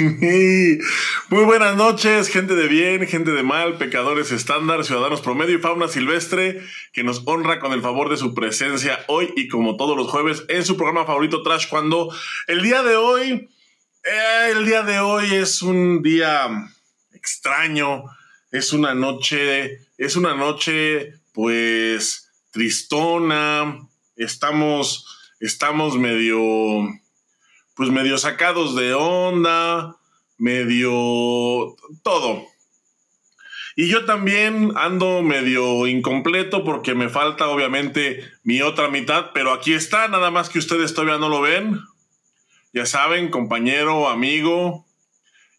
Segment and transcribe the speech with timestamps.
[0.00, 5.88] Muy buenas noches, gente de bien, gente de mal, pecadores estándar, ciudadanos promedio y fauna
[5.88, 6.62] silvestre,
[6.94, 10.44] que nos honra con el favor de su presencia hoy y como todos los jueves
[10.48, 12.10] en su programa favorito Trash, cuando
[12.46, 13.50] el día de hoy,
[14.04, 16.48] eh, el día de hoy es un día
[17.12, 18.04] extraño,
[18.50, 23.86] es una noche, es una noche pues tristona,
[24.16, 25.06] estamos,
[25.40, 26.88] estamos medio
[27.80, 29.96] pues medio sacados de onda,
[30.36, 32.44] medio todo.
[33.74, 39.72] Y yo también ando medio incompleto porque me falta obviamente mi otra mitad, pero aquí
[39.72, 41.80] está, nada más que ustedes todavía no lo ven.
[42.74, 44.84] Ya saben, compañero, amigo,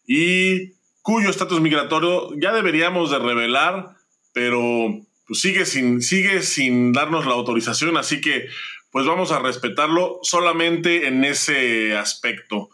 [0.06, 3.96] y cuyo estatus migratorio ya deberíamos de revelar,
[4.32, 4.96] pero
[5.26, 8.46] pues sigue sin, sigue sin darnos la autorización, así que
[8.92, 12.68] pues vamos a respetarlo solamente en ese aspecto.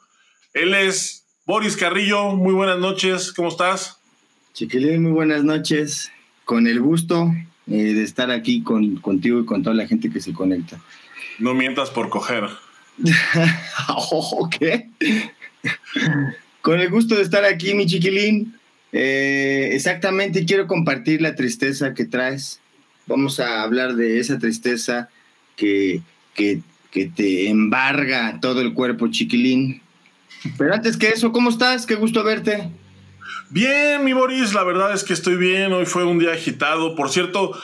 [0.53, 3.99] Él es Boris Carrillo, muy buenas noches, ¿cómo estás?
[4.53, 6.11] Chiquilín, muy buenas noches,
[6.45, 7.33] con el gusto
[7.69, 10.81] eh, de estar aquí con, contigo y con toda la gente que se conecta.
[11.39, 12.49] No mientas por coger.
[14.59, 14.91] ¿Qué?
[16.61, 18.59] con el gusto de estar aquí, mi chiquilín.
[18.91, 22.61] Eh, exactamente, quiero compartir la tristeza que traes.
[23.07, 25.09] Vamos a hablar de esa tristeza
[25.59, 26.01] que,
[26.39, 26.63] que,
[27.15, 29.83] te embarga todo el cuerpo, chiquilín.
[30.57, 31.87] Pero antes que eso, ¿cómo estás?
[31.87, 32.71] Qué gusto verte.
[33.51, 35.73] Bien, mi Boris, la verdad es que estoy bien.
[35.73, 36.97] Hoy fue un día agitado.
[36.97, 37.57] Por cierto,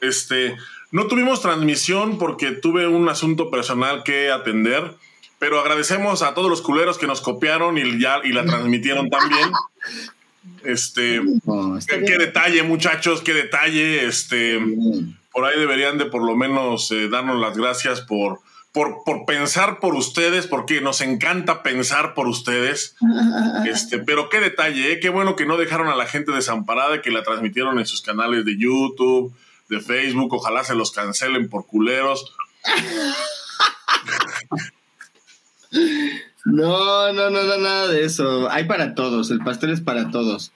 [0.00, 0.56] este,
[0.90, 4.94] no tuvimos transmisión porque tuve un asunto personal que atender,
[5.38, 9.50] pero agradecemos a todos los culeros que nos copiaron y, ya, y la transmitieron también.
[10.64, 11.20] Este,
[11.86, 14.06] qué, detalle, muchachos, qué detalle.
[14.06, 14.58] Este,
[15.32, 18.40] por ahí deberían de por lo menos eh, darnos las gracias por,
[18.72, 22.96] por, por, pensar por ustedes, porque nos encanta pensar por ustedes.
[23.66, 25.00] Este, pero qué detalle, ¿eh?
[25.00, 28.44] qué bueno que no dejaron a la gente desamparada, que la transmitieron en sus canales
[28.44, 29.32] de YouTube,
[29.68, 32.34] de Facebook, ojalá se los cancelen por culeros.
[36.44, 38.50] No, no, no, no, nada de eso.
[38.50, 40.52] Hay para todos, el pastel es para todos.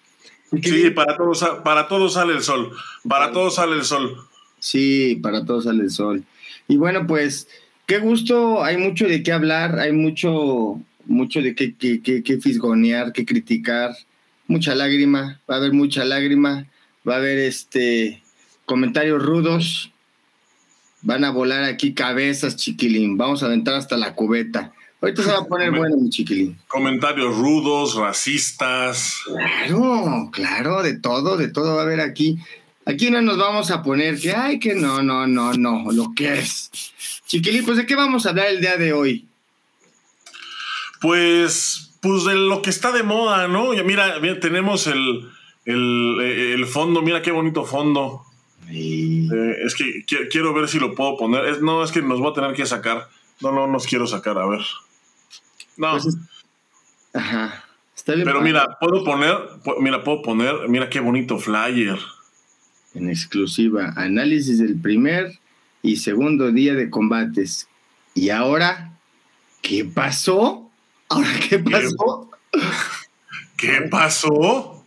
[0.63, 2.73] Sí, para todos, para todos sale el sol,
[3.09, 4.27] para todos sale el sol.
[4.67, 6.25] Sí, para todos sale el sol.
[6.67, 7.47] Y bueno, pues,
[7.87, 13.13] qué gusto, hay mucho de qué hablar, hay mucho, mucho de qué, qué, qué, fisgonear,
[13.13, 13.95] qué criticar,
[14.49, 16.67] mucha lágrima, va a haber mucha lágrima,
[17.09, 18.25] va a haber este
[18.65, 19.93] comentarios rudos,
[21.03, 24.73] van a volar aquí cabezas, chiquilín, vamos a aventar hasta la cubeta.
[25.01, 26.59] Ahorita se va a poner bueno, mi chiquilín.
[26.67, 29.21] Comentarios rudos, racistas.
[29.27, 32.41] Claro, claro, de todo, de todo va a haber aquí.
[32.89, 36.35] Aquí no nos vamos a poner que, ay, que no, no, no, no, lo que
[36.35, 36.71] es.
[37.27, 39.27] Chiquilín, pues de qué vamos a hablar el día de hoy.
[41.01, 43.75] Pues, pues de lo que está de moda, ¿no?
[43.75, 45.29] Ya mira, tenemos el,
[45.65, 48.23] el, fondo, mira qué bonito fondo.
[48.71, 51.61] Eh, es que quiero ver si lo puedo poner.
[51.63, 53.09] no, es que nos voy a tener que sacar.
[53.41, 54.63] No, no nos quiero sacar, a ver.
[55.77, 55.91] No.
[55.91, 56.17] Pues
[57.13, 57.65] ajá.
[57.97, 59.37] Está bien Pero mira, puedo poner,
[59.81, 61.99] mira, puedo poner, mira qué bonito flyer
[62.97, 65.39] en exclusiva análisis del primer
[65.83, 67.69] y segundo día de combates.
[68.15, 68.93] ¿Y ahora
[69.63, 70.71] qué pasó?
[71.09, 72.31] ¿Ahora qué pasó?
[73.57, 74.85] ¿Qué pasó?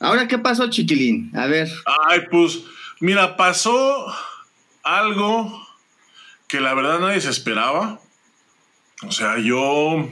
[0.00, 1.30] ¿Ahora qué pasó, chiquilín?
[1.36, 1.68] A ver.
[2.08, 2.60] Ay, pues,
[3.00, 4.06] mira, pasó
[4.82, 5.64] algo
[6.48, 8.00] que la verdad nadie se esperaba.
[9.06, 10.08] O sea, yo.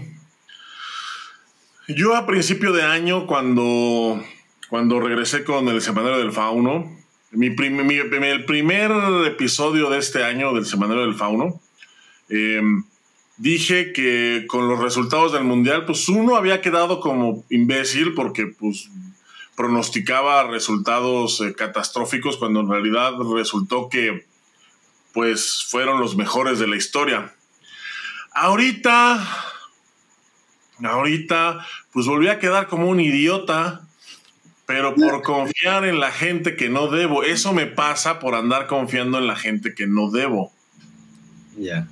[1.89, 4.25] Yo a principio de año, cuando
[4.71, 6.97] cuando regresé con el Semanario del Fauno.
[7.33, 8.93] Mi, el primer
[9.27, 11.61] episodio de este año del Semanario del Fauno,
[12.29, 12.85] em,
[13.37, 18.89] dije que con los resultados del Mundial, pues uno había quedado como imbécil porque pues
[19.57, 24.27] pronosticaba resultados eh, catastróficos cuando en realidad resultó que
[25.13, 27.35] pues fueron los mejores de la historia.
[28.33, 29.21] Ahorita,
[30.85, 33.89] ahorita, pues volví a quedar como un idiota
[34.71, 37.25] pero por confiar en la gente que no debo.
[37.25, 40.53] Eso me pasa por andar confiando en la gente que no debo.
[41.59, 41.89] Ya.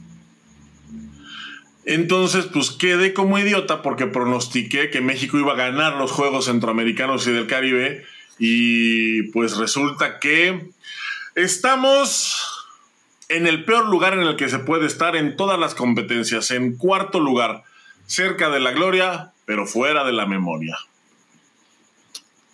[1.84, 7.26] Entonces, pues quedé como idiota porque pronostiqué que México iba a ganar los Juegos Centroamericanos
[7.26, 8.04] y del Caribe.
[8.38, 10.70] Y pues resulta que
[11.34, 12.69] estamos
[13.28, 16.76] en el peor lugar en el que se puede estar en todas las competencias, en
[16.76, 17.64] cuarto lugar,
[18.06, 20.78] cerca de la gloria, pero fuera de la memoria.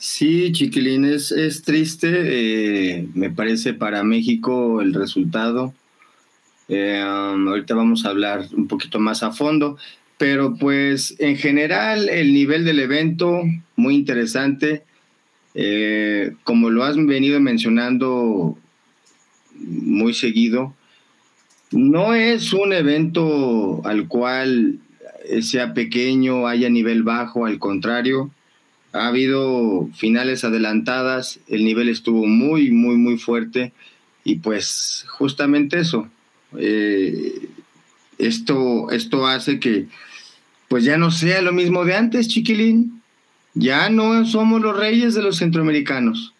[0.06, 5.73] Sí, Chiquilín, es, triste, eh, me parece para México el resultado.
[6.69, 9.79] Eh, um, ahorita vamos a hablar un poquito más a fondo,
[10.19, 13.45] pero pues en general el nivel del evento
[13.77, 14.83] muy interesante.
[15.55, 18.59] Eh, como lo has venido mencionando
[19.59, 20.75] muy seguido,
[21.73, 24.81] no es un evento al cual
[25.41, 28.31] sea pequeño, haya nivel bajo, al contrario,
[28.94, 33.73] ha habido finales adelantadas, el nivel estuvo muy, muy, muy fuerte
[34.23, 36.08] y pues justamente eso,
[36.56, 37.49] eh,
[38.19, 39.88] esto, esto hace que
[40.69, 43.02] pues ya no sea lo mismo de antes, chiquilín.
[43.55, 46.32] Ya no somos los reyes de los centroamericanos.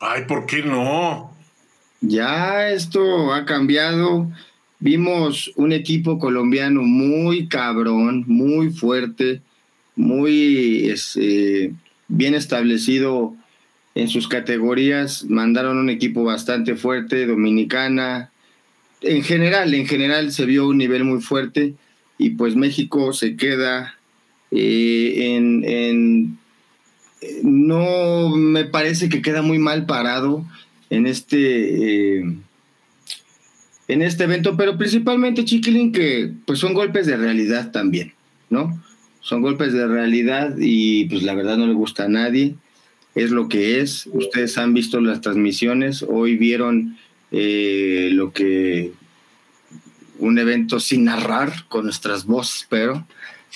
[0.00, 1.30] Ay, ¿por qué no?
[2.00, 4.30] Ya esto ha cambiado.
[4.78, 9.42] Vimos un equipo colombiano muy cabrón, muy fuerte,
[10.00, 11.72] muy este,
[12.08, 13.36] bien establecido
[13.94, 15.24] en sus categorías.
[15.28, 18.30] Mandaron un equipo bastante fuerte, dominicana.
[19.02, 21.74] En general, en general se vio un nivel muy fuerte
[22.18, 23.94] y pues México se queda
[24.50, 26.38] eh, en,
[27.42, 30.44] no me parece que queda muy mal parado
[30.88, 32.36] en este eh,
[33.88, 38.12] en este evento, pero principalmente Chiquilín que pues son golpes de realidad también,
[38.48, 38.80] ¿no?
[39.20, 42.54] Son golpes de realidad y pues la verdad no le gusta a nadie,
[43.14, 44.08] es lo que es.
[44.12, 46.96] Ustedes han visto las transmisiones, hoy vieron
[47.30, 48.92] eh, lo que
[50.18, 53.06] un evento sin narrar con nuestras voces, pero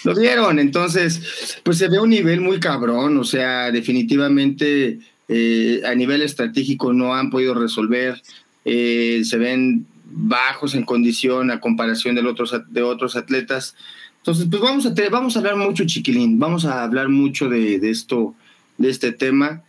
[0.03, 0.59] lo vieron.
[0.59, 6.93] Entonces, pues se ve un nivel muy cabrón, o sea, definitivamente eh, a nivel estratégico
[6.93, 8.21] no han podido resolver,
[8.65, 13.75] eh, se ven bajos en condición a comparación de otros, de otros atletas.
[14.25, 17.91] Entonces, pues vamos a, vamos a hablar mucho, chiquilín, vamos a hablar mucho de, de
[17.91, 18.35] esto,
[18.79, 19.63] de este tema,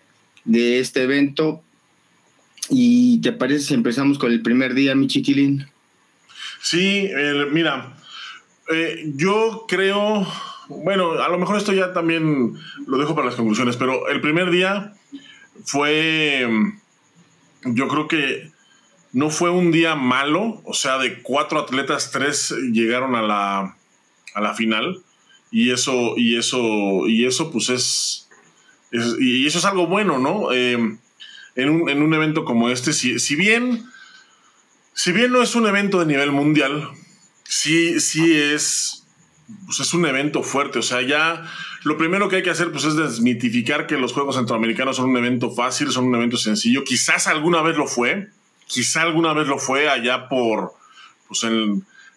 [0.45, 1.61] de este evento.
[2.69, 5.67] ¿Y te parece si empezamos con el primer día, mi chiquilín?
[6.61, 7.09] Sí,
[7.51, 7.97] mira,
[8.73, 10.25] eh, yo creo,
[10.69, 12.53] bueno, a lo mejor esto ya también
[12.87, 14.93] lo dejo para las conclusiones, pero el primer día
[15.65, 16.47] fue,
[17.65, 18.51] yo creo que
[19.11, 23.75] no fue un día malo, o sea, de cuatro atletas, tres llegaron a la,
[24.35, 25.01] a la final
[25.51, 28.29] y eso, y eso, y eso pues es,
[28.91, 30.51] y eso es algo bueno, ¿no?
[30.51, 30.73] Eh,
[31.55, 33.85] en, un, en, un, evento como este, si, si bien
[34.95, 36.89] si bien no es un evento de nivel mundial,
[37.43, 39.03] sí, sí es,
[39.65, 40.79] pues es un evento fuerte.
[40.79, 41.43] O sea, ya
[41.83, 45.17] lo primero que hay que hacer pues, es desmitificar que los Juegos Centroamericanos son un
[45.17, 46.85] evento fácil, son un evento sencillo.
[46.85, 48.29] Quizás alguna vez lo fue,
[48.67, 50.71] quizás alguna vez lo fue allá por,
[51.27, 51.43] pues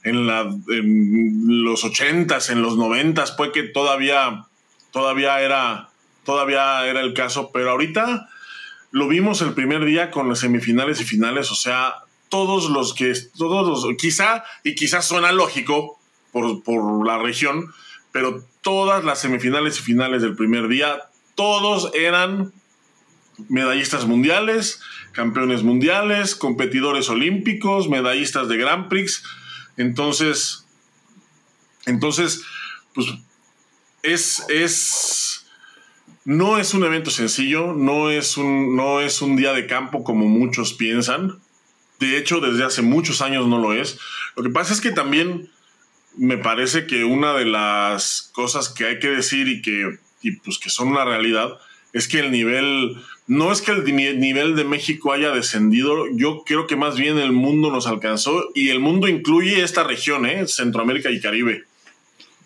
[0.03, 4.47] en, la, en los ochentas, en los noventas, fue que todavía,
[4.93, 5.89] todavía era,
[6.25, 8.29] todavía era el caso, pero ahorita
[8.91, 11.95] lo vimos el primer día con las semifinales y finales, o sea,
[12.29, 15.99] todos los que, todos los, quizá, y quizás suena lógico
[16.33, 17.73] por, por la región,
[18.13, 21.03] pero todas las semifinales y finales del primer día,
[21.35, 22.53] todos eran
[23.49, 24.81] medallistas mundiales,
[25.13, 29.23] campeones mundiales, competidores olímpicos, medallistas de Grand Prix.
[29.79, 30.67] Entonces,
[31.87, 32.43] entonces,
[32.95, 33.09] pues
[34.03, 35.47] es, es,
[36.25, 40.27] no es un evento sencillo, no es un, no es un día de campo como
[40.27, 41.41] muchos piensan.
[41.99, 43.99] De hecho, desde hace muchos años no lo es.
[44.37, 45.51] Lo que pasa es que también
[46.17, 49.99] me parece que una de las cosas que hay que decir y que,
[50.45, 51.59] pues que son una realidad
[51.93, 52.97] es que el nivel,
[53.29, 53.85] no es que el
[54.19, 58.71] nivel de México haya descendido, yo creo que más bien el mundo nos alcanzó y
[58.71, 60.49] el mundo incluye esta región, ¿eh?
[60.49, 61.65] Centroamérica y Caribe.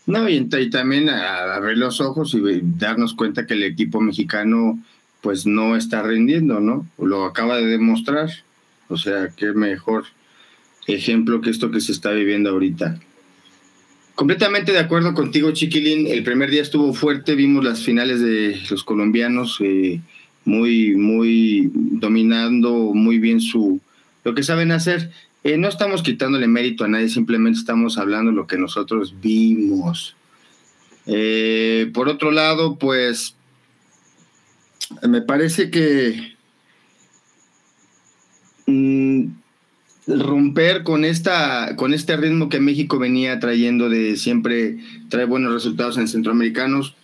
[0.06, 4.82] No, y, también abrir los ojos y darnos cuenta que el equipo mexicano
[5.20, 6.84] pues no está rindiendo, ¿no?
[6.98, 8.28] Lo acaba de demostrar.
[8.88, 10.06] O sea, qué mejor
[10.88, 12.98] ejemplo que esto que se está viviendo ahorita.
[14.16, 16.08] Completamente de acuerdo contigo, Chiquilín.
[16.08, 20.00] El primer día estuvo fuerte, vimos las finales de los colombianos eh,
[20.44, 23.80] muy, muy dominando muy bien su
[24.24, 25.10] lo que saben hacer.
[25.44, 30.16] Eh, no estamos quitándole mérito a nadie, simplemente estamos hablando lo que nosotros vimos.
[31.06, 33.34] Eh, por otro lado, pues
[35.02, 36.32] me parece que
[38.66, 39.26] Mm,
[40.06, 45.96] romper con esta con este ritmo que México venía trayendo de siempre trae buenos resultados
[45.96, 46.96] en centroamericanos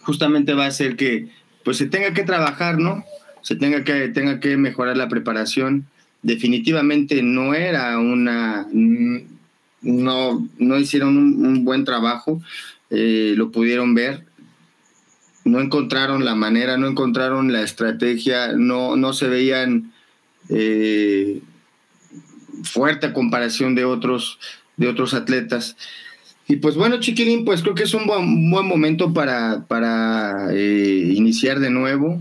[0.00, 1.28] justamente va a hacer que
[1.64, 3.04] pues se tenga que trabajar no
[3.42, 5.86] se tenga que tenga que mejorar la preparación.
[6.22, 9.22] Definitivamente no era una mm,
[9.82, 12.42] no no hicieron un, buen trabajo
[12.90, 14.24] eh, lo pudieron ver.
[15.44, 19.92] No encontraron la manera no encontraron la estrategia no no se veían
[20.50, 21.40] eh,
[22.62, 24.38] fuerte a comparación de otros,
[24.76, 25.76] de otros atletas.
[26.50, 31.12] Y pues bueno, Chiquilín, pues creo que es un buen, buen momento para, para eh,
[31.14, 32.20] iniciar de nuevo.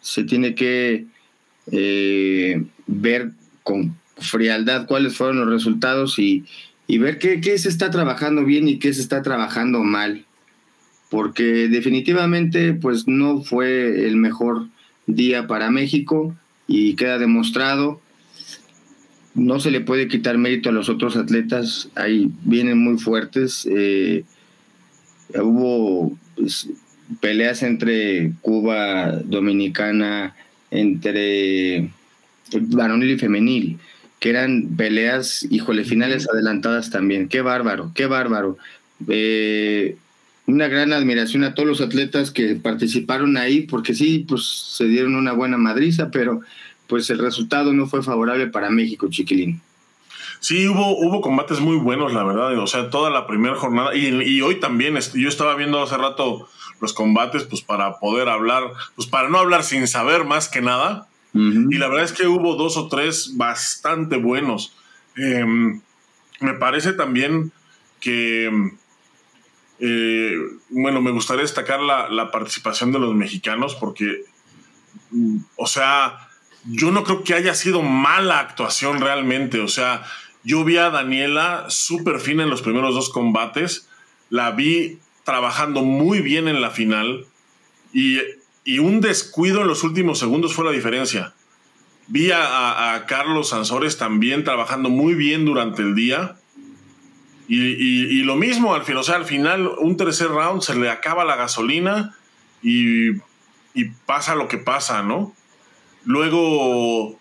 [0.00, 1.06] Se tiene que
[1.72, 3.32] eh, ver
[3.64, 6.44] con frialdad cuáles fueron los resultados y,
[6.86, 10.24] ver qué, qué, se está trabajando bien y qué se está trabajando mal.
[11.10, 14.68] Porque definitivamente pues no fue el mejor
[15.08, 16.36] día para México
[16.68, 18.00] y queda demostrado
[19.36, 23.68] no se le puede quitar mérito a los otros atletas, ahí vienen muy fuertes.
[23.70, 24.24] Eh,
[25.34, 26.68] hubo pues,
[27.20, 30.34] peleas entre Cuba, Dominicana,
[30.70, 31.90] entre
[32.52, 33.78] varonil y femenil,
[34.20, 37.28] que eran peleas, híjole, finales adelantadas también.
[37.28, 38.56] Qué bárbaro, qué bárbaro.
[39.06, 39.96] Eh,
[40.46, 45.14] una gran admiración a todos los atletas que participaron ahí, porque sí, pues se dieron
[45.14, 46.40] una buena madriza, pero
[46.86, 49.60] pues el resultado no fue favorable para México, chiquilín.
[50.40, 52.56] Sí, hubo, hubo combates muy buenos, la verdad.
[52.58, 53.94] O sea, toda la primera jornada.
[53.94, 56.48] Y, hoy también, yo estaba viendo hace rato
[56.80, 58.64] los combates, pues para poder hablar,
[58.94, 61.08] pues para no hablar sin saber más que nada.
[61.34, 64.74] Y la verdad es que hubo dos o tres bastante buenos.
[65.16, 65.82] Em,
[66.40, 67.52] me parece también
[68.00, 68.70] que,
[69.80, 70.36] eh,
[70.70, 74.22] bueno, me gustaría destacar la, la participación de los mexicanos porque,
[75.10, 76.25] mm, o sea,
[76.66, 79.60] yo no creo que haya sido mala actuación realmente.
[79.60, 80.04] O sea,
[80.42, 83.88] yo vi a Daniela súper fina en los primeros dos combates.
[84.30, 87.26] La vi trabajando muy bien en la final.
[87.92, 88.18] Y,
[88.80, 91.34] un descuido en los últimos segundos fue la diferencia.
[92.08, 96.36] Vi a, Carlos Sansores también trabajando muy bien durante el día.
[97.48, 101.24] Y, lo mismo al final, o sea, al final, un tercer round se le acaba
[101.24, 102.16] la gasolina
[102.60, 103.10] y,
[103.72, 105.32] y pasa lo que pasa, ¿no?
[106.06, 107.18] Luego,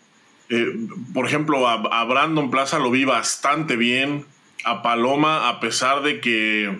[0.49, 0.73] eh,
[1.13, 4.25] por ejemplo, a, Brandon Plaza lo vi bastante bien.
[4.63, 6.79] A Paloma, a pesar de que,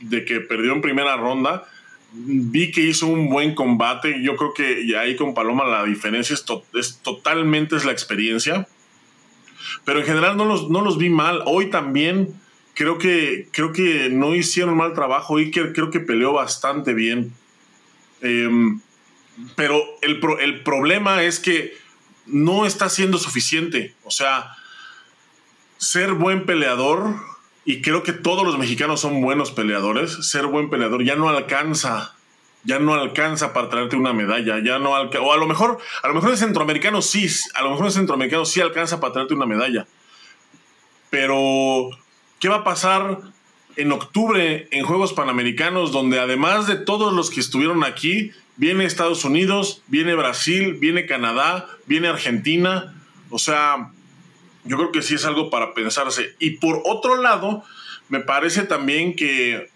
[0.00, 1.64] de que perdió en primera ronda,
[2.12, 4.22] vi que hizo un buen combate.
[4.22, 8.68] Yo creo que ahí con Paloma la diferencia es, es totalmente es la experiencia.
[9.84, 11.42] Pero en general no los, no los vi mal.
[11.46, 12.40] Hoy también
[12.74, 15.40] creo que, creo que no hicieron mal trabajo.
[15.40, 17.32] y creo que peleó bastante bien.
[18.22, 18.48] Eh,
[19.56, 21.76] pero el, el problema es que
[22.26, 23.94] no está siendo suficiente.
[24.04, 24.56] O sea,
[25.76, 27.14] ser buen peleador,
[27.64, 32.14] y creo que todos los mexicanos son buenos peleadores, ser buen peleador ya no alcanza.
[32.66, 36.14] Ya no alcanza para traerte una medalla, ya no o a lo mejor, a lo
[36.14, 39.86] mejor el centroamericano sí, a lo mejor el centroamericano sí alcanza para traerte una medalla.
[41.10, 41.90] Pero,
[42.40, 43.18] ¿qué va a pasar
[43.76, 49.24] en octubre en Juegos Panamericanos, donde además de todos los que estuvieron aquí, viene Estados
[49.24, 52.94] Unidos, viene Brasil, viene Canadá, viene Argentina.
[53.30, 53.90] O sea,
[54.64, 56.34] yo creo que sí es algo para pensarse.
[56.38, 57.64] Y por otro lado,
[58.08, 59.70] me parece también que,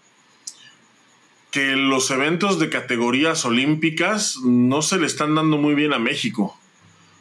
[1.51, 6.57] que los eventos de categorías olímpicas no se le están dando muy bien a México.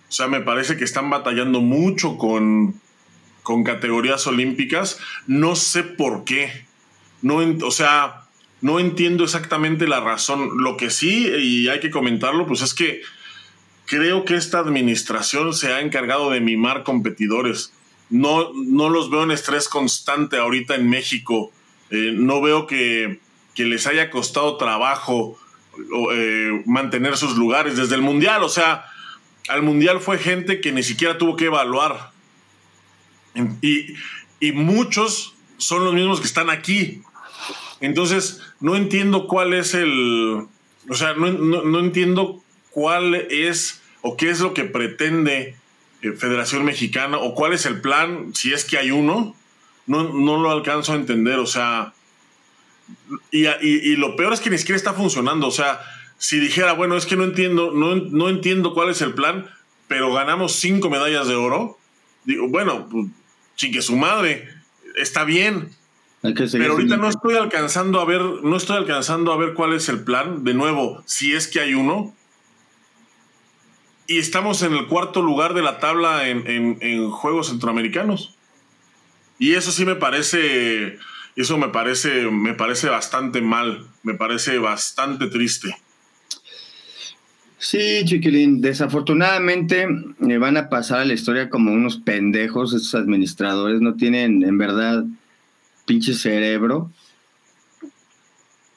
[0.08, 2.80] O sea, me parece que están batallando mucho con,
[3.42, 4.98] con categorías olímpicas.
[5.26, 6.66] No sé por qué.
[7.20, 8.27] No, o sea,
[8.60, 10.62] no entiendo exactamente la razón.
[10.62, 13.02] Lo que sí, y hay que comentarlo, pues es que
[13.86, 17.72] creo que esta administración se ha encargado de mimar competidores.
[18.10, 21.52] No, no los veo en estrés constante ahorita en México.
[21.90, 23.20] Eh, no veo que,
[23.56, 25.36] les haya costado trabajo
[26.12, 28.44] eh, mantener sus lugares desde el Mundial.
[28.44, 28.84] O sea,
[29.48, 32.12] al Mundial fue gente que ni siquiera tuvo que evaluar.
[34.40, 37.02] Y muchos son los mismos que están aquí.
[37.80, 40.46] Entonces, no entiendo cuál es el,
[40.88, 45.56] o sea, no, entiendo cuál es o qué es lo que pretende
[46.02, 49.34] eh, Federación Mexicana o cuál es el plan, si es que hay uno,
[49.86, 51.92] no, no lo alcanzo a entender, o sea,
[53.30, 55.80] y, y, lo peor es que ni siquiera está funcionando, o sea,
[56.16, 59.48] si dijera, bueno, es que no entiendo, no, no entiendo cuál es el plan,
[59.88, 61.78] pero ganamos cinco medallas de oro,
[62.24, 63.06] digo, bueno, pues,
[63.56, 64.48] chique su madre,
[64.96, 65.70] está bien,
[66.20, 70.02] pero ahorita no estoy alcanzando a ver, no estoy alcanzando a ver cuál es el
[70.02, 70.42] plan.
[70.42, 72.14] De nuevo, si es que hay uno.
[74.06, 78.36] Y estamos en el cuarto lugar de la tabla en, Juegos Centroamericanos.
[79.38, 80.98] Y eso sí me parece.
[81.36, 82.28] Eso me parece.
[82.30, 83.86] Me parece bastante mal.
[84.02, 85.76] Me parece bastante triste.
[87.60, 89.88] Sí, chiquilín, desafortunadamente
[90.20, 94.44] me eh, van a pasar a la historia como unos pendejos, esos administradores no tienen
[94.44, 95.04] en verdad
[95.88, 96.92] pinche cerebro.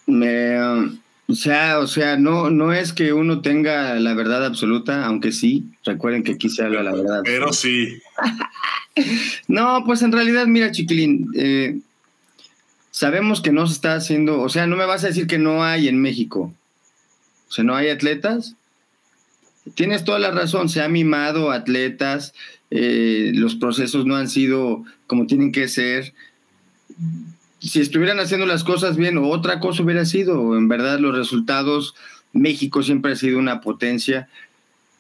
[0.08, 5.66] o sea, o sea, no, no es que uno tenga la verdad absoluta, aunque sí,
[5.84, 7.22] recuerden que aquí se habla la verdad.
[7.24, 8.02] Pero sí.
[9.48, 11.80] no, pues en realidad, mira, chiquilín, eh,
[12.90, 15.64] sabemos que no se está haciendo, o sea, no me vas a decir que no
[15.64, 16.54] hay en México.
[17.50, 18.56] O sea, no hay atletas.
[19.76, 22.34] Tienes toda la razón, se ha mimado atletas,
[22.72, 26.14] eh, los procesos no han sido como tienen que ser.
[27.60, 30.58] Si estuvieran haciendo las cosas bien, otra cosa hubiera sido.
[30.58, 31.96] En verdad, los resultados,
[32.34, 34.28] México siempre ha sido una potencia.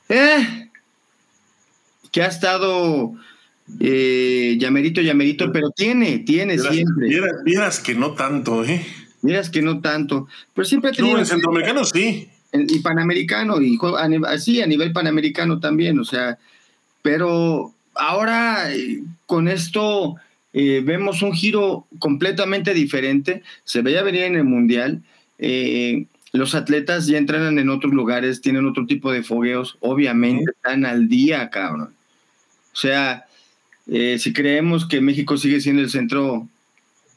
[0.09, 0.69] Eh,
[2.11, 3.13] que ha estado
[3.79, 7.09] eh, llamerito, llamerito, pero tiene, tiene siempre.
[7.43, 8.85] Vieras, que no tanto, ¿eh?
[9.21, 11.13] Miras que no tanto, pero siempre ha tenido...
[11.13, 12.27] No, en centroamericano sí.
[12.53, 13.79] Y panamericano, y
[14.27, 16.37] así a nivel panamericano también, o sea,
[17.01, 20.15] pero ahora eh, con esto
[20.53, 25.01] eh, vemos un giro completamente diferente, se veía venir en el Mundial,
[25.39, 30.85] eh, los atletas ya entrenan en otros lugares, tienen otro tipo de fogueos, obviamente están
[30.85, 31.93] al día, cabrón.
[32.73, 33.25] O sea,
[33.87, 36.47] eh, si creemos que México sigue siendo el centro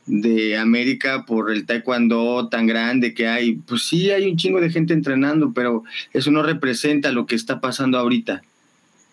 [0.07, 4.71] de América por el taekwondo tan grande que hay, pues sí hay un chingo de
[4.71, 8.43] gente entrenando, pero eso no representa lo que está pasando ahorita.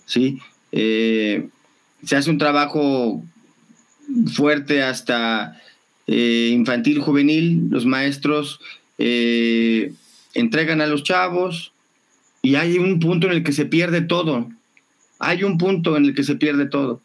[0.05, 0.39] ¿sí?
[0.71, 1.47] Eh,
[2.03, 3.23] se hace un trabajo
[4.33, 5.61] fuerte hasta
[6.07, 8.59] eh, infantil, juvenil, los maestros
[10.33, 11.71] entregan a los chavos
[12.41, 14.49] y hay un punto en el que se pierde todo.
[15.19, 17.01] Hay un punto en el que se pierde todo.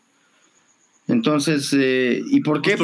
[1.08, 2.76] Entonces, eh, ¿y por qué?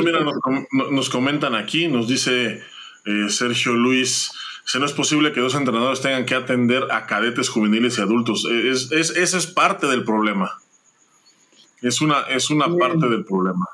[0.90, 2.62] Nos, comentan aquí, nos dice
[3.04, 4.30] eh, Sergio Luis,
[4.64, 8.46] si no es posible que dos entrenadores tengan que atender a cadetes juveniles y adultos.
[8.48, 10.52] Eh, es, es, ese es parte del problema.
[11.80, 13.66] Es una, es una parte del problema.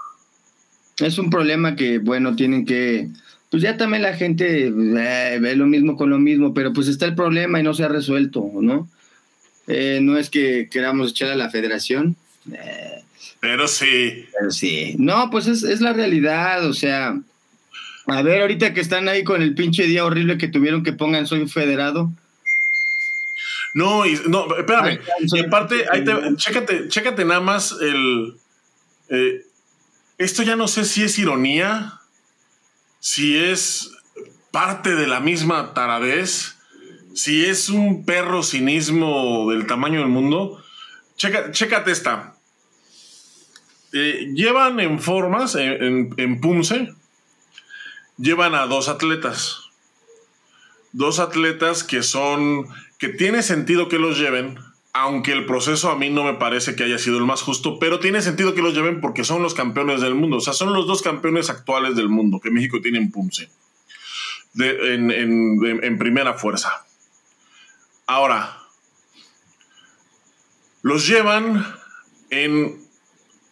[1.01, 3.09] Es un problema que, bueno, tienen que...
[3.51, 7.15] Pues ya también la gente ve lo mismo con lo mismo, pero pues está el
[7.15, 8.89] problema y no se ha resuelto, ¿no?
[10.01, 12.17] no es que queramos echar a la federación.
[13.41, 14.27] Pero sí.
[14.39, 14.95] Pero sí.
[14.99, 17.19] No, pues es, la realidad, o sea.
[18.07, 21.27] A ver, ahorita que están ahí con el pinche día horrible que tuvieron que pongan
[21.27, 22.11] soy federado.
[23.75, 24.99] No, y, no, espérame.
[25.21, 28.35] y aparte, ahí te, chécate, chécate nada más el.
[29.11, 29.43] Eh,
[30.19, 32.01] esto ya no sé si es ironía,
[33.01, 33.93] si es
[34.51, 36.57] parte de la misma taradez,
[37.15, 40.63] si es un perro cinismo del tamaño del mundo.
[41.17, 42.35] chécate esta.
[43.93, 46.41] Eh, llevan en formas, en, en,
[48.19, 49.61] llevan a dos atletas.
[50.93, 52.67] Dos atletas que son,
[52.99, 54.59] que tiene sentido que los lleven,
[55.01, 58.01] aunque el proceso a mí no me parece que haya sido el más justo, pero
[58.01, 60.39] tiene sentido que los lleven porque son los campeones del mundo.
[60.39, 63.51] O sea, son los dos campeones actuales del mundo que México tiene en Pumse,
[64.57, 66.85] en, en primera fuerza.
[68.07, 68.59] Ahora,
[70.83, 71.65] los llevan
[72.31, 72.81] en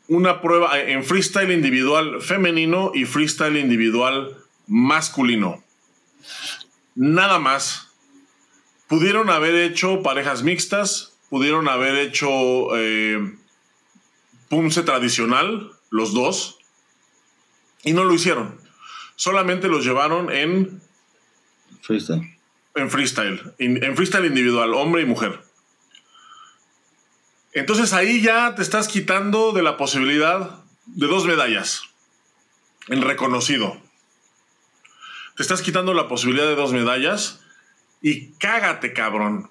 [0.09, 5.63] una prueba en freestyle individual femenino y freestyle individual masculino.
[6.95, 7.83] Nada más.
[8.89, 13.37] Pudieron haber hecho parejas mixtas, pudieron haber hecho eh,
[14.49, 16.57] Pumse tradicional, los dos,
[17.85, 18.59] y no lo hicieron.
[19.17, 20.81] Solamente los llevaron en
[21.83, 22.39] freestyle.
[22.75, 25.43] En freestyle, en freestyle individual, hombre y mujer.
[27.53, 31.83] Entonces ahí ya te estás quitando de la posibilidad de dos medallas
[32.89, 33.79] en reconocido.
[35.37, 37.43] Te estás quitando la posibilidad de dos medallas
[38.01, 39.51] y cágate, cabrón.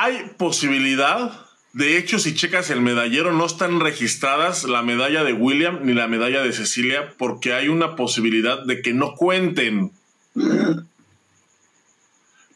[0.00, 5.80] Hay posibilidad, de hecho, si checas el medallero, no están registradas la medalla de William
[5.82, 9.90] ni la medalla de Cecilia porque hay una posibilidad de que no cuenten.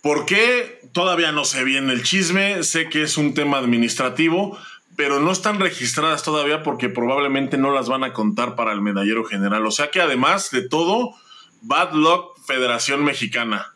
[0.02, 0.82] ¿Por qué?
[0.92, 4.56] Todavía no sé bien el chisme, sé que es un tema administrativo,
[4.94, 9.24] pero no están registradas todavía porque probablemente no las van a contar para el medallero
[9.24, 9.66] general.
[9.66, 11.16] O sea que además de todo,
[11.60, 13.72] Bad Luck Federación Mexicana.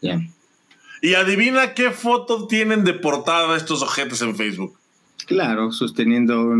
[0.00, 0.20] Ya.
[1.02, 4.78] Y adivina qué foto tienen de portada estos objetos en Facebook.
[5.26, 6.54] Claro, sosteniendo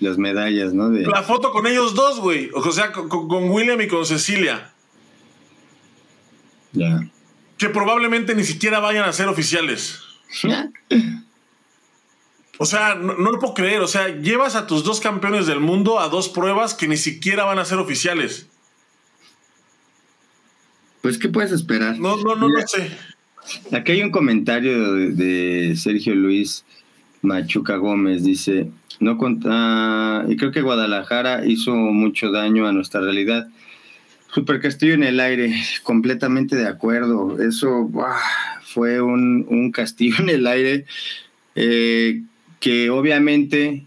[0.00, 0.90] las medallas, ¿no?
[0.90, 2.50] La foto con ellos dos, güey.
[2.52, 4.72] O sea, con, con William y con Cecilia.
[6.72, 7.00] Ya
[7.62, 10.00] que probablemente ni siquiera vayan a ser oficiales.
[12.58, 13.82] O sea, no, lo puedo creer.
[13.82, 17.44] O sea, llevas a tus dos campeones del mundo a dos pruebas que ni siquiera
[17.44, 18.48] van a ser oficiales.
[21.02, 22.00] Pues, ¿qué puedes esperar?
[22.00, 22.98] No, no, no, lo sé.
[23.72, 26.64] Aquí hay un comentario de, Sergio Luis
[27.22, 28.24] Machuca Gómez.
[28.24, 30.24] Dice: No conta.
[30.28, 33.48] y creo que Guadalajara hizo mucho daño a nuestra realidad.
[34.32, 37.42] Super castillo en el aire, completamente de acuerdo.
[37.42, 37.90] Eso
[38.62, 40.86] fue un, castillo en el aire
[41.54, 42.22] eh,
[42.60, 43.84] que obviamente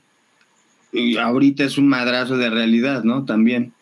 [1.22, 3.26] ahorita es un madrazo de realidad, ¿no?
[3.26, 3.74] También.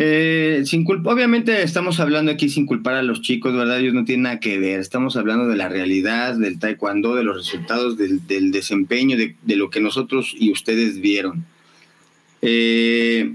[0.00, 3.80] Eh, sin culpa, obviamente estamos hablando aquí sin culpar a los chicos, ¿verdad?
[3.80, 4.78] Ellos no tienen nada que ver.
[4.78, 9.80] Estamos hablando de la realidad del taekwondo, de los resultados del, desempeño, de, lo que
[9.80, 11.46] nosotros y ustedes vieron.
[12.42, 13.34] Eh,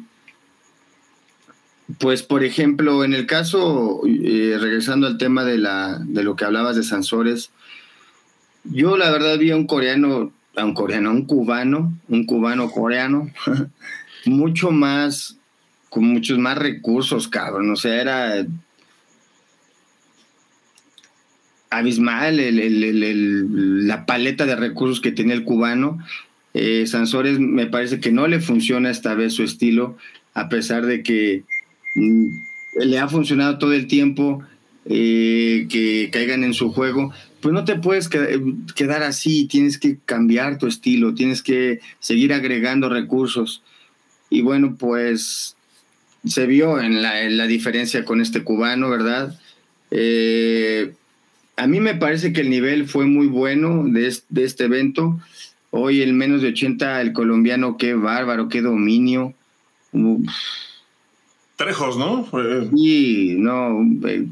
[2.00, 6.46] pues, por ejemplo, en el caso, eh, regresando al tema de, la, de lo que
[6.46, 7.52] hablabas de Sansores,
[8.64, 13.30] yo la verdad vi a un coreano, a un coreano, un cubano, un cubano coreano,
[14.26, 15.42] mucho más
[15.94, 17.70] con muchos más recursos, cabrón.
[17.70, 18.48] O sea, era
[21.70, 22.40] abismal
[23.88, 26.00] la paleta de recursos que tenía el cubano.
[26.56, 29.96] Eh, Sansores me parece que no le funciona esta vez su estilo,
[30.34, 31.44] a pesar de que
[31.94, 32.28] mm,
[32.86, 34.44] le ha funcionado todo el tiempo
[34.86, 37.14] eh, que caigan en su juego.
[37.40, 42.90] Pues no te puedes quedar así, tienes que cambiar tu estilo, tienes que seguir agregando
[42.90, 43.62] recursos.
[44.32, 45.56] Y bueno, pues
[46.26, 49.38] se vio en la, diferencia con este cubano, ¿verdad?
[49.92, 50.94] Eh,
[51.56, 55.20] a mí me parece que el nivel fue muy bueno de, este evento.
[55.72, 59.34] Hoy el menos de 80, el colombiano, qué bárbaro, qué dominio.
[61.56, 62.28] Trejos, ¿no?
[62.76, 63.82] Sí, no.
[64.08, 64.28] Eh,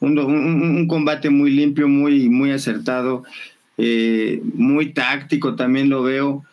[0.00, 3.24] un, combate muy limpio, muy, muy acertado,
[3.76, 6.44] eh, muy táctico también lo veo.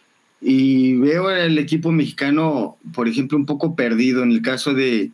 [0.48, 4.22] Y veo al equipo mexicano, por ejemplo, un poco perdido.
[4.22, 5.10] En el caso de,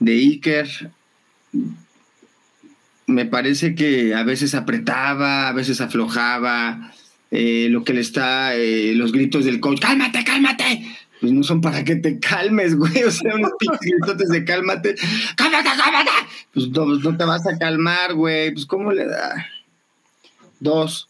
[0.00, 0.90] de Iker,
[3.06, 6.92] me parece que a veces apretaba, a veces aflojaba.
[7.30, 10.86] Eh, lo que le está, eh, los gritos del coach, cálmate, cálmate.
[11.18, 13.02] Pues no son para que te calmes, güey.
[13.02, 14.94] O sea, unos pinches de cálmate,
[15.36, 16.10] cálmate, cálmate.
[16.52, 18.52] Pues pues no te vas a calmar, güey.
[18.52, 19.46] Pues cómo le da.
[20.60, 21.08] Dos,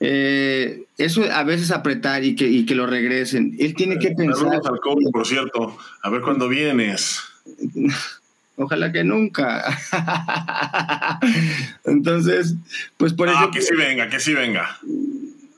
[0.00, 3.56] eh, eso a veces apretar y que, y que lo regresen.
[3.58, 4.54] Él tiene que pensar.
[4.54, 7.20] Al por cierto, a ver cuándo vienes.
[8.56, 9.64] Ojalá que nunca.
[11.84, 12.54] Entonces,
[12.96, 13.38] pues por eso.
[13.38, 14.78] Ah, que sí venga, que sí venga.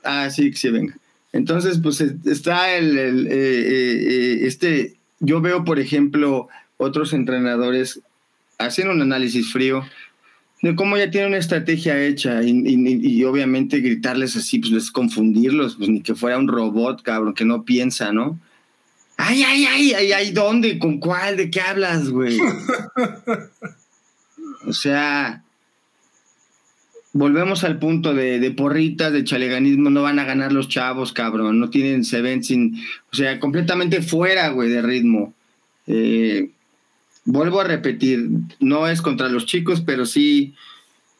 [0.03, 0.97] Ah, sí, que sí venga.
[1.31, 4.95] Entonces, pues está el, el eh, eh, este.
[5.19, 6.47] Yo veo, por ejemplo,
[6.77, 8.01] otros entrenadores
[8.59, 9.83] haciendo un análisis frío
[10.61, 15.89] de cómo ya tiene una estrategia hecha y, obviamente gritarles así, pues es confundirlos, pues
[15.89, 18.39] ni que fuera un robot, cabrón, que no piensa, ¿no?
[19.17, 20.77] Ay, ay, ay, ay, ay, ¿dónde?
[20.79, 21.37] ¿Con cuál?
[21.37, 22.37] ¿De qué hablas, güey?
[24.67, 25.43] o sea,
[27.13, 31.59] volvemos al punto de, de, porritas, de chaleganismo, no van a ganar los chavos, cabrón,
[31.59, 32.77] no tienen, se ven sin,
[33.11, 35.33] o sea, completamente fuera, güey, de ritmo.
[35.87, 36.51] Eh,
[37.27, 40.55] vuelvo a repetir, no es contra los chicos, pero sí,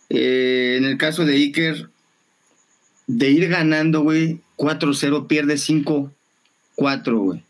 [0.10, 1.90] eh, en el caso de Iker,
[3.08, 6.12] de ir ganando, güey, 4-0, pierde 5-4,
[7.18, 7.44] güey.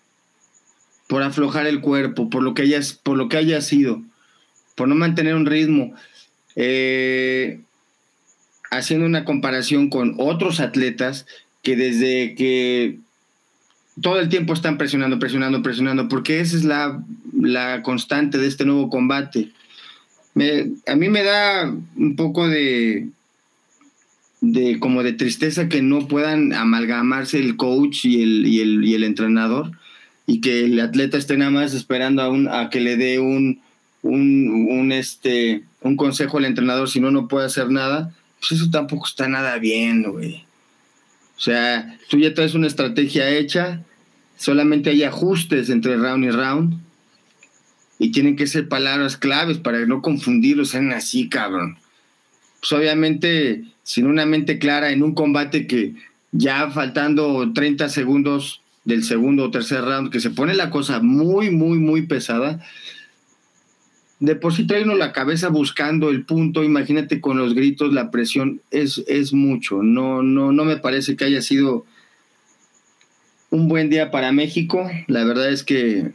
[1.07, 4.01] Por aflojar el cuerpo, por lo que haya, por lo que haya sido,
[4.75, 5.93] por no mantener un ritmo.
[6.55, 7.61] Eh,
[8.71, 11.27] haciendo una comparación con otros atletas
[11.61, 12.97] que desde que
[14.01, 17.03] todo el tiempo están presionando, presionando, presionando, porque esa es la,
[17.39, 19.51] la constante de este nuevo combate.
[20.85, 23.09] a mí me da un poco de,
[24.41, 28.93] de como de tristeza que no puedan amalgamarse el coach y el, y el, y
[28.93, 29.71] el entrenador
[30.27, 33.61] y que el atleta esté nada más esperando a, un, a que le dé un,
[34.03, 38.13] un, un, este, un consejo al entrenador, si no, no puede hacer nada.
[38.39, 40.45] Pues eso tampoco está nada bien, güey.
[41.37, 43.83] O sea, tú ya traes una estrategia hecha,
[44.37, 46.79] solamente hay ajustes entre round y round.
[47.99, 51.77] Y tienen que ser palabras claves para no confundirlos, sean así, cabrón.
[52.59, 55.95] Pues obviamente, sin una mente clara en un combate que
[56.31, 61.49] ya faltando 30 segundos del segundo o tercer round, que se pone la cosa muy,
[61.49, 62.63] muy, muy pesada,
[64.19, 68.61] de por sí trae la cabeza buscando el punto, imagínate con los gritos, la presión,
[68.71, 69.83] es, es mucho.
[69.83, 71.85] No, no, no me parece que haya sido
[73.49, 74.89] un buen día para México.
[75.07, 76.11] La verdad es que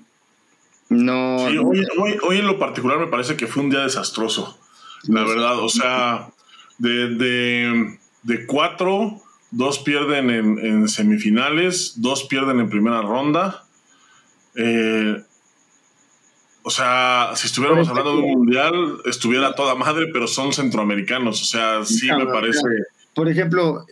[0.89, 1.37] no.
[1.37, 4.59] hoy, en lo particular me parece que fue un día desastroso.
[5.09, 6.29] La verdad, o sea,
[6.79, 7.97] de,
[8.47, 13.65] cuatro, dos pierden en, semifinales, dos pierden en primera ronda.
[14.55, 15.17] Eh,
[16.65, 21.43] o sea, si estuviéramos hablando de un mundial, estuviera toda madre, pero son centroamericanos.
[21.43, 22.61] O sea, sí me parece.
[23.15, 23.85] Por ejemplo,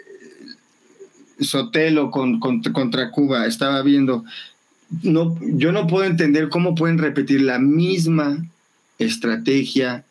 [1.41, 4.25] Sotelo con, contra Cuba, estaba viendo.
[5.03, 8.45] No, yo no puedo entender cómo pueden repetir la misma
[8.99, 10.05] estrategia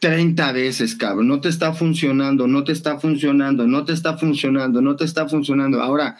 [0.00, 1.28] 30 veces, cabrón.
[1.28, 5.28] No te está funcionando, no te está funcionando, no te está funcionando, no te está
[5.28, 5.82] funcionando.
[5.82, 6.16] Ahora,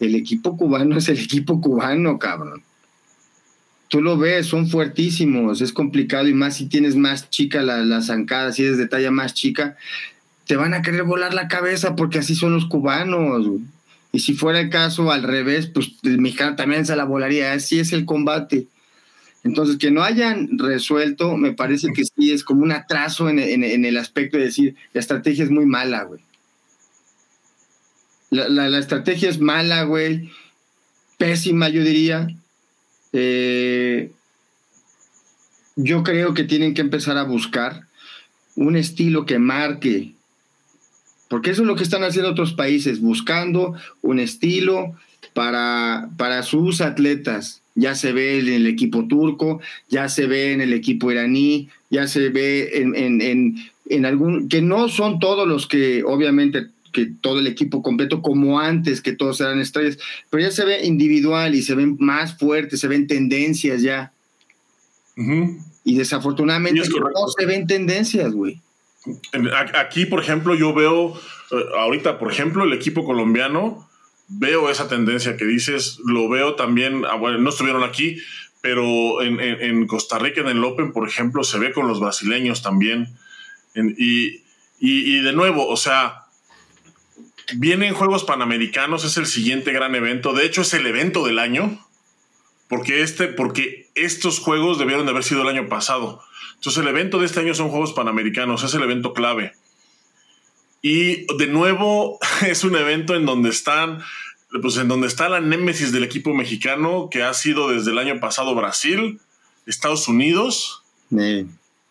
[0.00, 2.62] el equipo cubano es el equipo cubano, cabrón.
[3.88, 8.02] tú lo ves, son fuertísimos, es complicado y más si tienes más chica la, la
[8.02, 9.76] zancada, si eres de talla más chica,
[10.46, 13.46] te van a querer volar la cabeza porque así son los cubanos.
[14.12, 17.80] Y si fuera el caso al revés, pues el mexicano también se la volaría, así
[17.80, 18.66] es el combate.
[19.44, 23.96] Entonces, que no hayan resuelto, me parece que sí es como un atraso en, el
[23.96, 26.20] aspecto de decir, la estrategia es muy mala, güey.
[28.30, 30.30] La, la estrategia es mala, güey.
[31.16, 32.28] Pésima, yo diría
[33.18, 34.12] eh,
[35.74, 37.86] yo creo que tienen que empezar a buscar
[38.56, 40.12] un estilo que marque,
[41.28, 44.94] porque eso es lo que están haciendo otros países, buscando un estilo
[45.34, 47.62] para, para sus atletas.
[47.74, 49.60] Ya se ve en el equipo turco,
[49.90, 53.56] ya se ve en el equipo iraní, ya se ve en, en,
[53.88, 58.58] en algún, que no son todos los que obviamente que todo el equipo completo como
[58.58, 59.98] antes, que todos eran estrellas,
[60.30, 64.12] pero ya se ve individual y se ven más fuertes, se ven tendencias ya.
[65.84, 68.60] Y desafortunadamente no se ven tendencias, güey.
[69.74, 71.14] Aquí, por ejemplo, yo veo,
[71.52, 73.88] eh, ahorita, por ejemplo, el equipo colombiano,
[74.28, 78.18] veo esa tendencia que dices, lo veo también, ah, bueno, no estuvieron aquí,
[78.60, 83.16] pero en, Costa Rica, en el Open, por ejemplo, se ve con los brasileños también.
[83.74, 84.42] y,
[84.80, 86.26] y de nuevo, o sea,
[87.54, 90.32] Vienen Juegos Panamericanos, es el siguiente gran evento.
[90.32, 91.78] De hecho, es el evento del año.
[92.68, 96.20] Porque, este, porque estos juegos debieron de haber sido el año pasado.
[96.56, 99.52] Entonces, el evento de este año son Juegos Panamericanos, es el evento clave.
[100.82, 104.02] Y de nuevo, es un evento en donde están,
[104.62, 108.20] pues en donde está la némesis del equipo mexicano, que ha sido desde el año
[108.20, 109.20] pasado Brasil,
[109.66, 110.82] Estados Unidos.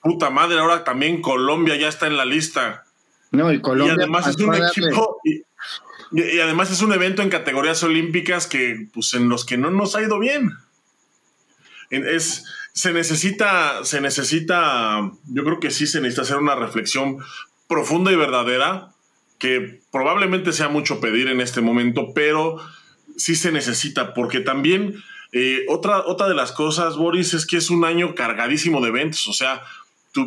[0.01, 2.85] Puta madre, ahora también Colombia ya está en la lista.
[3.31, 3.95] No, y Colombia.
[3.97, 5.17] Y además es un equipo.
[5.23, 9.95] Y, además es un evento en categorías olímpicas que, pues, en los que no nos
[9.95, 10.53] ha ido bien.
[11.89, 17.17] Es, se necesita, se necesita, yo creo que sí se necesita hacer una reflexión
[17.67, 18.91] profunda y verdadera,
[19.39, 22.57] que probablemente sea mucho pedir en este momento, pero
[23.17, 27.71] sí se necesita, porque también eh, otra, otra de las cosas, Boris, es que es
[27.71, 29.63] un año cargadísimo de eventos, o sea,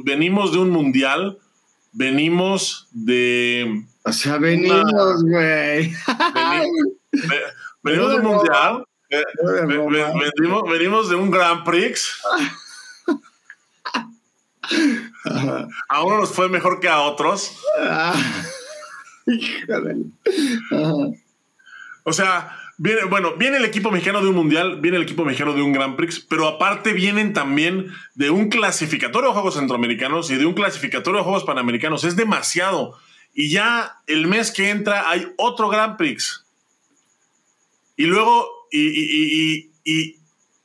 [0.04, 1.38] venimos de un mundial
[1.92, 3.84] venimos de.
[4.04, 5.92] O sea, venimos, güey.
[7.82, 8.84] Venimos, de mundial.
[9.11, 9.25] Eh,
[10.68, 12.21] venimos, de un Grand Prix.
[15.88, 17.59] a uno nos fue mejor que a otros.
[22.05, 25.53] o sea, Viene, bueno, viene el equipo mexicano de un mundial, viene el equipo mexicano
[25.53, 30.37] de un Grand Prix, pero aparte vienen también de un clasificatorio de Juegos Centroamericanos y
[30.37, 32.05] de un clasificatorio de Juegos Panamericanos.
[32.05, 32.97] Es demasiado.
[33.35, 36.47] Y ya el mes que entra hay otro Grand Prix.
[37.97, 39.70] Y luego, y,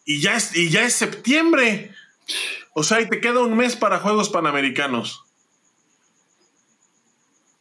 [0.05, 1.91] ya, es, y ya es septiembre.
[2.73, 5.23] O sea, y te queda un mes para Juegos Panamericanos.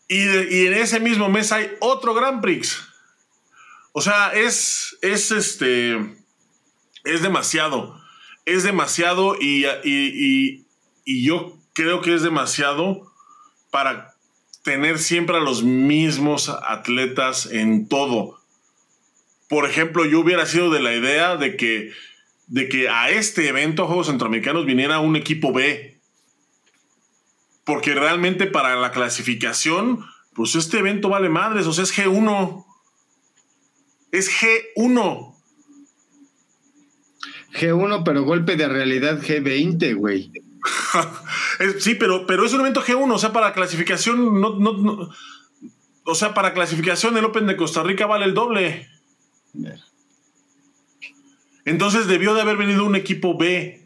[0.08, 2.78] Y, y en ese mismo mes hay otro Grand Prix.
[3.92, 5.96] O sea, es, es este,
[7.04, 8.00] es demasiado.
[8.44, 10.64] Es demasiado y, y,
[11.24, 13.12] yo creo que es demasiado
[13.70, 14.14] para
[14.64, 18.40] tener siempre a los mismos atletas en todo.
[19.52, 21.92] Por ejemplo, yo hubiera sido de la idea de que,
[22.46, 26.00] de que a este evento, Juegos Centroamericanos, viniera un equipo B.
[27.64, 32.64] Porque realmente para la clasificación, pues este evento vale madres, o sea, es G1
[34.12, 35.34] es G1.
[37.54, 40.30] G1, pero golpe de realidad G20, güey.
[41.78, 45.10] sí, pero, pero es un evento G1, o sea, para clasificación, no, no,
[46.04, 48.88] o sea, para clasificación el Open de Costa Rica vale el doble.
[51.64, 53.80] Entonces debió de haber venido un equipo B.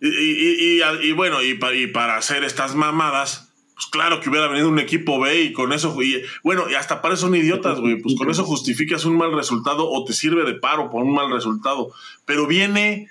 [0.00, 1.54] Y, bueno, y,
[1.88, 5.96] para hacer estas mamadas, pues claro que hubiera venido un equipo B y con eso,
[6.42, 9.88] bueno, y hasta para eso son idiotas, güey, pues con eso justificas un mal resultado
[9.90, 11.92] o te sirve de paro por un mal resultado.
[12.26, 13.08] Pero viene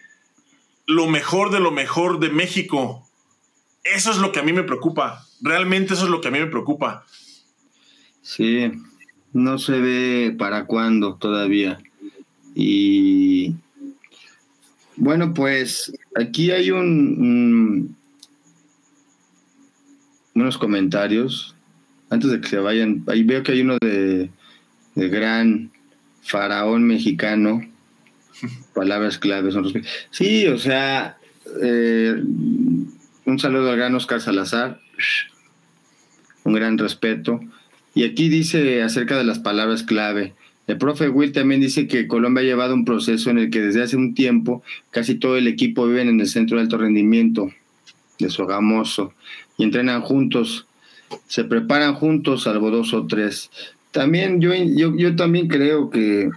[0.86, 3.08] lo mejor de lo mejor de México.
[3.84, 5.26] Eso es lo que a mí me preocupa.
[5.42, 7.06] Realmente eso es lo que a mí me preocupa.
[8.22, 8.72] Sí,
[9.34, 11.80] no se ve para cuándo todavía.
[12.56, 13.56] Y
[14.96, 17.96] bueno, pues aquí hay un
[20.36, 21.56] unos comentarios
[22.10, 23.04] antes de que se vayan.
[23.08, 24.30] Ahí veo que hay uno de,
[24.96, 25.72] de gran
[26.22, 27.62] faraón mexicano.
[28.74, 29.56] Palabras claves.
[30.12, 31.18] Sí, o sea,
[31.62, 32.16] eh,
[33.26, 34.80] un saludo al gran Oscar Salazar.
[36.44, 37.40] Un gran respeto.
[37.96, 40.34] Y aquí dice acerca de las palabras clave.
[40.66, 43.84] El profe Will también dice que Colombia ha llevado un proceso en el que desde
[43.84, 47.52] hace un tiempo casi todo el equipo vive en el centro de alto rendimiento
[48.20, 49.14] de Sogamoso
[49.58, 50.66] y entrenan juntos,
[51.28, 53.52] se preparan juntos, salvo dos o tres.
[53.92, 56.30] También yo, yo, yo también creo que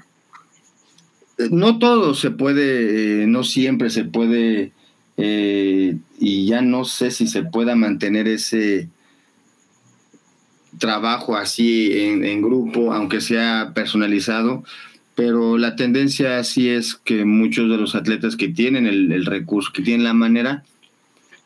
[1.39, 4.73] eh, no todo se puede, eh, no siempre se puede,
[5.17, 8.89] eh, y ya no sé si se pueda mantener ese
[10.79, 14.65] trabajo así en, grupo, aunque sea personalizado,
[15.15, 19.83] pero la tendencia sí es que muchos de los atletas que tienen el, recurso, que
[19.83, 20.65] tienen la manera,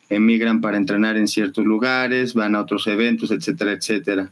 [0.09, 4.29] emigran para entrenar en ciertos lugares, van a otros eventos, etcétera, etcétera.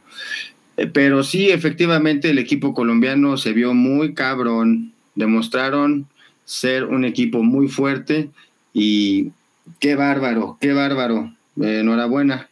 [0.76, 6.08] Eh, pero sí, efectivamente, el equipo colombiano se vio muy cabrón, demostraron
[6.44, 8.30] ser un equipo muy fuerte
[8.74, 9.32] y
[9.80, 11.32] qué bárbaro, qué bárbaro.
[11.56, 12.49] enhorabuena.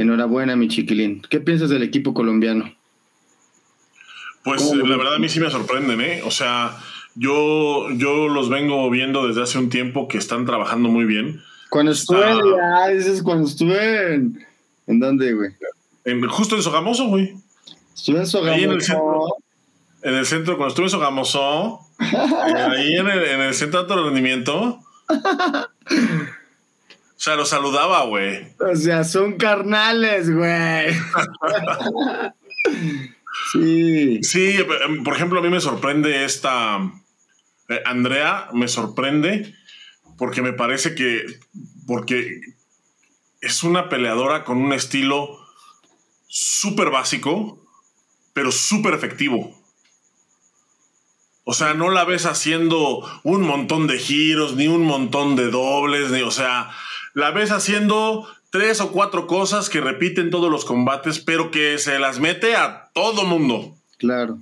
[0.00, 1.22] Enhorabuena, mi chiquilín.
[1.28, 2.74] ¿Qué piensas del equipo colombiano?
[4.44, 6.22] Pues la verdad a mí sí me sorprenden, ¿eh?
[6.24, 6.78] O sea,
[7.14, 11.42] yo, yo los vengo viendo desde hace un tiempo que están trabajando muy bien.
[11.68, 12.24] Cuando estuve,
[12.94, 14.46] dices cuando estuve en...
[14.86, 15.50] ¿En dónde, güey?
[16.04, 17.34] En, justo en Sogamoso, güey.
[17.94, 18.56] Estuve en Sogamoso.
[18.56, 19.26] Ahí en el centro,
[20.02, 23.94] en el centro cuando estuve en Sogamoso, eh, ahí en el, en el centro de
[23.94, 24.80] rendimiento.
[27.20, 28.46] O sea, lo saludaba, güey.
[28.58, 30.94] O sea, son carnales, güey.
[33.52, 34.22] sí.
[34.22, 34.56] Sí,
[34.86, 36.78] em, por ejemplo, a mí me sorprende esta.
[37.68, 39.54] Eh, Andrea me sorprende
[40.16, 41.26] porque me parece que.
[41.86, 42.40] Porque
[43.42, 45.46] es una peleadora con un estilo
[46.26, 47.62] súper básico,
[48.32, 49.62] pero súper efectivo.
[51.44, 56.10] O sea, no la ves haciendo un montón de giros, ni un montón de dobles,
[56.12, 56.70] ni, o sea,
[57.14, 61.98] la ves haciendo tres o cuatro cosas que repiten todos los combates, pero que se
[61.98, 63.76] las mete a todo mundo.
[63.98, 64.38] Claro.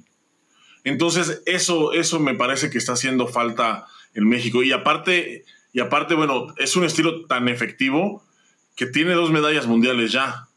[0.84, 4.62] Entonces, eso, eso me parece que está haciendo falta en México.
[4.62, 8.22] Y aparte, y aparte, bueno, es un estilo tan efectivo
[8.74, 10.48] que tiene dos medallas mundiales ya.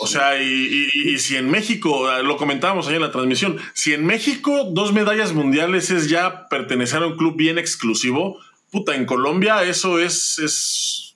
[0.00, 4.06] O sea, y, y, si en México, lo comentábamos ahí en la transmisión, si en
[4.06, 8.38] México dos medallas mundiales es ya pertenecer a un club bien exclusivo,
[8.70, 11.14] puta, en Colombia eso es, es,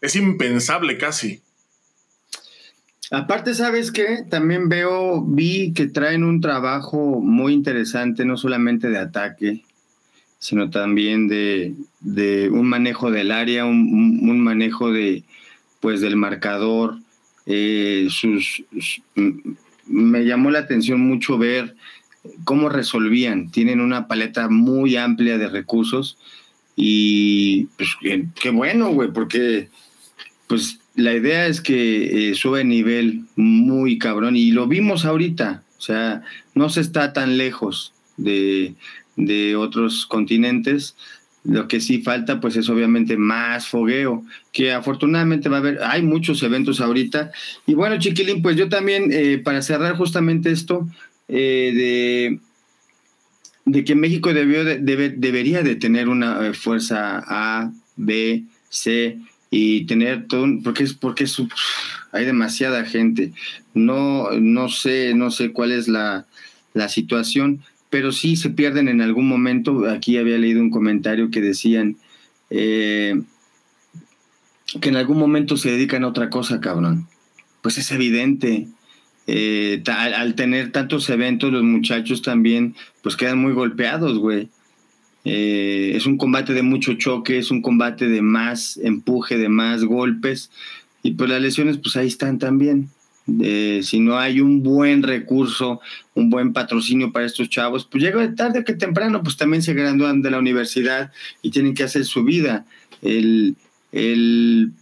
[0.00, 1.42] es impensable casi.
[3.10, 4.24] Aparte, ¿sabes qué?
[4.28, 9.62] También veo, vi que traen un trabajo muy interesante, no solamente de ataque,
[10.38, 11.74] sino también de,
[12.52, 15.24] un manejo del área, un, manejo de,
[15.80, 16.98] pues, del marcador.
[17.46, 18.08] Eh,
[19.86, 21.76] me llamó la atención mucho ver
[22.44, 23.50] cómo resolvían.
[23.50, 26.18] Tienen una paleta muy amplia de recursos
[26.80, 27.88] y pues
[28.40, 29.68] qué bueno, güey, porque
[30.46, 35.80] pues la idea es que eh, sube nivel muy cabrón y lo vimos ahorita, o
[35.80, 36.22] sea,
[36.54, 38.74] no se está tan lejos de,
[39.16, 40.94] de otros continentes.
[41.42, 46.02] Lo que sí falta, pues, es obviamente más fogueo, que afortunadamente va a haber, hay
[46.02, 47.32] muchos eventos ahorita.
[47.66, 50.88] Y bueno, Chiquilín, pues yo también, eh, para cerrar justamente esto,
[51.26, 52.40] eh, de
[53.68, 59.18] de que México debió debería de tener una eh, fuerza A, B, C
[59.50, 61.26] y tener todo porque es porque
[62.12, 63.32] hay demasiada gente.
[63.74, 66.26] No no sé no sé cuál es la,
[66.88, 69.88] situación, pero sí se pierden en algún momento.
[69.88, 71.96] Aquí había leído un comentario que decían
[72.50, 73.20] eh,
[74.80, 77.06] que en algún momento se dedican a otra cosa, cabrón.
[77.62, 78.68] Pues es evidente.
[79.30, 84.48] Eh, al, tener tantos eventos, los muchachos también pues quedan muy golpeados, güey.
[85.26, 89.84] Eh, es un combate de mucho choque, es un combate de más empuje, de más
[89.84, 90.50] golpes.
[91.02, 92.88] Y pues las lesiones, pues ahí están también.
[93.82, 95.82] si no hay un buen recurso,
[96.14, 100.22] un buen patrocinio para estos chavos, pues llega tarde que temprano, pues también se gradúan
[100.22, 101.12] de la universidad
[101.42, 102.64] y tienen que hacer su vida.
[103.02, 103.56] El,
[103.92, 104.72] el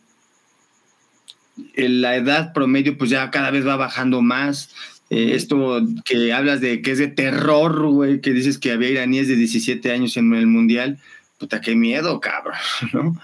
[1.76, 4.70] la edad promedio pues ya cada vez va bajando más.
[5.08, 9.28] Eh, esto que hablas de que es de terror, güey, que dices que había iraníes
[9.28, 10.98] de 17 años en el Mundial,
[11.38, 12.56] puta, qué miedo, cabrón,
[12.92, 13.20] ¿no?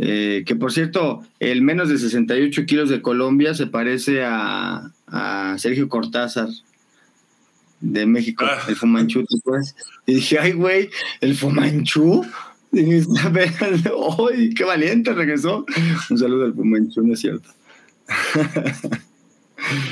[0.00, 4.92] Eh, que por cierto, el menos de 68 kilos de Colombia se parece a,
[5.56, 6.48] Sergio Cortázar
[7.80, 8.62] de México, ah.
[8.68, 9.74] el Fumanchu, pues.
[10.06, 12.24] Y dije, ay, güey, el Fumanchu.
[14.30, 15.64] ¡Ay, qué valiente regresó!
[16.10, 17.48] Un saludo al Pumancho, no es cierto.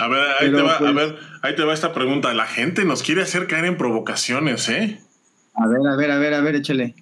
[0.00, 2.32] A ver, ahí te va, a pues ver, ahí te va esta pregunta.
[2.34, 5.00] La gente nos quiere hacer caer en provocaciones, ¿eh?
[5.54, 6.94] A ver, a ver, a ver, a ver, échale.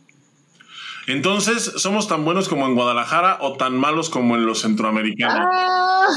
[1.07, 5.49] Entonces, ¿somos tan buenos como en Guadalajara o tan malos como en los centroamericanos?
[5.53, 6.09] Ah.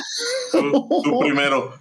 [0.51, 1.73] Tú, primero.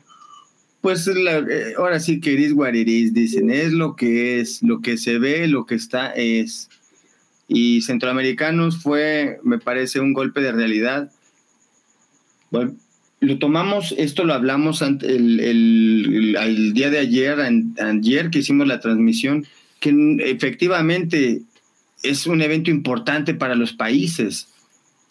[0.81, 5.19] pues eh, ahora sí que es what dicen, es lo que es, lo que se
[5.19, 6.69] ve, lo que está es.
[7.49, 11.11] Y Centroamericanos fue, me parece, un golpe de realidad.
[12.51, 12.75] Bueno,
[13.21, 17.39] lo tomamos, esto lo hablamos el, el, día de ayer,
[17.79, 19.47] ayer que hicimos la transmisión,
[19.81, 21.43] que efectivamente
[22.03, 24.49] es un evento importante para los países.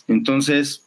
[0.08, 0.84] Entonces,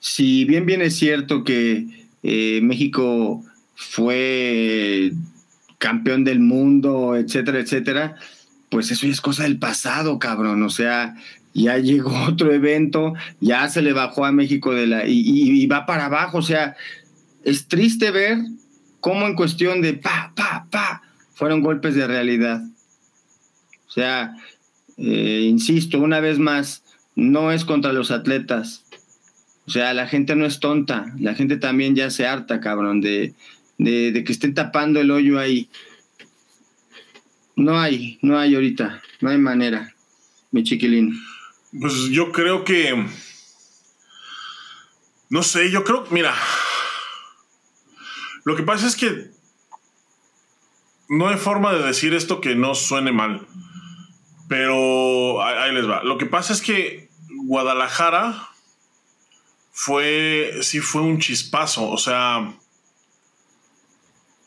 [0.00, 1.86] si bien bien es cierto que
[2.22, 5.12] eh, México fue
[5.78, 8.16] campeón del mundo, etcétera, etcétera,
[8.68, 10.62] pues eso es cosa del pasado, cabrón.
[10.62, 11.14] O sea,
[11.54, 16.06] ya llegó otro evento, ya se le bajó a México de la y, va para
[16.06, 16.38] abajo.
[16.38, 16.76] O sea,
[17.44, 18.38] es triste ver
[19.00, 21.02] cómo en cuestión de pa, pa, pa,
[21.34, 22.62] fueron golpes de realidad.
[23.86, 24.36] O sea,
[24.98, 26.82] eh, insisto, una vez más,
[27.14, 28.84] no es contra los atletas.
[29.66, 33.34] O sea, la gente no es tonta, la gente también ya se harta, cabrón, de,
[33.78, 35.68] de, de que estén tapando el hoyo ahí.
[37.56, 39.94] No hay, no hay ahorita, no hay manera,
[40.50, 41.18] mi chiquilín.
[41.80, 43.06] Pues yo creo que.
[45.30, 46.06] No sé, yo creo.
[46.10, 46.34] Mira.
[48.44, 49.30] Lo que pasa es que.
[51.08, 53.46] No hay forma de decir esto que no suene mal.
[54.48, 56.02] Pero ahí les va.
[56.04, 57.08] Lo que pasa es que
[57.44, 58.48] Guadalajara
[59.72, 60.58] fue.
[60.62, 61.88] Sí, fue un chispazo.
[61.88, 62.54] O sea.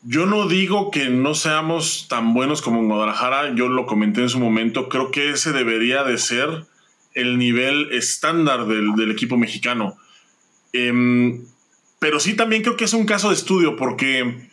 [0.03, 4.29] Yo no digo que no seamos tan buenos como en Guadalajara, yo lo comenté en
[4.29, 6.65] su momento, creo que ese debería de ser
[7.13, 9.97] el nivel estándar del, equipo mexicano.
[10.71, 11.45] Em,
[11.99, 14.49] pero sí también creo que es un caso de estudio porque,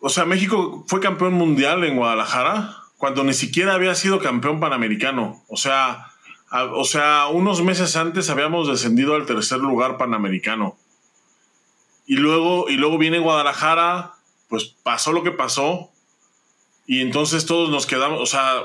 [0.00, 5.42] o sea, México fue campeón mundial en Guadalajara cuando ni siquiera había sido campeón panamericano.
[5.48, 6.08] O sea,
[6.50, 10.76] o sea, unos meses antes habíamos descendido al tercer lugar panamericano.
[12.08, 14.14] Y luego, y luego viene Guadalajara,
[14.48, 15.92] pues pasó lo que pasó.
[16.86, 18.62] Y entonces todos nos quedamos, o sea,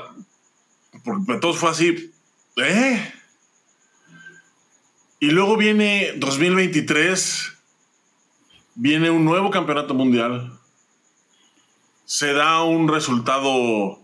[1.04, 2.10] porque todo fue así.
[2.56, 3.12] ¿Eh?
[5.20, 7.52] Y luego viene 2023,
[8.76, 10.58] viene un nuevo campeonato mundial.
[12.06, 14.00] Se da un resultado,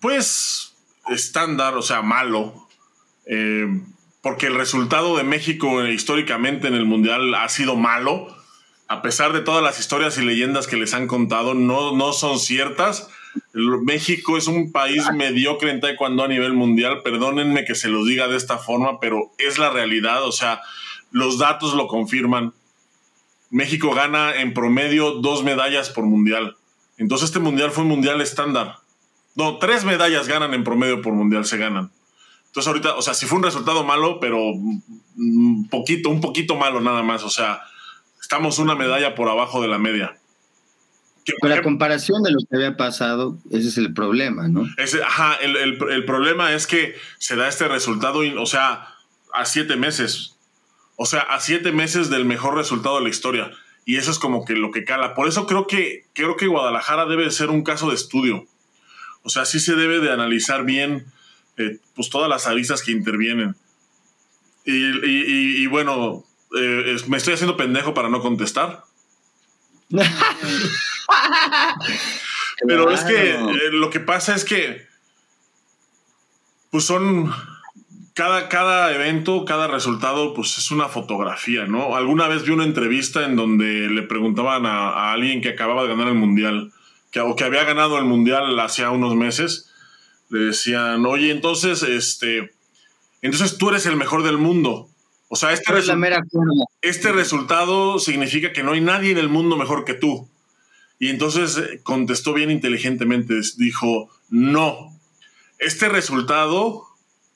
[0.00, 0.74] pues,
[1.06, 2.68] estándar, o sea, malo.
[3.24, 3.68] Eh,
[4.20, 8.37] porque el resultado de México históricamente en el mundial ha sido malo.
[8.88, 12.38] A pesar de todas las historias y leyendas que les han contado, no, no son
[12.38, 13.08] ciertas
[13.52, 17.02] México es un país mediocre en taekwondo a nivel mundial.
[17.02, 20.24] Perdónenme que se los diga de esta forma, pero es la realidad.
[20.24, 20.60] O sea,
[21.10, 22.52] los datos lo confirman.
[23.50, 26.56] México gana en promedio dos medallas por mundial.
[26.98, 28.76] Entonces este mundial fue un mundial estándar.
[29.34, 31.90] No, tres medallas ganan en promedio por mundial, se ganan.
[32.46, 36.80] Entonces ahorita, o sea, sí fue un resultado malo, pero un poquito, un poquito malo
[36.80, 37.22] nada más.
[37.22, 37.60] O sea,
[38.28, 40.14] estamos una medalla por abajo de la media.
[41.40, 44.66] Con la comparación de lo que había pasado, ese es el problema, ¿no?
[45.06, 48.94] ajá, el, problema es que se da este resultado, o sea,
[49.32, 50.36] a siete meses.
[50.96, 53.50] O sea, a siete meses del mejor resultado de la historia.
[53.86, 55.14] Y eso es como que lo que cala.
[55.14, 58.46] Por eso creo que, creo que Guadalajara debe ser un caso de estudio.
[59.22, 61.06] O sea, sí se debe de analizar bien
[61.56, 63.56] eh, pues todas las avisas que intervienen.
[64.66, 66.26] Y, bueno,
[66.56, 68.84] eh, me estoy haciendo pendejo para no contestar.
[72.66, 74.86] Pero es que eh, lo que pasa es que,
[76.70, 77.32] pues son,
[78.14, 81.94] cada, cada evento, cada resultado, pues es una fotografía, ¿no?
[81.94, 86.08] Alguna vez vi una entrevista en donde le preguntaban a, alguien que acababa de ganar
[86.08, 86.72] el mundial,
[87.12, 89.72] que, o que había ganado el mundial hacía unos meses,
[90.30, 92.50] le decían, oye, entonces, este,
[93.22, 94.88] entonces tú eres el mejor del mundo.
[95.28, 95.72] O sea, este,
[96.80, 100.28] este resultado significa que no hay nadie en el mundo mejor que tú.
[100.98, 104.98] Y entonces eh, contestó bien inteligentemente, dijo, no,
[105.58, 106.86] este resultado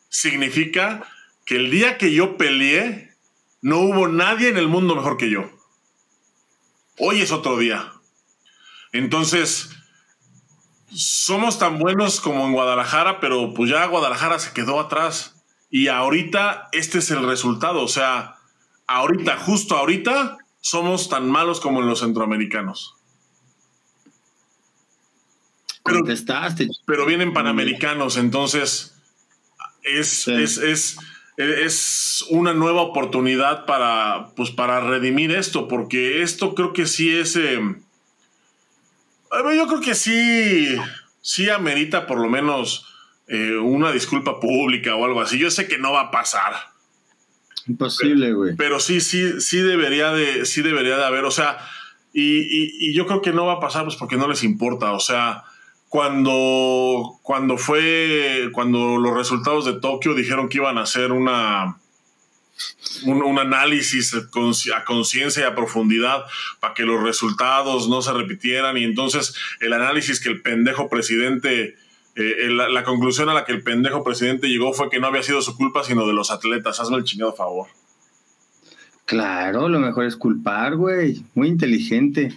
[0.08, 1.04] significa
[1.44, 3.12] que el día que yo peleé,
[3.60, 5.50] no hubo nadie en el mundo mejor que yo.
[6.98, 7.92] Hoy es otro día.
[8.92, 9.70] Entonces,
[10.92, 15.31] somos tan buenos como en Guadalajara, pero pues ya Guadalajara se quedó atrás.
[15.72, 17.82] Y ahorita este es el resultado.
[17.82, 18.36] O sea,
[18.86, 22.94] ahorita, justo ahorita, somos tan malos como en los centroamericanos.
[25.82, 26.04] Pero,
[26.84, 28.94] pero vienen panamericanos, entonces
[29.82, 30.98] es, es,
[31.38, 37.34] es, una nueva oportunidad para, pues, para redimir esto, porque esto creo que sí es...
[37.34, 37.58] Eh,
[39.32, 40.76] yo creo que sí,
[41.22, 42.91] sí amerita por lo menos
[43.32, 45.38] eh, una disculpa pública o algo así.
[45.38, 46.52] Yo sé que no va a pasar.
[47.66, 48.56] Imposible, güey.
[48.56, 51.58] Pero, sí, sí, sí debería de, sí debería de haber, o sea,
[52.12, 55.00] y, y, yo creo que no va a pasar pues porque no les importa, o
[55.00, 55.44] sea,
[55.88, 61.78] cuando, cuando fue, cuando los resultados de Tokio dijeron que iban a hacer una,
[63.06, 66.26] un, análisis a conciencia y a profundidad
[66.60, 71.76] para que los resultados no se repitieran y entonces el análisis que el pendejo presidente
[72.14, 75.40] eh, la, conclusión a la que el pendejo presidente llegó fue que no había sido
[75.40, 76.78] su culpa, sino de los atletas.
[76.80, 77.68] Hazme el chingado favor.
[79.06, 81.22] Claro, lo mejor es culpar, güey.
[81.34, 82.32] Muy inteligente.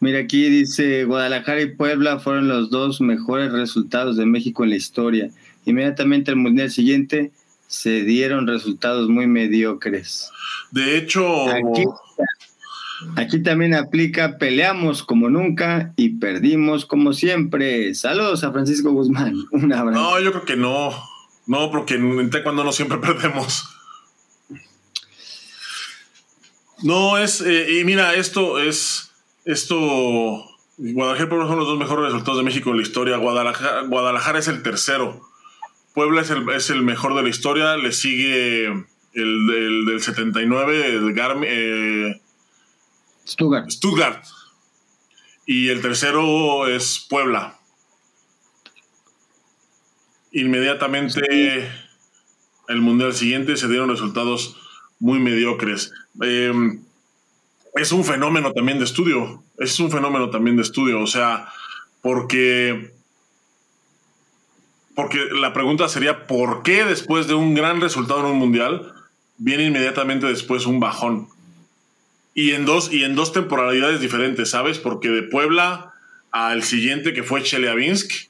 [0.00, 4.76] Mira, aquí dice, Guadalajara y Puebla fueron los dos mejores resultados de México en la
[4.76, 5.30] historia.
[5.64, 7.32] Inmediatamente al Mundial siguiente
[7.66, 10.30] se dieron resultados muy mediocres.
[10.70, 11.84] De hecho, Aquí
[13.44, 17.94] también aplica peleamos como nunca y perdimos como siempre.
[17.94, 19.34] Saludos a Francisco Guzmán.
[19.50, 20.00] Un abrazo.
[20.00, 20.90] No, yo creo que no.
[21.46, 23.68] No, porque en taekwondo no siempre perdemos.
[26.82, 27.40] No, es.
[27.40, 29.12] Eh, y mira, esto es.
[29.44, 30.44] Esto.
[30.78, 33.16] Guadalajara y son los dos mejores resultados de México en la historia.
[33.16, 35.22] Guadalajara, es el tercero.
[35.94, 37.76] Puebla es el, es el mejor de la historia.
[37.78, 41.48] Le sigue el, del 79, el Garmin.
[41.50, 42.20] Eh,
[43.26, 43.70] Stuttgart.
[43.70, 44.24] Stuttgart.
[45.46, 47.58] Y el tercero es Puebla.
[50.32, 51.70] Inmediatamente
[52.68, 54.56] el mundial siguiente se dieron resultados
[54.98, 55.92] muy mediocres.
[56.20, 56.82] Em,
[57.74, 59.42] es un fenómeno también de estudio.
[59.58, 61.00] Es un fenómeno también de estudio.
[61.00, 61.48] O sea,
[62.02, 62.92] porque.
[64.94, 68.94] Porque la pregunta sería: ¿por qué después de un gran resultado en un mundial
[69.36, 71.28] viene inmediatamente después un bajón?
[72.36, 74.78] Y en dos, y en dos temporalidades diferentes, ¿sabes?
[74.78, 75.94] Porque de Puebla
[76.30, 78.28] al siguiente que fue Chelyabinsk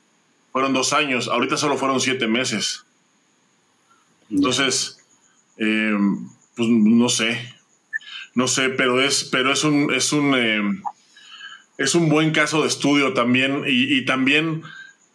[0.53, 2.85] fueron dos años, ahorita solo fueron siete meses.
[4.31, 5.05] Entonces,
[5.57, 7.53] em, pues no sé,
[8.35, 10.83] no sé, pero es, pero es un, es un, em,
[11.79, 14.63] es un buen caso de estudio también y, también,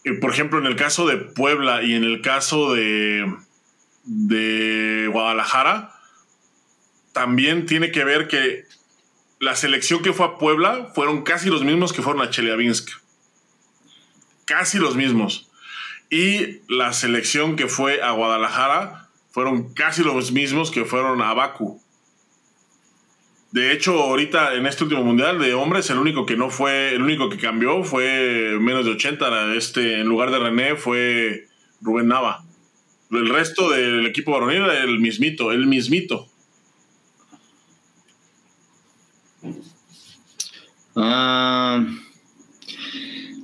[0.03, 3.33] eh, por ejemplo, en el caso de Puebla y en el caso de,
[4.03, 5.95] de Guadalajara,
[7.13, 8.65] también tiene que ver que
[9.41, 12.91] la selección que fue a Puebla fueron casi los mismos que fueron a Chelyabinsk.
[14.45, 15.49] Casi los mismos.
[16.11, 21.81] Y la selección que fue a Guadalajara fueron casi los mismos que fueron a Baku.
[23.51, 27.01] De hecho, ahorita en este último mundial de hombres, el único que no fue, el
[27.01, 29.55] único que cambió fue menos de 80.
[29.55, 31.47] Este, en lugar de René fue
[31.81, 32.45] Rubén Nava.
[33.09, 36.30] El resto del equipo varonil era el mismito, el mismito.
[40.95, 41.85] Ah,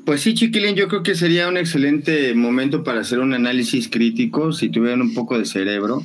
[0.05, 4.53] pues sí, Chiquilín, yo creo que sería un excelente momento para hacer un análisis crítico,
[4.53, 6.01] si tuvieran un poco de cerebro,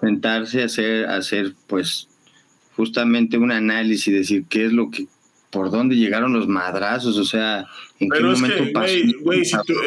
[0.00, 2.08] sentarse a hacer, hacer pues
[2.76, 5.06] justamente un análisis, decir qué es lo que,
[5.50, 7.66] por dónde llegaron los madrazos, o sea,
[8.00, 8.92] en qué momento pasó.
[8.92, 9.04] Eh,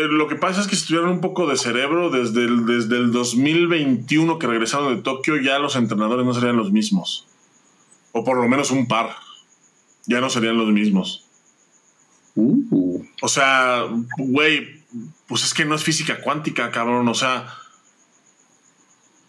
[0.09, 3.11] lo que pasa es que si tuvieran un poco de cerebro, desde el, desde el
[3.11, 7.27] 2021 que regresaron de Tokio, ya los entrenadores no serían los mismos.
[8.13, 9.09] O por lo menos un par
[10.05, 11.25] ya no serían los mismos.
[12.35, 13.03] Uh.
[13.21, 13.85] O sea,
[14.17, 14.83] güey,
[15.27, 17.07] pues es que no es física cuántica, cabrón.
[17.07, 17.47] O sea,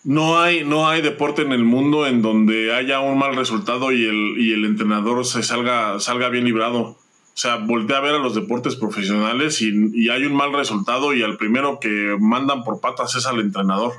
[0.04, 4.04] no hay, no hay deporte en el mundo en donde haya un mal resultado y
[4.04, 6.80] el, y el entrenador se salga, salga bien librado.
[6.80, 11.14] O sea, voltea a ver a los deportes profesionales y, y hay un mal resultado
[11.14, 13.92] y al primero que mandan por patas es al entrenador.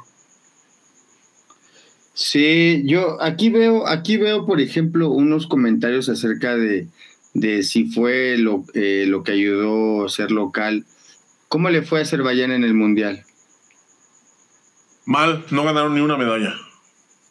[2.13, 6.87] Sí, yo aquí veo, aquí veo, por ejemplo, unos comentarios acerca de,
[7.33, 10.85] de si fue lo, eh, lo que ayudó a ser local.
[11.47, 13.23] ¿Cómo le fue a Azerbaiyán en el Mundial?
[15.05, 16.53] Mal, no ganaron ni una medalla.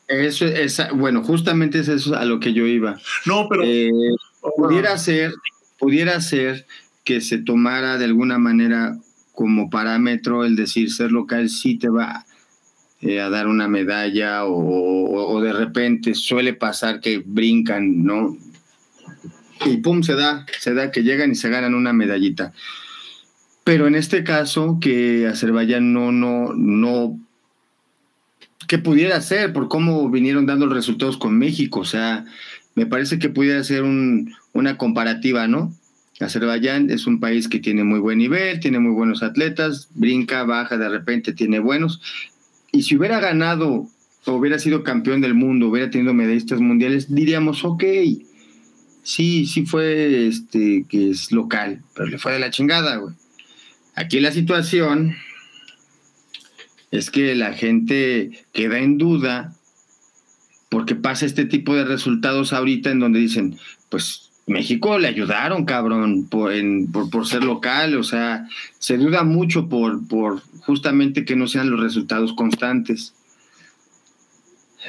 [0.08, 2.98] Eso es, bueno, justamente es eso a lo que yo iba.
[3.24, 3.90] No, pero eh,
[4.56, 5.32] pudiera ser,
[5.78, 6.66] pudiera ser
[7.04, 8.96] que se tomara de alguna manera
[9.32, 12.26] como parámetro el decir ser local sí te va
[13.02, 18.36] eh, a dar una medalla o, de repente suele pasar que brincan, ¿no?
[19.66, 22.52] Y pum, se da, se da que llegan y se ganan una medallita.
[23.64, 27.18] Pero en este caso, que Azerbaiyán no, no, no,
[28.68, 31.80] ¿qué pudiera ser por cómo vinieron dando los resultados con México?
[31.80, 32.24] O sea,
[32.76, 35.72] me parece que pudiera ser una comparativa, ¿no?
[36.20, 40.76] Azerbaiyán es un país que tiene muy buen nivel, tiene muy buenos atletas, brinca, baja,
[40.76, 42.00] de repente tiene buenos,
[42.72, 43.86] y si hubiera ganado
[44.24, 47.84] o hubiera sido campeón del mundo, hubiera tenido medallistas mundiales, diríamos, ok,
[49.02, 53.14] sí, sí fue este, que es local, pero le fue de la chingada, güey.
[53.94, 55.14] Aquí la situación
[56.90, 59.54] es que la gente queda en duda
[60.70, 63.58] porque pasa este tipo de resultados ahorita en donde dicen,
[63.90, 66.52] pues México le ayudaron, cabrón, por,
[67.10, 71.80] por, ser local, o sea, se duda mucho por, por justamente que no sean los
[71.80, 73.14] resultados constantes.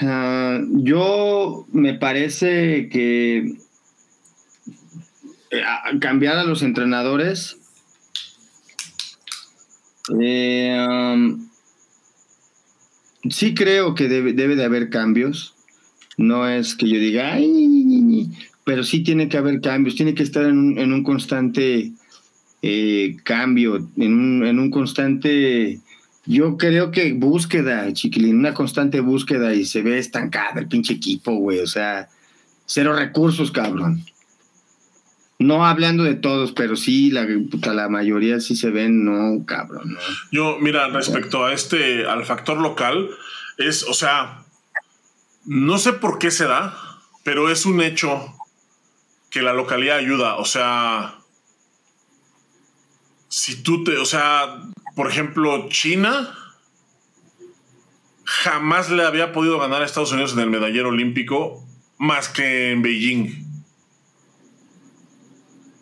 [0.01, 3.55] Ah, yo me parece que
[5.51, 5.61] eh,
[5.99, 7.57] cambiar a los entrenadores
[10.19, 10.75] eh,
[13.29, 15.55] sí creo que debe, debe, de haber cambios.
[16.17, 17.72] No es que yo diga, ay,
[18.63, 21.91] pero sí tiene que haber cambios, tiene que estar en un, en un constante
[22.61, 25.81] eh, cambio, en un, en un, constante,
[26.25, 31.35] yo creo que búsqueda, chiquilín, una constante búsqueda y se ve estancada el pinche equipo,
[31.35, 32.07] güey, o sea,
[32.65, 34.05] cero recursos, cabrón.
[35.39, 37.27] No hablando de todos, pero sí, la,
[37.73, 39.97] la mayoría sí se ven, no, cabrón.
[40.31, 43.09] Yo, mira, respecto a este, al factor local,
[43.57, 44.43] es, o sea,
[45.43, 46.77] no sé por qué se da,
[47.25, 48.33] pero es un hecho
[49.33, 50.35] que la localidad ayuda.
[50.35, 51.17] O sea,
[53.29, 54.61] si tú te, o sea,
[54.95, 56.37] por ejemplo, China
[58.23, 61.65] jamás le había podido ganar a Estados Unidos en el medallero olímpico
[61.97, 63.43] más que en Beijing.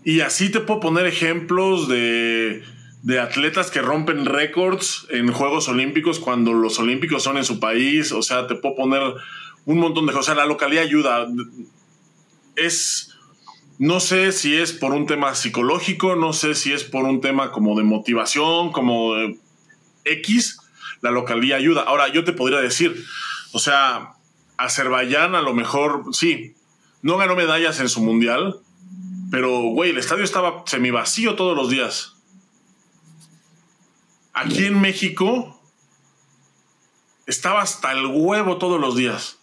[0.05, 2.63] Y así te puedo poner ejemplos de,
[3.03, 8.13] de atletas que rompen récords en Juegos Olímpicos cuando los Olímpicos son en su país.
[8.13, 9.01] O sea, te puedo poner
[9.65, 10.29] un montón de cosas.
[10.29, 11.27] O sea, la localidad ayuda.
[12.55, 13.10] Es
[13.81, 17.51] no sé si es por un tema psicológico, no sé si es por un tema
[17.51, 19.39] como de motivación, como de
[20.05, 20.59] X,
[21.01, 21.81] la localidad ayuda.
[21.81, 23.03] Ahora, yo te podría decir,
[23.53, 24.13] o sea,
[24.57, 26.53] Azerbaiyán a lo mejor, sí,
[27.01, 28.59] no ganó medallas en su mundial,
[29.31, 32.13] pero, güey, el estadio estaba semivacío todos los días.
[34.31, 35.59] Aquí en México
[37.25, 39.40] estaba hasta el huevo todos los días.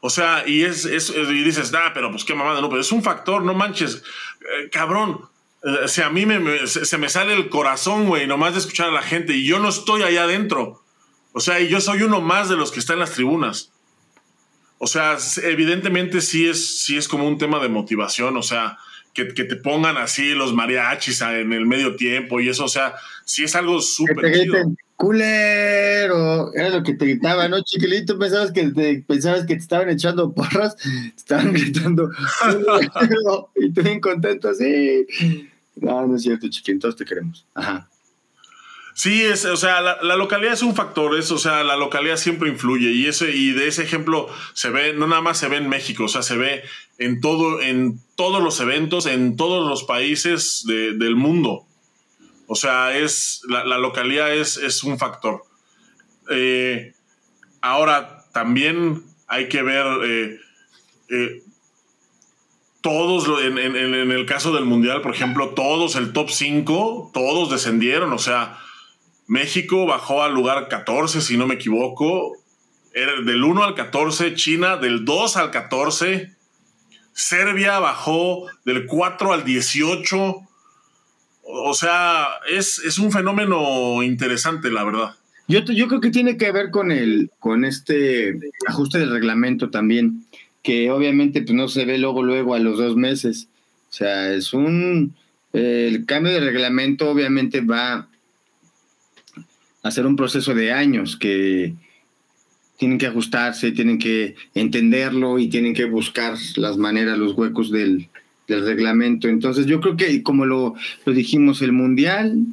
[0.00, 3.02] O sea, y es, y dices, ah, pero pues qué mamada, no, pero es un
[3.02, 4.02] factor, no manches,
[4.40, 5.20] eh, cabrón.
[5.64, 8.88] Eh, o sea, a mí me, se, me sale el corazón, güey, nomás de escuchar
[8.88, 10.82] a la gente y yo no estoy allá adentro.
[11.32, 13.72] O sea, y yo soy uno más de los que está en las tribunas.
[14.78, 18.78] O sea, evidentemente sí es, sí es como un tema de motivación, o sea,
[19.12, 22.94] que, te pongan así los mariachis en el medio tiempo y eso, o sea,
[23.24, 24.32] sí es algo súper
[24.98, 28.18] culero, era lo que te gritaba, ¿no, chiquilito?
[28.18, 32.10] Pensabas que te, pensabas que te estaban echando porras, te estaban gritando,
[33.54, 35.06] y tú bien contento, así.
[35.76, 37.46] No, no es cierto, chiquilito, te queremos.
[37.54, 37.88] Ajá.
[38.98, 42.48] Sí, es, o sea, la, localidad es un factor, es, o sea, la localidad siempre
[42.48, 45.68] influye y ese y de ese ejemplo se ve, no nada más se ve en
[45.68, 46.64] México, o sea, se ve
[46.98, 51.67] en todo, en todos los eventos, en todos los países del mundo.
[52.50, 55.44] O sea, es, la, localidad es, es, un factor.
[56.30, 56.94] Eh,
[57.60, 60.40] ahora, también hay que ver eh,
[61.10, 61.42] eh,
[62.80, 68.14] todos, en, el caso del Mundial, por ejemplo, todos, el top 5, todos descendieron.
[68.14, 68.58] O sea,
[69.26, 72.32] México bajó al lugar 14, si no me equivoco.
[72.94, 76.34] Era del 1 al 14, China del 2 al 14.
[77.12, 80.47] Serbia bajó del 4 al 18.
[81.50, 85.14] O sea, es, un fenómeno interesante, la verdad.
[85.46, 90.26] Yo, yo creo que tiene que ver con el con este ajuste del reglamento también,
[90.62, 93.48] que obviamente pues, no se ve luego luego a los dos meses.
[93.88, 95.14] O sea, es un
[95.54, 98.08] el cambio de reglamento obviamente va
[99.82, 101.74] a ser un proceso de años que
[102.76, 108.10] tienen que ajustarse, tienen que entenderlo y tienen que buscar las maneras, los huecos del,
[108.48, 109.28] del reglamento.
[109.28, 110.74] Entonces yo creo que como lo,
[111.04, 112.46] lo dijimos, el Mundial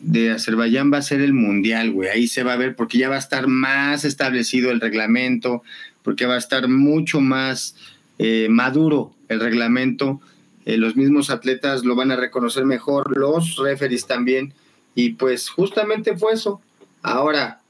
[0.00, 2.10] de Azerbaiyán va a ser el Mundial, güey.
[2.10, 5.62] Ahí se va a ver porque ya va a estar más establecido el reglamento,
[6.02, 7.76] porque va a estar mucho más
[8.18, 10.20] eh, maduro el reglamento.
[10.66, 14.52] Eh, los mismos atletas lo van a reconocer mejor, los referees también.
[14.94, 16.60] Y pues justamente fue eso.
[17.02, 17.60] Ahora,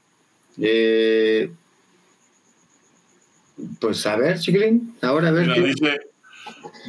[0.57, 1.51] eh,
[3.79, 5.53] pues a ver, Chiglin, ahora a ver.
[5.53, 5.61] qué...
[5.61, 5.99] Dice,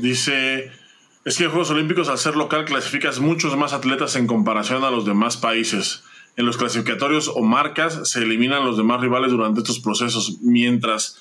[0.02, 4.90] es que en Juegos Olímpicos al ser local clasificas muchos más atletas en comparación a
[4.90, 6.02] los demás países.
[6.36, 11.18] En los clasificatorios o marcas se eliminan los demás rivales durante estos procesos, mientras,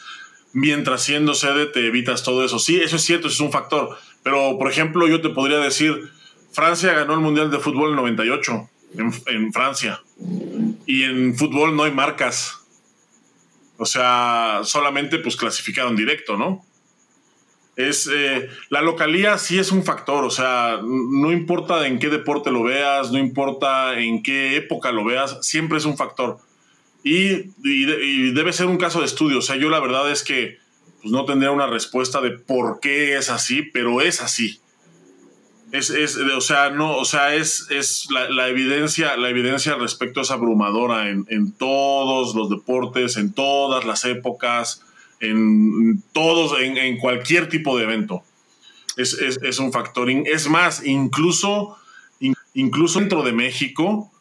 [0.53, 2.59] mientras siendo sede te evitas todo eso.
[2.59, 3.97] Sí, eso es cierto, eso es un factor.
[4.23, 6.09] Pero, por ejemplo, yo te podría decir,
[6.51, 10.01] Francia ganó el Mundial de Fútbol en 98, en, en Francia.
[10.85, 12.59] Y en fútbol no hay marcas.
[13.77, 16.65] O sea, solamente pues clasificaron directo, ¿no?
[17.79, 22.51] Es eh, la localía sí es un factor, o sea, no importa en qué deporte
[22.51, 26.39] lo veas, no importa en qué época lo veas, siempre es un factor.
[27.05, 27.53] Y,
[28.33, 30.57] debe ser un caso de estudio, o sea, yo la verdad es que
[31.01, 34.59] pues no tendría una respuesta de por qué es así, pero es así.
[35.71, 40.19] Es, es, o sea, no, o sea, es, es la, evidencia, la evidencia al respecto
[40.19, 44.83] es abrumadora en, en, todos los deportes, en todas las épocas,
[45.19, 48.23] en todos, en, en cualquier tipo de evento.
[48.97, 50.09] Es, es, es, un factor.
[50.09, 51.77] Es más, incluso,
[52.53, 54.11] incluso dentro de México,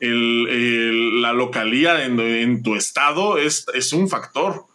[0.00, 4.66] el, la localía en, en, tu estado es, es un factor.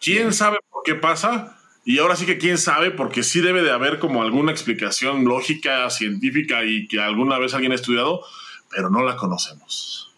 [0.00, 1.58] ¿Quién sabe por qué pasa?
[1.84, 5.88] Y ahora sí que quién sabe, porque sí debe de haber como alguna explicación lógica,
[5.90, 8.22] científica y que alguna vez alguien ha estudiado,
[8.70, 10.10] pero no la conocemos.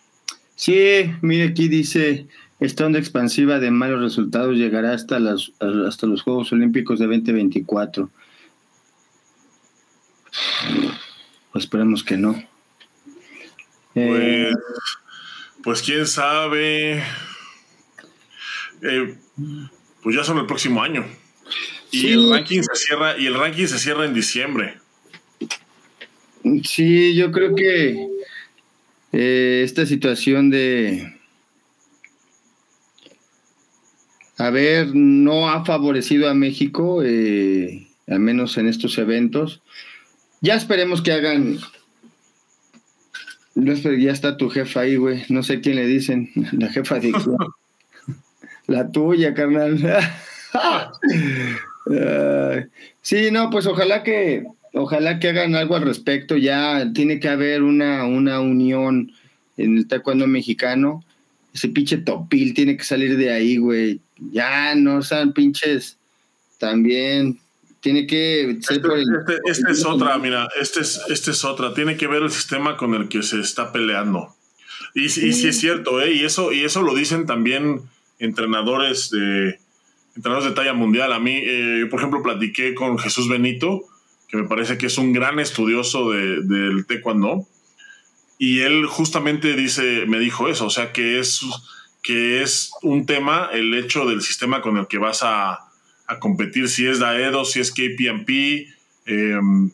[0.57, 2.26] Sí, mire, aquí dice,
[2.61, 8.11] esta onda expansiva de malos resultados llegará hasta, las, hasta los Juegos Olímpicos de 2024.
[11.52, 12.42] Pues esperemos que no.
[13.92, 14.55] Pues,
[15.62, 17.02] pues quién sabe.
[18.82, 19.14] Eh,
[20.02, 21.05] pues ya son el próximo año.
[21.90, 24.78] Y el ranking se cierra, y el ranking se cierra en diciembre.
[26.64, 28.09] Sí, yo creo que
[29.12, 31.14] eh, esta situación de
[34.39, 39.62] haber no ha favorecido a México, eh, al menos en estos eventos.
[40.41, 41.59] Ya esperemos que hagan.
[43.55, 45.24] Ya está tu jefa ahí, güey.
[45.28, 46.30] No sé quién le dicen.
[46.53, 47.12] La jefa de.
[48.66, 49.78] La tuya, carnal.
[53.03, 56.37] sí, no, pues ojalá que, ojalá que hagan algo al respecto.
[56.37, 59.12] Ya tiene que haber una, una unión
[59.57, 61.05] en el taekwondo mexicano.
[61.55, 64.01] Ese pinche topil tiene que salir de ahí, güey.
[64.17, 65.99] Ya no sean pinches
[66.59, 67.41] también.
[67.81, 71.75] Tiene que ser este, este, este es otra, mira, este es, este es otra.
[71.75, 74.35] Tiene que ver el sistema con el que se está peleando.
[74.95, 76.12] Y, y sí es cierto, ¿eh?
[76.12, 77.83] Y eso, y eso lo dicen también
[78.19, 79.59] entrenadores de,
[80.17, 81.12] entrenadores de talla mundial.
[81.12, 83.85] A mí, eh, por ejemplo, platiqué con Jesús Benito,
[84.29, 87.47] que me parece que es un gran estudioso de, del taekwondo,
[88.39, 91.41] y él justamente dice, me dijo eso, o sea, que es,
[92.05, 95.70] que es un tema el hecho del sistema con el que vas a,
[96.07, 98.68] a competir, si es Daedo, si es KPMP,
[99.07, 99.70] em,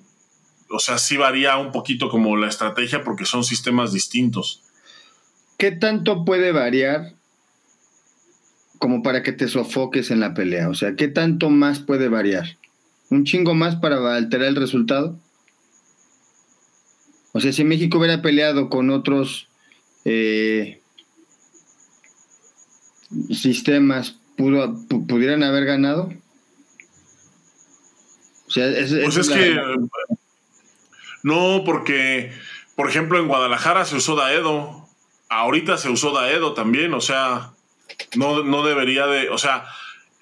[0.70, 4.62] o sea, sí varía un poquito como la estrategia porque son sistemas distintos.
[5.58, 7.14] ¿Qué tanto puede variar
[8.78, 10.68] como para que te sofoques en la pelea?
[10.68, 12.56] O sea, ¿qué tanto más puede variar?
[13.10, 15.18] ¿Un chingo más para alterar el resultado?
[17.32, 19.48] O sea, si México hubiera peleado con otros
[20.04, 20.79] eh,
[23.30, 26.12] sistemas, ¿pudieran haber ganado?
[28.46, 29.56] O sea, es, pues es, que...
[31.22, 32.32] No, porque,
[32.74, 34.88] por ejemplo, en Guadalajara se usó Daedo.
[35.28, 37.52] Ahorita se usó Daedo también, o sea
[38.16, 39.64] no, no debería de, o sea,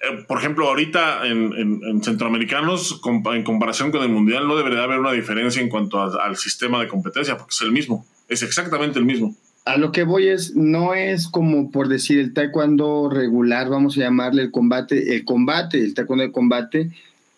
[0.01, 3.01] eh, por ejemplo, ahorita en, centroamericanos,
[3.33, 6.87] en comparación con el mundial, no debería haber una diferencia en cuanto al sistema de
[6.87, 9.35] competencia, porque es el mismo, es exactamente el mismo.
[9.69, 14.01] A lo que voy es, no es como por decir el taekwondo regular, vamos a
[14.01, 16.89] llamarle el combate, el combate, el taekwondo de combate,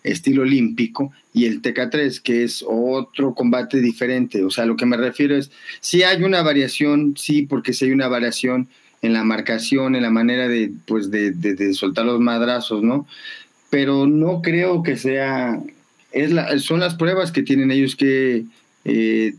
[0.02, 4.46] estilo olímpico, y el TK3, que es otro combate diferente.
[4.46, 5.52] O sea, lo que me refiero es,
[5.82, 8.70] si hay una variación, sí, porque si hay una variación,
[9.02, 13.08] en la marcación, en la manera de, pues de, de, soltar los madrazos, ¿no?
[13.70, 15.60] Pero no creo que sea,
[16.14, 18.46] es la, son las pruebas que tienen ellos que,
[18.86, 19.34] eh,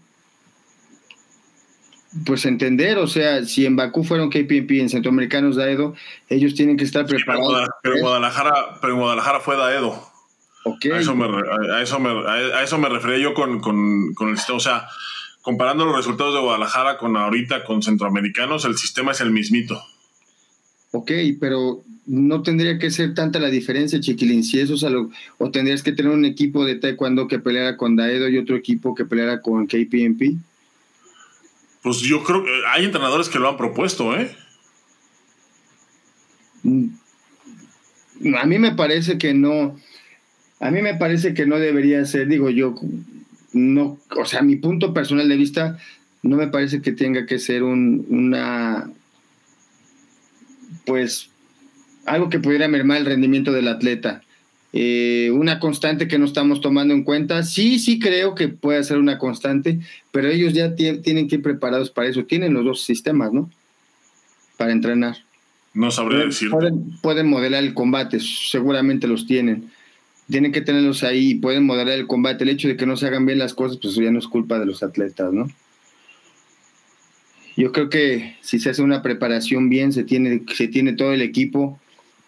[2.27, 5.95] pues entender, o sea, si en Bakú fueron KPMP, en Centroamericanos Daedo,
[6.29, 7.69] ellos tienen que estar preparados.
[7.83, 10.09] pero, Guadalajara, pero en Guadalajara fue Daedo.
[10.65, 10.93] Okay.
[10.93, 14.37] A, eso me, a, eso me, a eso me refería yo con, con, con el
[14.37, 14.57] sistema.
[14.59, 14.87] O sea,
[15.41, 19.83] comparando los resultados de Guadalajara con ahorita con centroamericanos, el sistema es el mismito.
[20.93, 21.11] Ok,
[21.41, 25.83] pero no tendría que ser tanta la diferencia, Chiquilín, si eso es algo, o tendrías
[25.83, 29.41] que tener un equipo de taekwondo que peleara con Daedo y otro equipo que peleara
[29.41, 30.37] con KPMP.
[31.83, 34.35] Pues yo creo que hay entrenadores que lo han propuesto, ¿eh?
[36.63, 36.89] Mm,
[38.39, 39.77] a mí me parece que no,
[40.61, 42.75] a mí me parece que no debería ser, digo yo,
[43.53, 45.79] no, o sea, mi punto personal de vista,
[46.23, 48.89] no me parece que tenga que ser un, una,
[50.85, 51.31] pues,
[52.07, 54.23] algo que pudiera mermar el rendimiento del atleta.
[54.73, 57.43] Eh, una constante que no estamos tomando en cuenta.
[57.43, 61.91] Sí, sí creo que puede ser una constante, pero ellos ya tienen que ir preparados
[61.91, 62.25] para eso.
[62.25, 63.51] Tienen los dos sistemas, ¿no?
[64.57, 65.19] Para entrenar.
[65.75, 66.51] No sabría decir.
[66.51, 69.71] Pueden, pueden modelar el combate, seguramente los tienen
[70.33, 72.45] tienen que tenerlos ahí y pueden moderar el combate.
[72.45, 74.59] El hecho de que no se hagan bien las cosas, pues ya no es culpa
[74.59, 75.49] de los atletas, ¿no?
[77.57, 81.21] Yo creo que si se hace una preparación bien, se tiene, se tiene todo el
[81.21, 81.79] equipo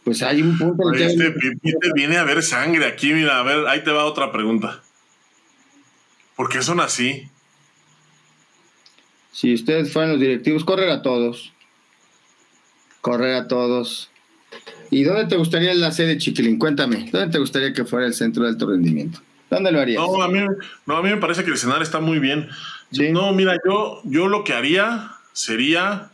[0.05, 3.67] pues hay un punto en Este Peter viene a ver sangre aquí, mira, a ver,
[3.67, 4.83] ahí te va otra pregunta.
[6.37, 7.29] ¿Por qué son así?
[9.33, 11.53] Si ustedes fueran los directivos, correr a todos.
[13.01, 14.11] Correr a todos.
[14.91, 16.59] ¿Y dónde te gustaría la sede, Chiquilín?
[16.59, 19.21] Cuéntame, ¿dónde te gustaría que fuera el centro de alto rendimiento?
[19.51, 20.03] ¿Dónde lo harías?
[20.03, 20.41] No, a mí,
[20.87, 22.49] no, a mí me parece que el escenario está muy bien.
[23.13, 26.11] No, mira, yo, yo lo que haría sería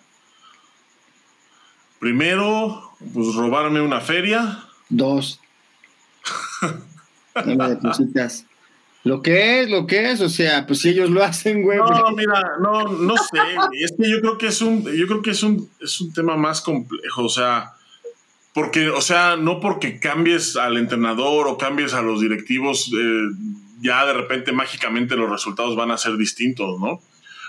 [1.99, 4.65] primero, pues robarme una feria.
[4.89, 5.41] Dos.
[7.47, 8.47] no me depositas.
[9.03, 11.79] Lo que es, lo que es, o sea, pues si ellos lo hacen, güey.
[11.79, 13.39] No, pues mira, no, no sé,
[13.83, 16.37] es que yo creo que es un, yo creo que es un, es un tema
[16.37, 17.73] más complejo, o sea,
[18.53, 23.29] porque, o sea, no porque cambies al entrenador o cambies a los directivos, eh,
[23.81, 27.01] ya de repente mágicamente los resultados van a ser distintos, ¿no?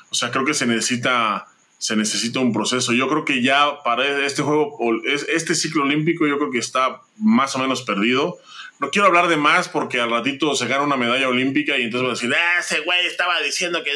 [0.09, 1.47] O sea, creo que se necesita,
[1.81, 2.93] se necesita un proceso.
[2.93, 7.55] Yo creo que ya para este juego, este ciclo olímpico, yo creo que está más
[7.55, 8.37] o menos perdido
[8.81, 12.01] no quiero hablar de más porque al ratito se gana una medalla olímpica y entonces
[12.01, 13.91] van a decir, ah, ese güey estaba diciendo que...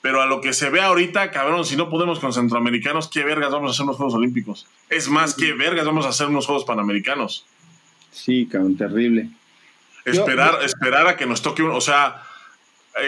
[0.00, 3.50] Pero a lo que se ve ahorita, cabrón, si no podemos con centroamericanos, ¿qué vergas
[3.50, 4.68] vamos a hacer unos Juegos Olímpicos?
[4.88, 7.44] Es más, ¿qué vergas vamos a hacer unos Juegos Panamericanos?
[8.12, 9.28] Sí, cabrón, terrible.
[10.04, 12.22] Esperar, esperar a que nos toque, o sea,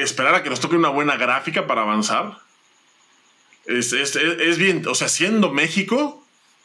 [0.01, 2.39] esperar a que nos toque una buena gráfica para avanzar.
[3.67, 6.25] Es, es, es bien, o sea, siendo México,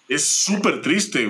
[0.09, 1.29] es súper triste.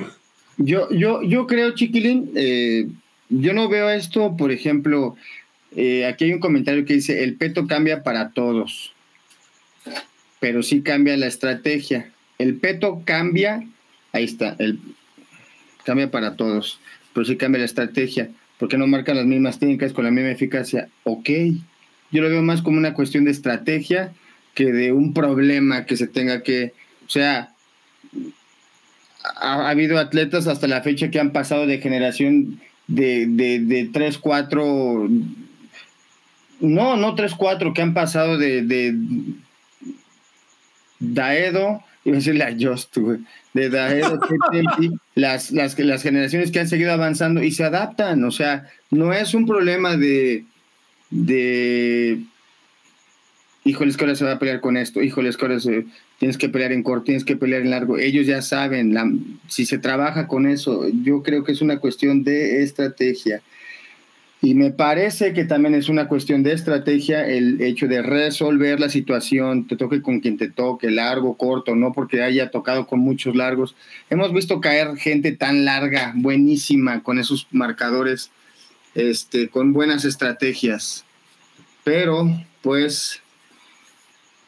[0.58, 2.88] Yo, yo, yo creo, Chiquilín, eh,
[3.30, 5.16] yo no veo esto, por ejemplo,
[5.76, 8.94] eh, aquí hay un comentario que dice, el peto cambia para todos,
[10.40, 12.12] pero sí cambia la estrategia.
[12.40, 13.64] El peto cambia,
[14.12, 14.80] ahí está, el,
[15.86, 16.80] cambia para todos,
[17.14, 20.90] pero sí cambia la estrategia, porque no marcan las mismas técnicas con la misma eficacia.
[21.04, 21.30] Ok,
[22.12, 24.14] yo lo veo más como una cuestión de estrategia
[24.60, 26.74] que de un problema que se tenga que,
[27.08, 27.54] o sea,
[29.24, 34.18] ha, habido atletas hasta la fecha que han pasado de generación de, de, de 3,
[34.18, 35.08] 4,
[36.60, 38.92] no, no 3, 4, que han pasado de,
[41.00, 42.98] Daedo, iba a decirle a Just,
[43.54, 44.20] de Daedo,
[45.16, 49.34] las, las, las generaciones que han seguido avanzando y se adaptan, o sea, no es
[49.34, 50.44] un problema de,
[51.12, 52.26] de
[53.64, 55.58] híjoles, que ahora se va a pelear con esto, híjoles, que ahora
[56.18, 57.98] tienes que pelear en corto, tienes que pelear en largo.
[57.98, 62.64] Ellos ya saben, si se trabaja con eso, yo creo que es una cuestión de
[62.64, 63.42] estrategia.
[64.42, 68.88] Y me parece que también es una cuestión de estrategia el hecho de resolver la
[68.88, 73.36] situación, te toque con quien te toque, largo, corto, no porque haya tocado con muchos
[73.36, 73.76] largos.
[74.10, 78.32] Hemos visto caer gente tan larga, buenísima, con esos marcadores,
[78.96, 81.04] este, con buenas estrategias.
[81.84, 82.30] Pero,
[82.62, 83.22] pues,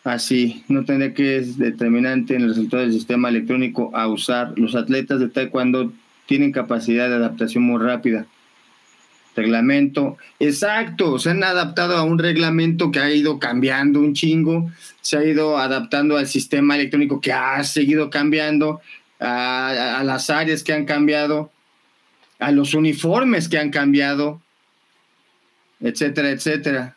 [0.03, 4.53] Así, no tendría que es determinante en el resultado del sistema electrónico a usar.
[4.57, 5.93] Los atletas de taekwondo
[6.25, 8.25] tienen capacidad de adaptación muy rápida.
[9.35, 14.69] Reglamento, exacto, se han adaptado a un reglamento que ha ido cambiando un chingo,
[15.01, 18.81] se ha ido adaptando al sistema electrónico que ha seguido cambiando,
[19.19, 21.51] a, a las áreas que han cambiado,
[22.39, 24.41] a los uniformes que han cambiado,
[25.79, 26.95] etcétera, etcétera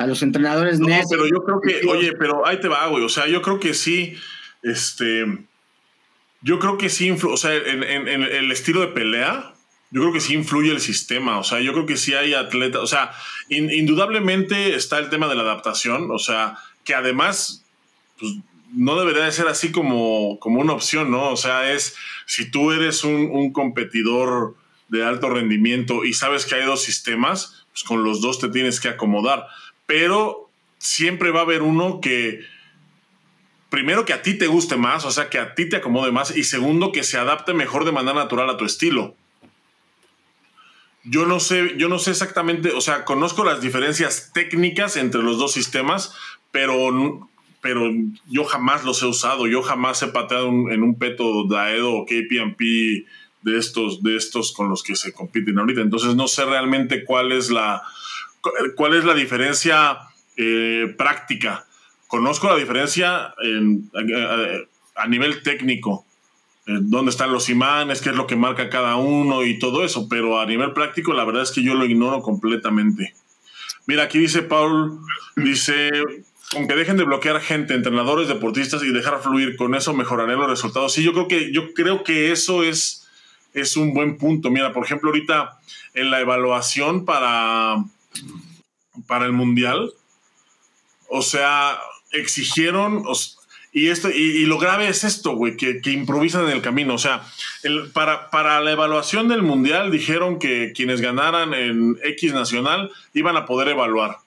[0.00, 3.04] a los entrenadores no, pero yo creo que, oye, pero ahí te va, güey.
[3.04, 4.16] O sea, yo creo que sí,
[4.62, 5.26] este.
[6.40, 9.52] Yo creo que sí, o sea, en, el estilo de pelea,
[9.90, 11.38] yo creo que sí influye el sistema.
[11.38, 12.80] O sea, yo creo que sí hay atletas.
[12.80, 13.12] O sea,
[13.50, 16.10] indudablemente está el tema de la adaptación.
[16.10, 17.66] O sea, que además,
[18.18, 18.36] pues,
[18.72, 21.28] no debería de ser así como, como una opción, ¿no?
[21.30, 21.94] O sea, es
[22.24, 24.56] si tú eres un, un competidor
[24.88, 28.80] de alto rendimiento y sabes que hay dos sistemas, pues con los dos te tienes
[28.80, 29.46] que acomodar
[29.90, 32.44] pero siempre va a haber uno que,
[33.70, 36.36] primero, que a ti te guste más, o sea, que a ti te acomode más,
[36.36, 39.16] y segundo, que se adapte mejor de manera natural a tu estilo.
[41.02, 45.38] Yo no sé, yo no sé exactamente, o sea, conozco las diferencias técnicas entre los
[45.38, 46.14] dos sistemas,
[46.52, 47.28] pero,
[47.60, 47.90] pero
[48.28, 52.60] yo jamás los he usado, yo jamás he pateado en un peto Daedo o KPMP
[53.42, 55.80] de estos, de estos con los que se compiten ahorita.
[55.80, 57.82] Entonces no sé realmente cuál es la,
[58.76, 59.98] ¿Cuál es la diferencia
[60.36, 61.66] eh, práctica?
[62.06, 63.34] Conozco la diferencia
[64.96, 66.04] a, nivel técnico,
[66.66, 70.40] dónde están los imanes, qué es lo que marca cada uno y todo eso, pero
[70.40, 73.14] a nivel práctico la verdad es que yo lo ignoro completamente.
[73.86, 75.00] Mira, aquí dice Paul,
[75.36, 75.90] dice,
[76.56, 80.92] aunque dejen de bloquear gente, entrenadores, deportistas y dejar fluir, con eso mejoraré los resultados.
[80.92, 83.08] Sí, yo creo que, yo creo que eso es,
[83.54, 84.50] es un buen punto.
[84.50, 85.60] Mira, por ejemplo, ahorita
[85.94, 87.76] en la evaluación para
[89.06, 89.92] para el Mundial.
[91.08, 91.78] O sea,
[92.12, 93.04] exigieron,
[93.72, 96.94] Y, esto, y, lo grave es esto, güey, que, que, improvisan en el camino.
[96.94, 97.22] O sea,
[97.62, 103.36] el, para, para la evaluación del Mundial dijeron que quienes ganaran en X Nacional iban
[103.36, 104.18] a poder evaluar.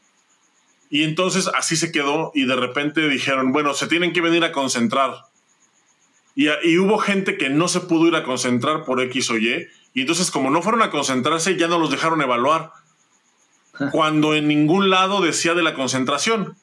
[0.89, 4.51] Y entonces así se quedó y de repente dijeron, bueno, se tienen que venir a
[4.51, 5.25] concentrar.
[6.36, 9.67] Y, y hubo gente que no se pudo ir a concentrar por X o Y.
[9.93, 12.71] Y entonces como no fueron a concentrarse, ya no los dejaron evaluar.
[13.91, 16.55] Cuando en ningún lado decía de la concentración.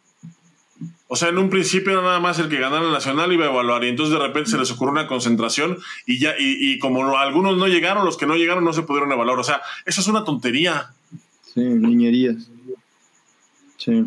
[1.09, 3.51] O sea, en un principio era nada más el que ganara el nacional iba a
[3.51, 7.57] evaluar y entonces de repente se les ocurrió una concentración y ya y, como algunos
[7.57, 9.37] no llegaron, los que no llegaron no se pudieron evaluar.
[9.41, 10.93] O sea, eso es una tontería.
[11.53, 12.49] Sí, niñerías.
[13.77, 14.05] Sí.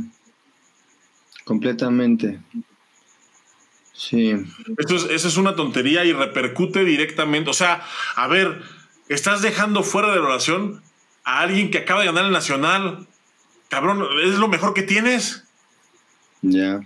[1.43, 2.39] Completamente.
[3.91, 4.31] Sí.
[4.77, 7.49] Eso es, eso es una tontería y repercute directamente.
[7.49, 7.83] O sea,
[8.15, 8.61] a ver,
[9.09, 10.81] estás dejando fuera de evaluación
[11.23, 13.07] a alguien que acaba de ganar el nacional.
[13.69, 15.45] Cabrón, es lo mejor que tienes.
[16.41, 16.81] Ya.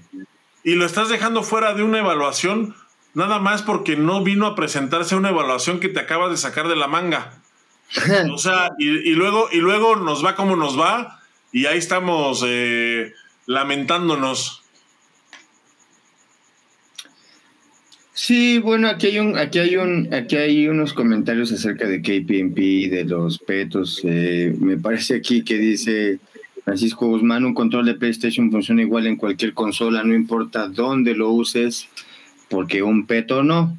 [0.63, 2.75] Y lo estás dejando fuera de una evaluación
[3.13, 6.75] nada más porque no vino a presentarse una evaluación que te acabas de sacar de
[6.75, 7.41] la manga.
[8.31, 11.19] o sea, y, luego, y luego nos va como nos va
[11.51, 13.13] y ahí estamos eh,
[13.47, 14.63] lamentándonos.
[18.17, 22.89] Sí, bueno, aquí hay un, aquí hay un, aquí hay unos comentarios acerca de KPMP,
[22.89, 24.01] de los petos.
[24.03, 26.17] Eh, me parece aquí que dice
[26.63, 31.29] Francisco Guzmán, un control de PlayStation funciona igual en cualquier consola, no importa dónde lo
[31.29, 31.89] uses,
[32.49, 33.77] porque un peto no.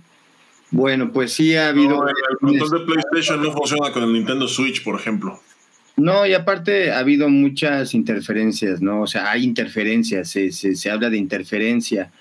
[0.70, 2.06] Bueno, pues sí ha habido...
[2.06, 5.40] el control de PlayStation no funciona con el Nintendo Switch, por ejemplo.
[5.96, 9.02] No, y aparte ha habido muchas interferencias, ¿no?
[9.02, 12.12] O sea, hay interferencias, se, se, habla de interferencia.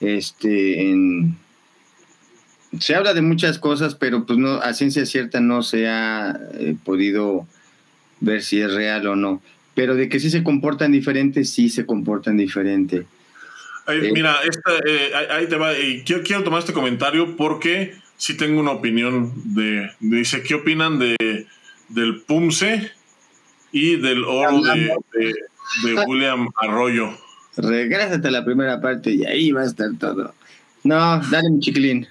[0.00, 1.36] Este, en,
[2.78, 6.74] se habla de muchas cosas, pero pues no, a ciencia cierta no se ha eh,
[6.84, 7.46] podido
[8.20, 9.42] ver si es real o no
[9.74, 13.06] pero de que sí se comportan diferentes, sí se comportan diferente.
[13.88, 14.36] Eh, mira,
[14.86, 15.72] eh, ahí te va.
[16.04, 21.46] Quiero, quiero, tomar este comentario porque sí tengo una opinión de, dice, ¿qué opinan de
[21.88, 22.90] del Pumse
[23.70, 24.94] y del oro de,
[25.84, 27.10] de, William Arroyo?
[27.56, 30.34] Regrésate a la primera parte y ahí va a estar todo.
[30.84, 32.06] No, dale mi chiquilín.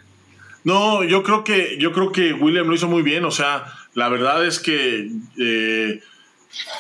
[0.64, 3.26] No, yo creo que yo creo que William lo hizo muy bien.
[3.26, 6.02] O sea, la verdad es que eh,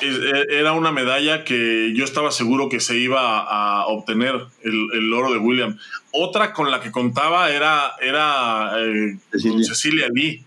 [0.01, 5.31] e, era una medalla que yo estaba seguro que se iba a, obtener el, oro
[5.31, 5.77] de William.
[6.11, 9.17] Otra con la que contaba era, era eh,
[9.63, 10.07] Cecilia.
[10.13, 10.43] Lee,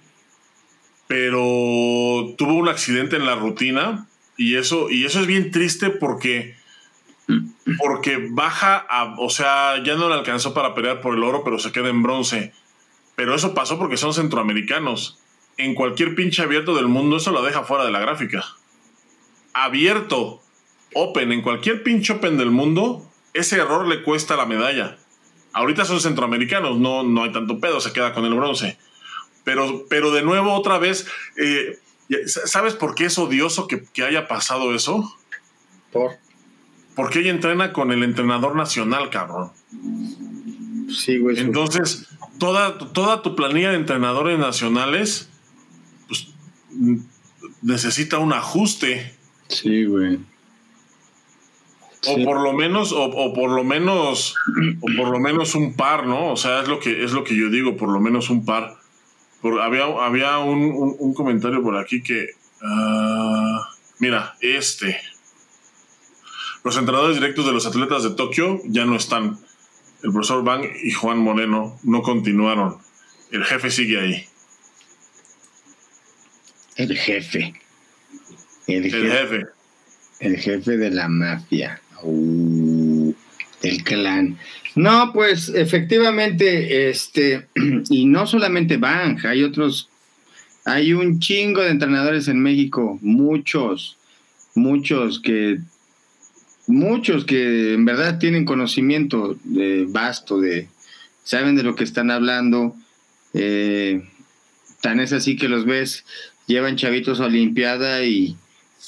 [1.06, 4.06] pero tuvo un accidente en la rutina
[4.36, 6.56] y eso, y eso es bien triste porque,
[7.78, 11.58] porque baja, a, o sea, ya no le alcanzó para pelear por el oro, pero
[11.58, 12.52] se queda en bronce.
[13.16, 15.18] Pero eso pasó porque son centroamericanos.
[15.56, 18.44] En cualquier pinche abierto del mundo eso la deja fuera de la gráfica
[19.54, 20.42] abierto,
[20.94, 24.98] open, en cualquier pinche open del mundo, ese error le cuesta la medalla.
[25.52, 28.76] Ahorita son centroamericanos, no, no hay tanto pedo, se queda con el bronce.
[29.44, 31.06] Pero, pero de nuevo, otra vez,
[31.36, 31.78] eh,
[32.26, 35.16] ¿sabes por qué es odioso que, haya pasado eso?
[35.92, 36.16] ¿Por?
[36.96, 39.52] Porque ella entrena con el entrenador nacional, cabrón.
[40.90, 41.38] Sí, güey.
[41.38, 42.06] Entonces,
[42.38, 45.28] toda, toda tu planilla de entrenadores nacionales,
[46.08, 46.28] pues,
[47.62, 49.14] necesita un ajuste.
[49.48, 50.18] Sí, güey.
[52.06, 54.36] O por lo menos, o, por lo menos,
[54.80, 56.32] o por lo menos un par, ¿no?
[56.32, 58.76] O sea, es lo que, es lo que yo digo, por lo menos un par.
[59.40, 62.30] Por, había había un, comentario por aquí que.
[62.62, 63.68] Ah,
[63.98, 65.00] mira, este.
[66.62, 69.38] Los entrenadores directos de los atletas de Tokio ya no están.
[70.04, 72.76] El profesor Bang y Juan Moreno no continuaron.
[73.32, 74.24] El jefe sigue ahí.
[76.76, 77.54] El jefe.
[78.66, 79.46] El, jefe,
[80.20, 81.80] El jefe de la mafia.
[82.02, 83.14] Uh,
[83.62, 84.36] el clan.
[84.74, 87.48] No, pues efectivamente, este,
[87.88, 89.88] y no solamente Bang, hay otros,
[90.66, 93.96] hay un chingo de entrenadores en México, muchos,
[94.54, 95.60] muchos que,
[96.66, 100.68] muchos que en verdad tienen conocimiento de, vasto, de,
[101.22, 102.74] saben de lo que están hablando,
[103.34, 104.02] eh,
[104.80, 106.04] tan es así que los ves,
[106.46, 108.36] llevan chavitos a Olimpiada y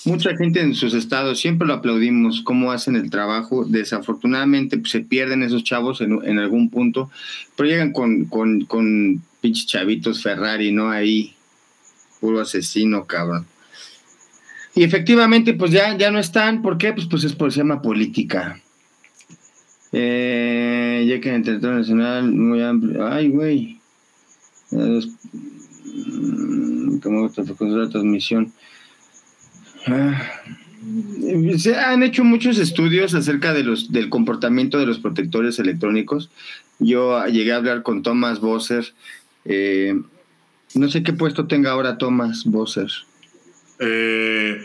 [0.05, 3.64] mucha gente en sus estados siempre lo aplaudimos, cómo hacen el trabajo.
[3.64, 7.11] Desafortunadamente pues, se pierden esos chavos en, algún punto,
[7.57, 10.91] pero llegan con, con, con pinches chavitos Ferrari, ¿no?
[10.91, 11.35] Ahí,
[12.20, 13.47] puro asesino, cabrón.
[14.77, 16.61] Y efectivamente, pues ya, ya no están.
[16.61, 16.93] ¿Por qué?
[16.93, 18.61] Pues, pues es por se llama política.
[19.91, 23.09] Eh, ya que en el territorio nacional muy amplio.
[23.09, 23.81] Ay, güey.
[27.03, 28.53] ¿Cómo te la transmisión?
[31.57, 36.29] Se han hecho muchos estudios acerca de los, del comportamiento de los protectores electrónicos.
[36.81, 38.93] Yo llegué a hablar con Thomas Bosser.
[39.47, 39.99] Eh,
[40.74, 42.91] no sé qué puesto tenga ahora Thomas Bosser.
[43.79, 44.61] Eh,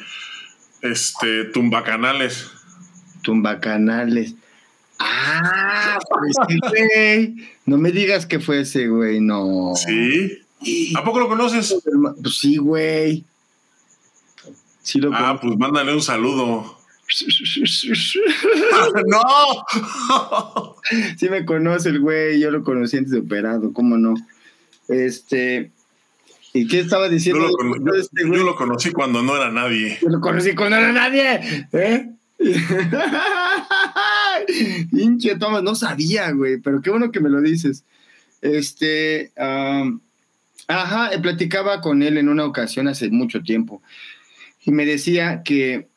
[0.81, 2.51] este, Tumbacanales.
[3.21, 4.35] Tumbacanales.
[4.99, 7.35] Ah, pues sí, güey.
[7.65, 9.73] No me digas que fue ese, güey, no.
[9.75, 10.39] ¿Sí?
[10.95, 11.75] ¿A poco lo conoces?
[12.21, 13.25] Pues sí, güey.
[14.83, 16.77] Sí lo ah, pues mándale un saludo.
[19.07, 20.75] ¡No!
[21.17, 24.13] sí me conoce el güey, yo lo conocí antes de operado, ¿cómo no?
[24.87, 25.71] Este.
[26.53, 27.47] ¿Y qué estaba diciendo?
[27.95, 29.97] Este yo lo, conocí cuando no era nadie.
[30.01, 32.09] Yo lo conocí cuando no era nadie, ¿eh?
[34.91, 37.83] Hinche Thomas, no sabía, güey, pero qué bueno que me lo dices.
[38.41, 39.31] Este,
[40.67, 43.81] ajá, platicaba con él en una ocasión hace mucho tiempo
[44.63, 45.87] y me decía que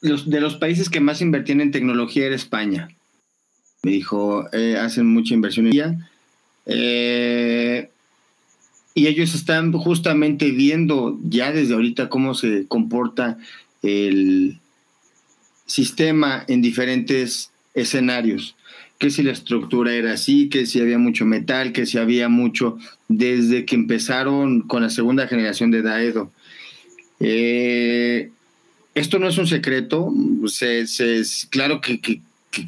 [0.00, 2.88] los, de los países que más invertían en tecnología era España.
[3.82, 6.10] Me dijo, eh, hacen mucha inversión en ella.
[6.66, 7.90] Eh,
[8.94, 13.38] y ellos están justamente viendo ya desde ahorita cómo se comporta
[13.82, 14.58] el
[15.66, 18.56] sistema en diferentes escenarios,
[18.98, 22.78] que si la estructura era así, que si había mucho metal, que si había mucho,
[23.08, 26.32] desde que empezaron con la segunda generación de Daedo.
[27.20, 28.30] Eh,
[28.94, 30.12] esto no es un secreto,
[30.46, 30.84] se,
[31.50, 32.20] claro que,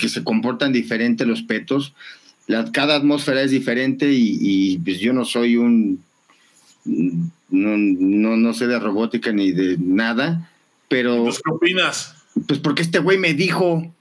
[0.08, 1.94] se comportan diferente los petos,
[2.72, 6.02] cada atmósfera es diferente y, pues yo no soy un,
[6.84, 10.50] no, no, no sé de robótica ni de nada,
[10.88, 11.24] pero...
[11.24, 12.16] ¿Qué opinas?
[12.46, 13.92] Pues porque este güey me dijo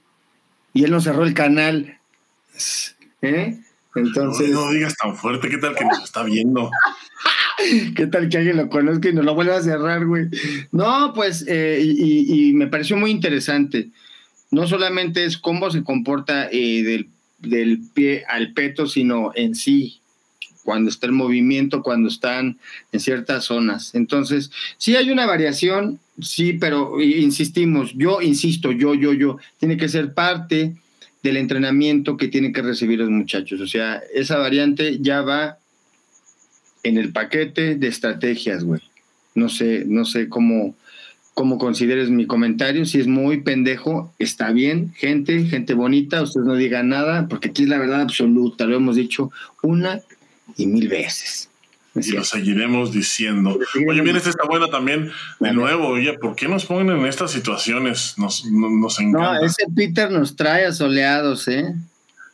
[0.72, 1.98] y él no cerró el canal.
[3.20, 3.58] ¿Eh?
[3.94, 4.50] Entonces.
[4.50, 6.70] No, digas tan fuerte, ¿qué tal que nos está viendo?
[7.96, 10.26] ¿Qué tal que alguien lo conozca y nos lo vuelva a cerrar, güey?
[10.72, 13.90] No, pues, eh, y, me pareció muy interesante.
[14.50, 17.08] No solamente es cómo se comporta eh, del,
[17.38, 20.00] del, pie al peto, sino en sí,
[20.64, 22.58] cuando está el movimiento, cuando están
[22.92, 23.94] en ciertas zonas.
[23.94, 29.88] Entonces, sí hay una variación, sí, pero insistimos, yo insisto, yo, yo, yo, tiene que
[29.88, 30.74] ser parte
[31.22, 33.60] del entrenamiento que tienen que recibir los muchachos.
[33.60, 35.58] O sea, esa variante ya va
[36.82, 38.80] en el paquete de estrategias, güey.
[39.34, 40.74] No sé, no sé cómo,
[41.34, 42.84] cómo consideres mi comentario.
[42.84, 47.62] Si es muy pendejo, está bien, gente, gente bonita, ustedes no digan nada, porque aquí
[47.62, 49.30] es la verdad absoluta, lo hemos dicho
[49.62, 50.00] una
[50.56, 51.48] y mil veces.
[51.94, 53.58] Y lo seguiremos diciendo.
[53.86, 55.12] Oye, bien, esta está buena también.
[55.40, 58.14] De nuevo, oye, ¿por qué nos ponen en estas situaciones?
[58.16, 59.34] Nos, nos, encanta.
[59.34, 61.74] No, ese Peter nos trae asoleados, ¿eh?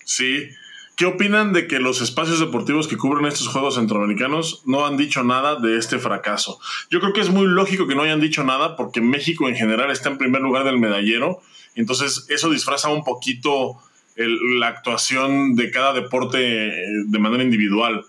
[0.04, 0.48] Sí.
[0.94, 5.22] ¿Qué opinan de que los espacios deportivos que cubren estos Juegos Centroamericanos no han dicho
[5.22, 6.60] nada de este fracaso?
[6.90, 9.90] Yo creo que es muy lógico que no hayan dicho nada porque México en general
[9.90, 11.40] está en primer lugar del medallero.
[11.74, 13.76] Entonces eso disfraza un poquito
[14.18, 16.72] la actuación de cada deporte eh,
[17.06, 18.04] de manera individual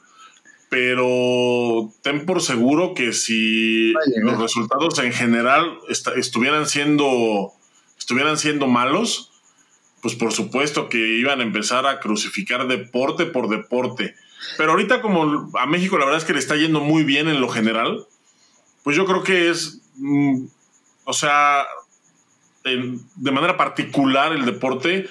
[0.69, 3.91] pero ten por seguro que si
[4.21, 5.79] los resultados en general
[6.15, 7.53] estuvieran siendo
[7.97, 9.31] estuvieran siendo malos,
[10.01, 14.15] pues por supuesto que iban a empezar a crucificar deporte por deporte.
[14.57, 17.41] Pero ahorita como a México la verdad es que le está yendo muy bien en
[17.41, 18.05] lo general,
[18.83, 20.45] pues yo creo que es, mm,
[21.05, 21.65] o sea,
[22.63, 25.09] de manera particular el deporte,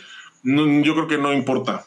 [0.82, 1.86] yo creo que no importa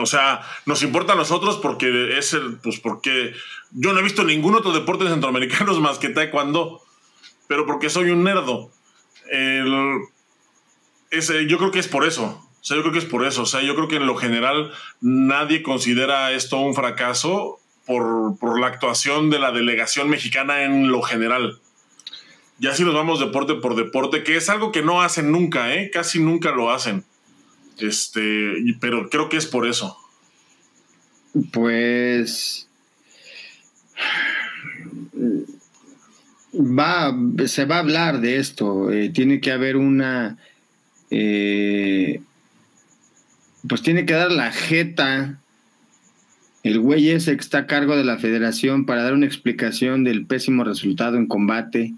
[0.00, 3.34] o sea, nos importa a nosotros porque es el, pues porque
[3.72, 6.80] yo no he visto ningún otro deporte centroamericano más que taekwondo,
[7.48, 8.70] pero porque soy un nerdo.
[11.48, 12.42] yo creo que es por eso.
[12.60, 13.42] O sea, yo creo que es por eso.
[13.42, 18.58] O sea, yo creo que en lo general nadie considera esto un fracaso por, por
[18.60, 21.60] la actuación de la delegación mexicana en lo general.
[22.58, 25.90] Ya si nos vamos deporte por deporte, que es algo que no hacen nunca, ¿eh?
[25.92, 27.04] Casi nunca lo hacen.
[27.78, 29.96] Este, pero creo que es por eso.
[31.52, 32.66] Pues
[36.54, 37.14] va,
[37.46, 38.90] se va a hablar de esto.
[38.90, 40.38] Eh, tiene que haber una,
[41.10, 42.20] eh,
[43.68, 45.38] pues tiene que dar la jeta
[46.62, 50.26] el güey ese que está a cargo de la federación para dar una explicación del
[50.26, 51.94] pésimo resultado en combate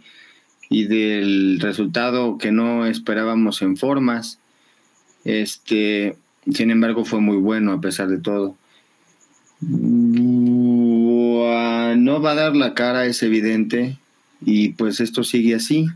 [0.71, 4.39] y del resultado que no esperábamos en formas.
[5.25, 6.17] Este,
[6.53, 8.57] sin embargo, fue muy bueno a pesar de todo.
[9.61, 11.43] No
[12.21, 13.99] va a dar la cara, es evidente,
[14.41, 15.87] y pues esto sigue así.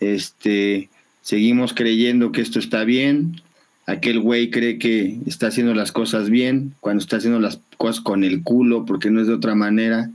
[0.00, 0.88] Este,
[1.22, 3.40] seguimos creyendo que esto está bien.
[3.86, 8.24] Aquel güey cree que está haciendo las cosas bien cuando está haciendo las cosas con
[8.24, 10.10] el culo, porque no es de otra manera.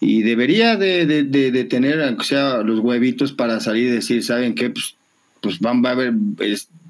[0.00, 4.70] Y debería de, de, tener, aunque sea los huevitos para salir y decir, ¿saben qué?
[4.70, 4.96] Pues,
[5.40, 6.14] pues van, va a haber,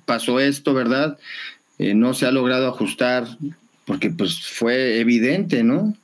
[0.05, 1.19] pasó esto, ¿verdad?
[1.79, 3.27] Eh, no se ha logrado ajustar
[3.87, 5.97] porque pues fue evidente, ¿no?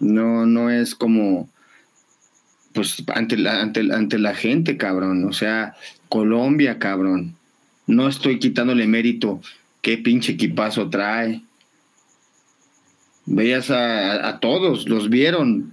[0.00, 1.48] No, no es como,
[2.72, 5.24] pues ante la, ante, ante la gente, cabrón.
[5.26, 5.76] O sea,
[6.08, 7.34] Colombia, cabrón.
[7.86, 9.40] No estoy quitándole mérito.
[9.82, 11.42] Qué pinche equipazo trae.
[13.26, 15.70] Veías a, todos, los vieron.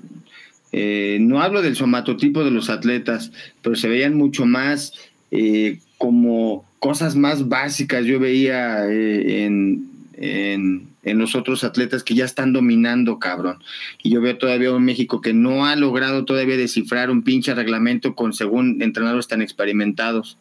[0.71, 3.31] Eh, no hablo del somatotipo de los atletas,
[3.61, 4.93] pero se veían mucho más
[5.31, 8.05] eh, como cosas más básicas.
[8.05, 13.63] Yo veía eh, en, en, los otros atletas que ya están dominando, cabrón.
[14.03, 18.15] Y yo veo todavía un México que no ha logrado todavía descifrar un pinche reglamento
[18.15, 20.37] con según entrenadores tan experimentados,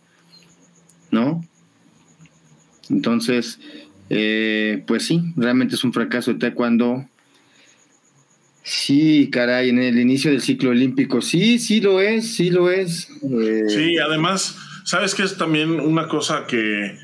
[1.11, 1.43] ¿no?
[2.91, 3.61] Entonces,
[4.11, 7.07] eh, pues sí, realmente es un fracaso de taekwondo.
[8.69, 13.09] Sí, caray, en el inicio del ciclo olímpico, sí, sí lo es, sí lo es.
[13.23, 16.99] Eh, sí, además, ¿sabes que es también una cosa que...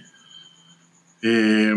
[1.23, 1.75] Eh,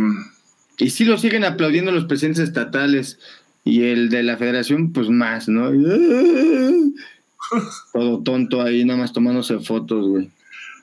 [0.77, 3.17] y sí lo siguen aplaudiendo los presidentes estatales
[3.63, 5.71] y el de la federación, pues más, ¿no?
[7.93, 10.29] Todo tonto ahí, nada más tomándose fotos, güey.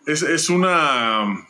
[0.07, 1.47] Es, es una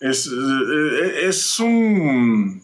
[0.00, 2.62] es, eh, es, un,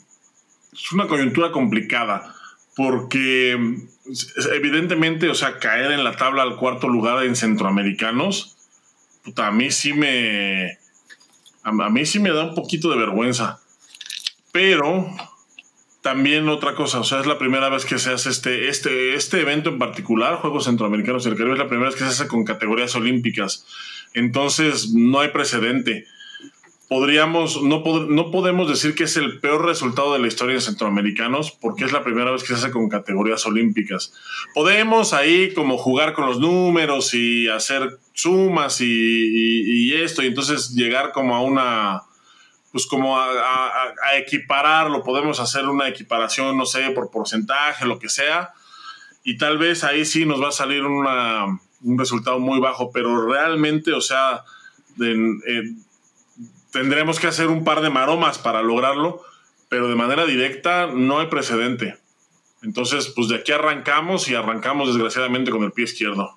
[0.72, 2.34] es una coyuntura complicada
[2.82, 3.58] porque
[4.54, 8.56] evidentemente, o sea, caer en la tabla al cuarto lugar en centroamericanos,
[9.22, 10.78] puta, a mí sí me,
[11.62, 13.60] a, mí sí me da un poquito de vergüenza.
[14.50, 15.14] Pero
[16.00, 19.42] también otra cosa, o sea, es la primera vez que se hace este, este, este
[19.42, 22.44] evento en particular, Juegos Centroamericanos del Caribe, es la primera vez que se hace con
[22.44, 23.66] categorías olímpicas.
[24.14, 26.06] Entonces, no hay precedente
[26.90, 31.52] podríamos, no, no podemos decir que es el peor resultado de la historia de centroamericanos,
[31.52, 34.12] porque es la primera vez que se hace con categorías olímpicas.
[34.54, 41.12] Podemos ahí como jugar con los números y hacer sumas y, esto, y entonces llegar
[41.12, 42.02] como a una,
[42.72, 48.08] pues como a, a, equipararlo, podemos hacer una equiparación, no sé, por porcentaje, lo que
[48.08, 48.50] sea,
[49.22, 53.92] y tal vez ahí sí nos va a salir un resultado muy bajo, pero realmente,
[53.92, 54.42] o sea,
[54.96, 55.14] de,
[56.72, 59.22] tendremos que hacer un par de maromas para lograrlo,
[59.68, 61.96] pero de manera directa no hay precedente.
[62.62, 66.36] Entonces, pues de aquí arrancamos y arrancamos desgraciadamente con el pie izquierdo.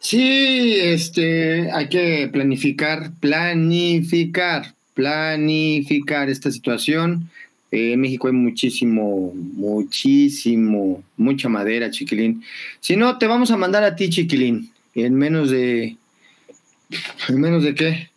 [0.00, 7.30] Sí, este, hay que planificar, planificar, planificar esta situación.
[7.70, 12.42] en México hay muchísimo, muchísimo, mucha madera, chiquilín.
[12.80, 15.96] Si no, te vamos a mandar a ti, chiquilín, en menos de,
[17.28, 18.11] en menos de qué,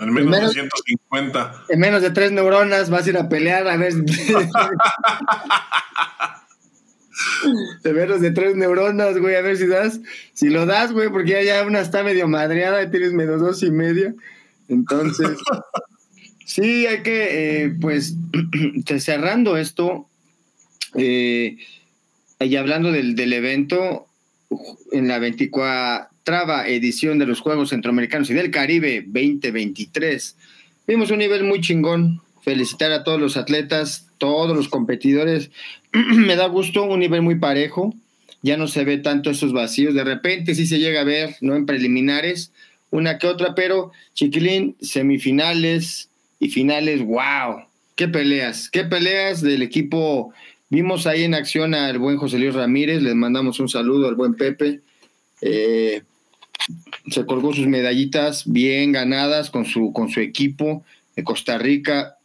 [0.00, 1.64] en menos, de 150.
[1.68, 3.92] En menos de tres neuronas vas a ir a pelear a ver.
[7.82, 10.00] de menos de tres neuronas, güey, a ver si das.
[10.32, 13.62] Si lo das, güey, porque ya, ya una está medio madreada y tienes menos dos
[13.62, 14.14] y medio.
[14.68, 15.38] Entonces,
[16.46, 18.14] sí, hay que, eh, pues,
[18.98, 20.06] cerrando esto
[20.94, 21.58] eh,
[22.38, 24.06] y hablando del, del evento,
[24.92, 30.36] en la 24 traba edición de los Juegos Centroamericanos y del Caribe 2023.
[30.86, 32.20] Vimos un nivel muy chingón.
[32.42, 35.50] Felicitar a todos los atletas, todos los competidores.
[35.92, 37.92] Me da gusto, un nivel muy parejo.
[38.42, 39.92] Ya no se ve tanto esos vacíos.
[39.92, 41.56] De repente sí se llega a ver, ¿no?
[41.56, 42.52] En preliminares,
[42.92, 47.64] una que otra, pero chiquilín, semifinales y finales, wow.
[47.96, 50.32] Qué peleas, qué peleas del equipo.
[50.68, 54.34] Vimos ahí en acción al buen José Luis Ramírez, les mandamos un saludo al buen
[54.34, 54.82] Pepe.
[55.42, 56.02] Eh,
[57.08, 60.84] se colgó sus medallitas bien ganadas con su, con su equipo
[61.16, 62.16] de Costa Rica.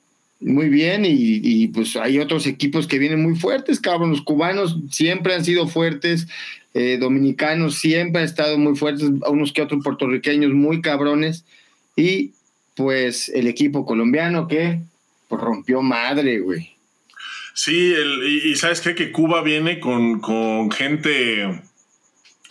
[0.41, 4.11] Muy bien, y, pues hay otros equipos que vienen muy fuertes, cabrón.
[4.11, 6.27] Los cubanos siempre han sido fuertes,
[6.73, 11.45] eh, dominicanos siempre han estado muy fuertes, unos que otros puertorriqueños muy cabrones.
[11.95, 12.31] Y
[12.75, 14.81] pues el equipo colombiano que
[15.29, 16.75] pues, rompió madre, güey.
[17.53, 17.93] Sí,
[18.43, 18.95] y, sabes qué?
[18.95, 21.61] que Cuba viene con, con gente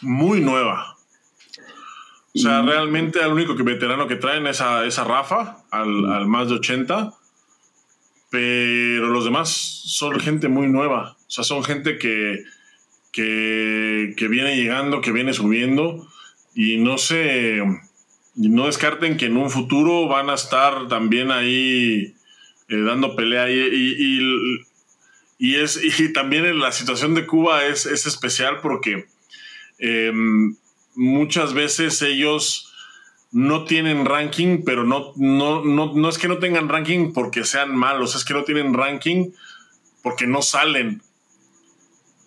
[0.00, 0.93] muy nueva.
[2.36, 6.48] O sea, realmente el único que veterano que traen es a, esa Rafa, al, más
[6.48, 7.14] de 80.
[8.28, 11.16] Pero los demás son gente muy nueva.
[11.28, 12.42] O sea, son gente que,
[13.12, 16.08] que, viene llegando, que viene subiendo.
[16.56, 17.62] Y no se.
[18.34, 22.16] No descarten que en un futuro van a estar también ahí
[22.68, 23.48] eh, dando pelea.
[23.48, 24.18] Y,
[25.38, 29.06] y, es, y también en la situación de Cuba es, es especial porque.
[29.78, 30.56] Em,
[30.94, 32.72] muchas veces ellos
[33.30, 38.14] no tienen ranking, pero no, no, no, es que no tengan ranking porque sean malos,
[38.14, 39.32] es que no tienen ranking
[40.02, 41.02] porque no salen.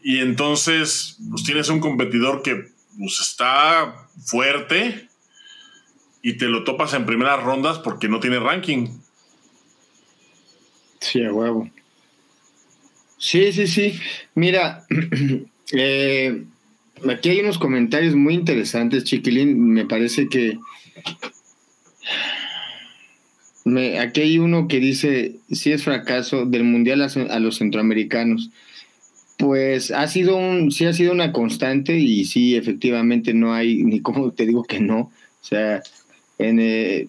[0.04, 2.68] Y entonces, pues tienes un competidor que
[2.98, 5.08] pues, está fuerte
[6.22, 8.90] y te lo topas en primeras rondas porque no tiene ranking.
[11.00, 11.70] Sí, a huevo.
[13.18, 14.00] Sí, sí, sí.
[14.36, 14.86] Mira,
[15.72, 16.44] eh,
[17.10, 19.74] aquí hay unos comentarios muy interesantes, Chiquilín.
[19.74, 20.58] Me parece que.
[24.00, 28.50] aquí hay uno que dice: si es fracaso del mundial a, los centroamericanos.
[29.38, 34.02] Pues ha sido un, sí ha sido una constante y sí, efectivamente no hay, ni
[34.02, 35.00] cómo te digo que no.
[35.00, 35.84] O sea,
[36.40, 37.08] en, eh,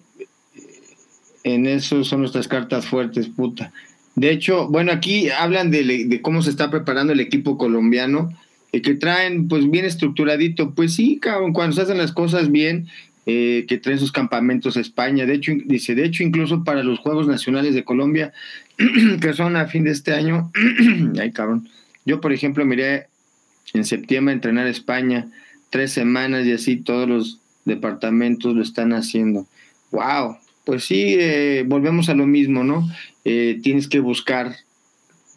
[1.43, 3.71] en eso son nuestras cartas fuertes, puta.
[4.15, 8.33] De hecho, bueno, aquí hablan de, cómo se está preparando el equipo colombiano,
[8.71, 10.73] eh, que traen pues bien estructuradito.
[10.75, 12.87] Pues sí, cabrón, cuando se hacen las cosas bien,
[13.25, 15.25] eh, que traen sus campamentos a España.
[15.25, 18.33] De hecho, dice, de hecho, incluso para los Juegos Nacionales de Colombia,
[19.21, 20.51] que son a fin de este año,
[21.19, 21.69] ay, cabrón.
[22.05, 23.07] Yo, por ejemplo, miré
[23.73, 25.27] en septiembre a entrenar a España
[25.69, 29.45] tres semanas y así todos los departamentos lo están haciendo.
[29.91, 30.37] ¡Wow!
[30.65, 32.89] Pues sí, eh, volvemos a lo mismo, ¿no?
[33.25, 34.55] Eh, tienes que buscar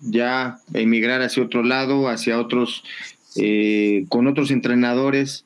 [0.01, 2.85] ya emigrar hacia otro lado, hacia otros,
[3.37, 5.45] eh, con otros entrenadores,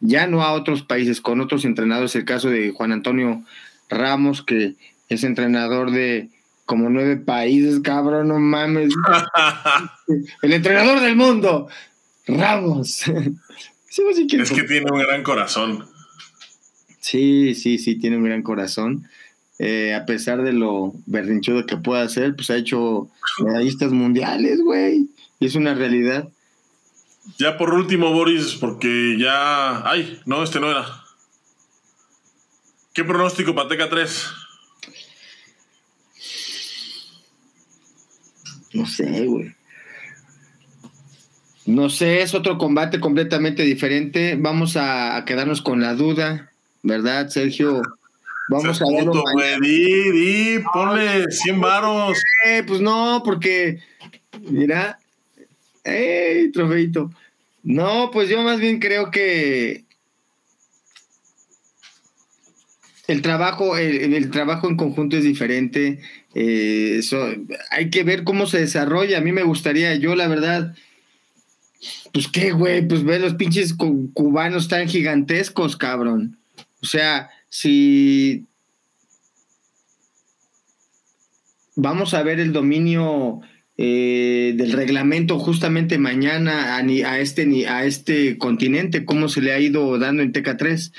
[0.00, 2.14] ya no a otros países, con otros entrenadores.
[2.16, 3.42] El caso de Juan Antonio
[3.88, 4.74] Ramos, que
[5.08, 6.30] es entrenador de
[6.66, 8.92] como nueve países, cabrón, no mames.
[10.42, 11.68] El entrenador del mundo,
[12.26, 13.04] Ramos.
[13.88, 15.84] es que tiene un gran corazón.
[17.00, 19.08] Sí, sí, sí, tiene un gran corazón.
[19.58, 23.08] Eh, a pesar de lo berrinchudo que pueda ser, pues ha hecho
[23.42, 25.08] medallistas mundiales, güey.
[25.40, 26.28] Y es una realidad.
[27.36, 29.88] Ya por último, Boris, porque ya.
[29.88, 30.86] Ay, no, este no era.
[32.92, 34.26] ¿Qué pronóstico para Teca 3?
[38.74, 39.54] No sé, güey.
[41.66, 44.36] No sé, es otro combate completamente diferente.
[44.38, 46.48] Vamos a quedarnos con la duda.
[46.82, 47.82] ¿verdad, Sergio?
[48.48, 49.22] Vamos a verlo.
[49.60, 52.18] di, di, ponle 100 varos.
[52.46, 53.80] Eh, pues no, porque,
[54.40, 54.98] mira,
[55.88, 57.10] ¡ey, trofeito!
[57.62, 59.84] No, pues yo más bien creo que
[63.08, 66.00] el trabajo, el, trabajo en conjunto es diferente.
[66.34, 67.00] Eh,
[67.70, 69.18] hay que ver cómo se desarrolla.
[69.18, 70.76] A mí me gustaría, yo la verdad,
[72.12, 76.38] pues qué, güey, pues ver los pinches cubanos tan gigantescos, cabrón.
[76.82, 78.46] O sea, si
[81.76, 83.40] vamos a ver el dominio
[83.80, 89.98] eh, del reglamento justamente mañana a, este, a este continente, cómo se le ha ido
[89.98, 90.92] dando en TK3.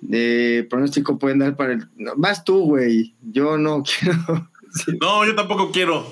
[0.00, 1.86] De pronóstico pueden dar para el.
[2.16, 3.14] vas tú, güey.
[3.22, 4.50] Yo no quiero.
[5.00, 6.10] No, yo tampoco quiero.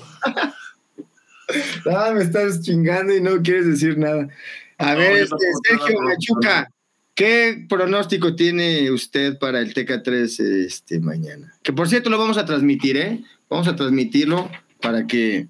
[1.91, 4.29] ah, me estás chingando y no quieres decir nada.
[4.77, 6.69] A ver, este, Sergio Machuca,
[7.15, 11.53] ¿Qué pronóstico tiene usted para el TK3 este, mañana?
[11.61, 13.23] Que por cierto lo vamos a transmitir, ¿eh?
[13.49, 14.49] Vamos a transmitirlo
[14.81, 15.47] para que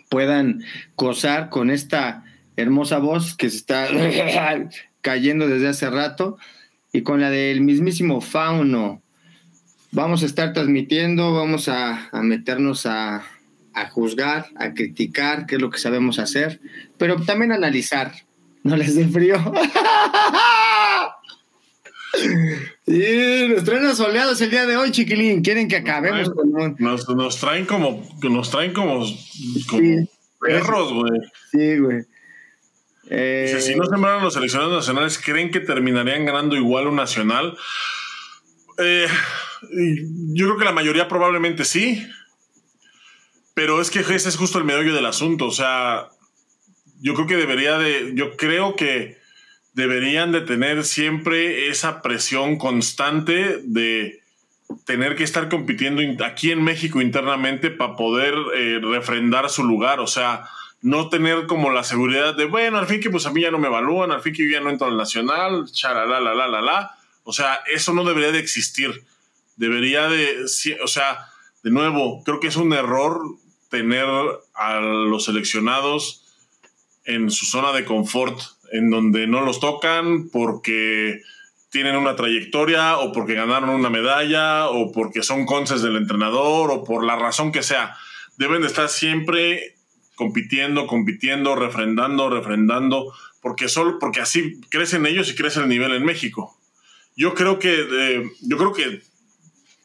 [0.09, 0.63] puedan
[0.95, 2.23] gozar con esta
[2.55, 3.87] hermosa voz que se está
[5.01, 6.37] cayendo desde hace rato
[6.91, 9.01] y con la del mismísimo Fauno.
[9.91, 13.23] Vamos a estar transmitiendo, vamos a, meternos a,
[13.73, 16.61] a juzgar, a criticar, qué es lo que sabemos hacer,
[16.97, 18.11] pero también analizar
[18.63, 19.35] no les dé frío.
[22.85, 25.41] Sí, nos traen soleados el día de hoy, chiquilín.
[25.41, 26.31] Quieren que acabemos
[26.77, 29.05] nos, traen como, nos traen como,
[30.39, 31.21] perros, güey.
[31.51, 32.03] Sí, güey.
[33.61, 37.57] si no sembraron los seleccionados nacionales, ¿creen que terminarían ganando igual un nacional?
[38.77, 39.07] Eh,
[40.33, 42.05] yo creo que la mayoría probablemente sí.
[43.55, 45.45] Pero es que ese es justo el meollo del asunto.
[45.45, 46.09] O sea,
[47.01, 49.22] yo creo que debería de, yo creo que
[49.73, 54.21] deberían de tener siempre esa presión constante de
[54.85, 60.07] tener que estar compitiendo aquí en México internamente para poder eh, refrendar su lugar, o
[60.07, 60.45] sea,
[60.81, 63.59] no tener como la seguridad de, bueno, al fin que pues a mí ya no
[63.59, 66.61] me evalúan, al fin que yo ya no entro al nacional, charala, la, la, la,
[66.61, 69.03] la, o sea, eso no debería de existir,
[69.55, 70.43] debería de,
[70.83, 71.29] o sea,
[71.63, 73.21] de nuevo, creo que es un error
[73.69, 74.05] tener
[74.53, 76.25] a los seleccionados
[77.05, 78.39] en su zona de confort,
[78.73, 81.21] en donde no los tocan porque
[81.69, 86.83] tienen una trayectoria o porque ganaron una medalla o porque son conces del entrenador o
[86.83, 87.95] por la razón que sea.
[88.37, 89.75] Deben de estar siempre
[90.15, 96.03] compitiendo, compitiendo, refrendando, refrendando, porque solo porque así crecen ellos y crece el nivel en
[96.03, 96.57] México.
[97.15, 99.01] Yo creo que eh, yo creo que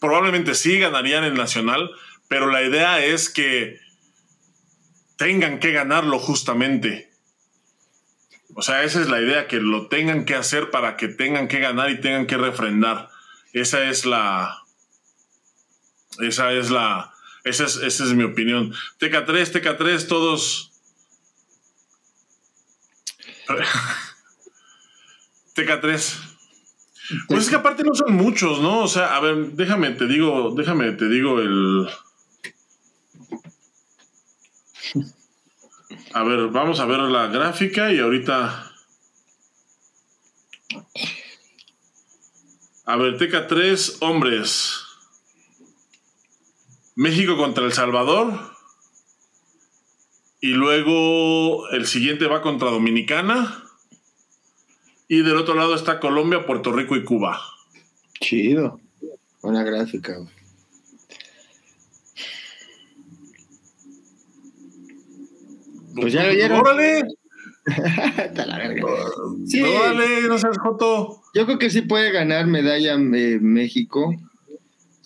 [0.00, 1.90] probablemente sí ganarían el nacional,
[2.26, 3.80] pero la idea es que
[5.18, 7.07] tengan que ganarlo justamente.
[8.58, 11.60] O sea, esa es la idea, que lo tengan que hacer para que tengan que
[11.60, 13.08] ganar y tengan que refrendar.
[13.52, 14.64] Esa es la.
[16.18, 17.14] Esa es la.
[17.44, 18.74] Esa es, esa es mi opinión.
[18.98, 20.72] TK3, TK3, todos.
[25.54, 26.14] TK3.
[27.28, 28.80] Pues es que aparte no son muchos, ¿no?
[28.80, 31.88] O sea, a ver, déjame, te digo, déjame, te digo el.
[36.14, 38.72] A ver, vamos a ver la gráfica y ahorita.
[42.86, 44.80] A ver, TK3, hombres.
[46.94, 48.56] México contra El Salvador.
[50.40, 53.64] Y luego el siguiente va contra Dominicana.
[55.08, 57.40] Y del otro lado está Colombia, Puerto Rico y Cuba.
[58.20, 58.80] Chido.
[59.42, 60.37] Buena gráfica, güey.
[66.00, 66.60] Pues ya lo oyeron.
[66.60, 67.04] ¡Órale!
[68.24, 68.82] Está la verga.
[69.46, 69.62] Sí.
[69.62, 70.22] ¡Órale!
[70.28, 71.22] No seas joto.
[71.34, 74.14] Yo creo que sí puede ganar medalla eh, México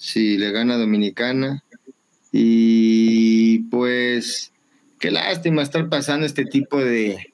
[0.02, 1.62] si le gana Dominicana.
[2.32, 4.52] Y pues,
[4.98, 7.30] qué lástima estar pasando este tipo de,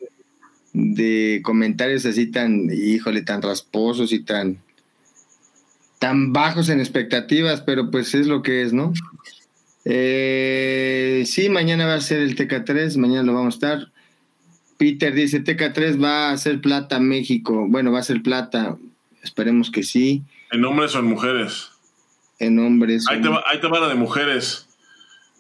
[0.75, 4.59] de comentarios así tan, híjole, tan rasposos y tan,
[5.99, 8.93] tan bajos en expectativas, pero pues es lo que es, ¿no?
[9.90, 13.89] Eh, sí, mañana va a ser el TK3, mañana lo vamos a estar.
[14.77, 17.66] Peter dice, TK3 va a ser plata México.
[17.66, 18.77] Bueno, va a ser plata,
[19.23, 20.23] esperemos que sí.
[20.52, 21.70] ¿En hombres o en mujeres?
[22.39, 23.06] En hombres.
[23.09, 24.69] Ahí te, va, ahí te va la de mujeres.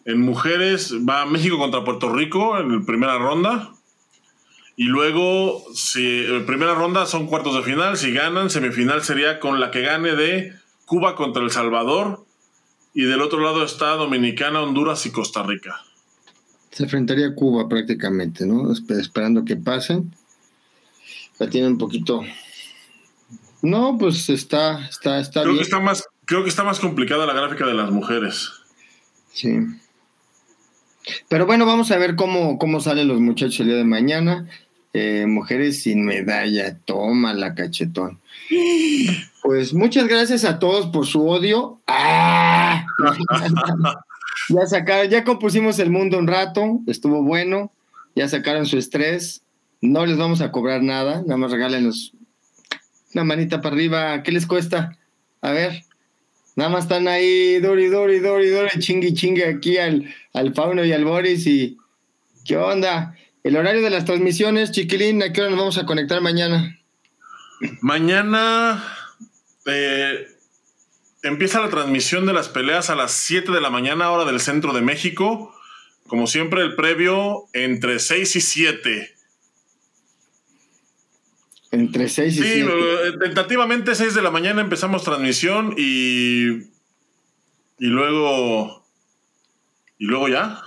[0.06, 3.68] En mujeres va México contra Puerto Rico en la primera ronda.
[4.76, 9.60] Y luego, si en primera ronda son cuartos de final, si ganan, semifinal sería con
[9.60, 10.54] la que gane de
[10.86, 12.24] Cuba contra El Salvador.
[12.94, 15.82] Y del otro lado está Dominicana, Honduras y Costa Rica.
[16.70, 18.64] Se enfrentaría a Cuba prácticamente, ¿no?
[18.70, 20.14] Espe- esperando que pasen.
[21.38, 22.22] La tiene un poquito.
[23.62, 25.58] No, pues está, está, está Creo bien.
[25.58, 28.50] que está más, creo que está más complicada la gráfica de las mujeres.
[29.32, 29.58] Sí.
[31.28, 34.48] Pero bueno, vamos a ver cómo, cómo salen los muchachos el día de mañana.
[34.94, 38.20] Eh, mujeres sin medalla, toma la cachetón.
[39.40, 41.80] Pues muchas gracias a todos por su odio.
[41.86, 42.84] ¡Ah!
[44.50, 47.72] ya sacaron, ya compusimos el mundo un rato, estuvo bueno,
[48.14, 49.40] ya sacaron su estrés.
[49.80, 52.12] No les vamos a cobrar nada, nada más regálenos
[53.14, 54.22] una manita para arriba.
[54.22, 54.98] ¿Qué les cuesta?
[55.40, 55.84] A ver.
[56.56, 60.92] Nada más están ahí, Dori, Dori, Dori, Dori, chingui, chingue aquí al, al Fauno y
[60.92, 61.46] al Boris.
[61.46, 61.76] y
[62.44, 63.14] ¿Qué onda?
[63.44, 66.78] El horario de las transmisiones, chiquilín, ¿a qué hora nos vamos a conectar mañana?
[67.80, 68.84] Mañana
[69.66, 70.26] eh,
[71.22, 74.72] empieza la transmisión de las peleas a las 7 de la mañana, hora del centro
[74.72, 75.54] de México.
[76.06, 79.14] Como siempre, el previo entre 6 y 7.
[81.70, 82.70] Entre 6 y Sí, 7.
[82.70, 86.48] eh, tentativamente 6 de la mañana empezamos transmisión y.
[87.80, 88.84] Y luego.
[89.98, 90.62] Y luego ya.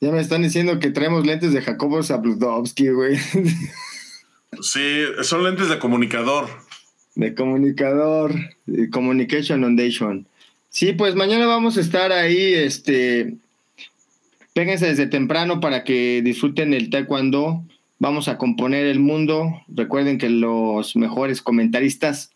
[0.00, 3.18] Ya me están diciendo que traemos lentes de Jacobo Zabludovsky, güey.
[4.62, 6.48] Sí, son lentes de comunicador.
[7.14, 8.34] De comunicador,
[8.66, 10.26] de Communication Foundation.
[10.70, 13.36] Sí, pues mañana vamos a estar ahí, este,
[14.54, 17.62] péguense desde temprano para que disfruten el taekwondo.
[17.98, 19.62] Vamos a componer el mundo.
[19.68, 22.30] Recuerden que los mejores comentaristas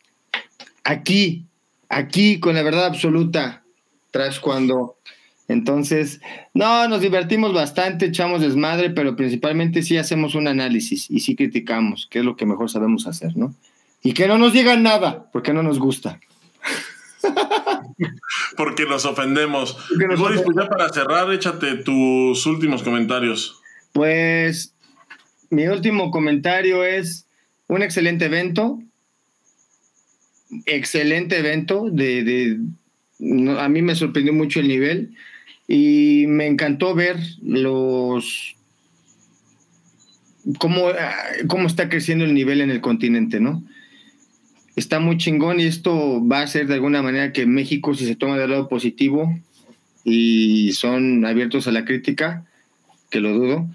[0.85, 1.45] aquí,
[1.89, 3.63] aquí con la verdad absoluta,
[4.11, 4.97] tras cuando.
[5.53, 6.21] Entonces,
[6.55, 12.07] no, nos divertimos bastante, echamos desmadre, pero principalmente sí hacemos un análisis y sí criticamos,
[12.11, 13.55] que es lo que mejor sabemos hacer, ¿no?
[14.03, 16.19] Y que no nos digan nada, porque no nos gusta.
[18.57, 19.77] Porque nos ofendemos.
[19.89, 23.61] Porque nos Boris, pues ya para cerrar, échate tus últimos comentarios.
[23.93, 24.75] Pues
[25.51, 27.27] mi último comentario es
[27.69, 28.81] un excelente evento.
[30.67, 31.89] Excelente evento.
[31.91, 32.59] De, de-
[33.21, 35.15] no, a mí me sorprendió mucho el nivel
[35.75, 38.57] y me encantó ver los
[40.59, 41.15] cómo, ah,
[41.47, 43.65] cómo está creciendo el nivel en el continente, ¿no?
[44.77, 48.17] Está muy chingón y esto va a ser de alguna manera que México, si se
[48.17, 49.35] toma del lado positivo
[50.05, 52.45] y son abiertos a la crítica,
[53.09, 53.67] que lo dudo,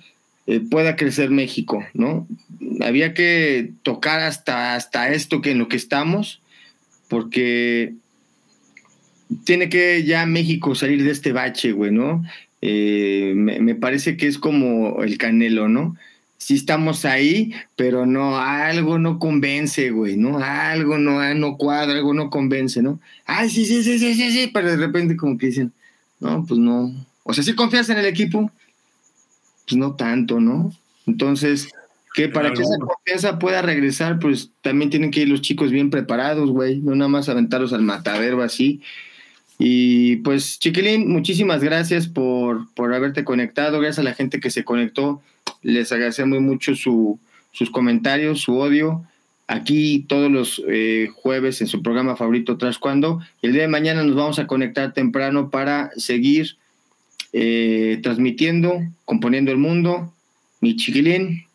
[0.46, 2.28] eh, pueda crecer México, ¿no?
[2.80, 6.42] Había que tocar hasta, hasta esto que en lo que estamos,
[7.08, 7.96] porque
[9.44, 12.24] tiene que ya México salir de este bache, güey, ¿no?
[12.62, 15.96] Eh, me, me parece que es como el canelo, ¿no?
[16.38, 20.40] Sí estamos ahí, pero no, algo no convence, güey, ¿no?
[20.40, 23.00] Algo no, ah, no cuadra, algo no convence, ¿no?
[23.26, 25.74] Ah, sí, sí, sí, sí, sí, sí, pero de repente como que dicen,
[26.20, 26.94] no, pues no,
[27.24, 28.52] O sea, si confías en el equipo,
[29.68, 30.72] pues no tanto, ¿no?
[31.06, 31.70] Entonces,
[32.14, 35.90] que para que esa confianza pueda regresar, pues también tienen que ir los chicos bien
[35.90, 38.82] preparados, güey, no nada más aventarlos al matadero así.
[39.60, 44.64] Y pues, Chiquilín, muchísimas gracias por, por haberte conectado, gracias a la gente que se
[44.64, 45.22] conectó,
[45.64, 47.20] les agradecemos mucho su,
[47.52, 49.04] sus comentarios, su odio,
[49.48, 53.22] aquí todos los eh, jueves en su programa favorito Tras Cuando.
[53.42, 56.58] El día de mañana nos vamos a conectar temprano para seguir
[57.34, 60.14] eh, transmitiendo, componiendo el mundo.
[60.62, 61.46] Mi chiquilín.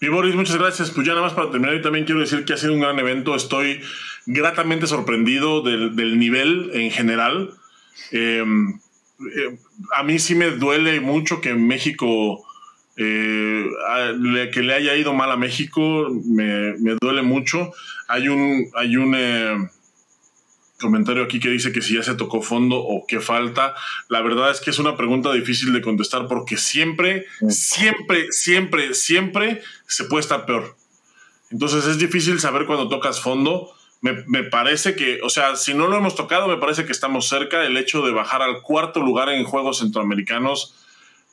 [0.00, 0.90] Mi Boris, muchas gracias.
[0.90, 2.98] Pues ya nada más para terminar, y también quiero decir que ha sido un gran
[2.98, 3.34] evento.
[3.34, 3.80] Estoy
[4.26, 7.54] gratamente sorprendido del, nivel en general.
[8.12, 8.78] Em,
[9.20, 9.58] eh,
[9.94, 12.44] a mí sí me duele mucho que México,
[12.96, 13.66] eh,
[14.52, 17.72] que le haya ido mal a México, me, duele mucho.
[18.08, 19.56] Hay un, hay un eh,
[20.80, 23.74] comentario aquí que dice que si ya se tocó fondo o qué falta.
[24.08, 29.62] La verdad es que es una pregunta difícil de contestar porque siempre, siempre, siempre, siempre
[29.86, 30.76] se puede estar peor.
[31.50, 33.72] Entonces es difícil saber cuando tocas fondo.
[34.02, 37.64] Me, parece que, o sea, si no lo hemos tocado, me parece que estamos cerca.
[37.64, 40.74] El hecho de bajar al cuarto lugar en Juegos Centroamericanos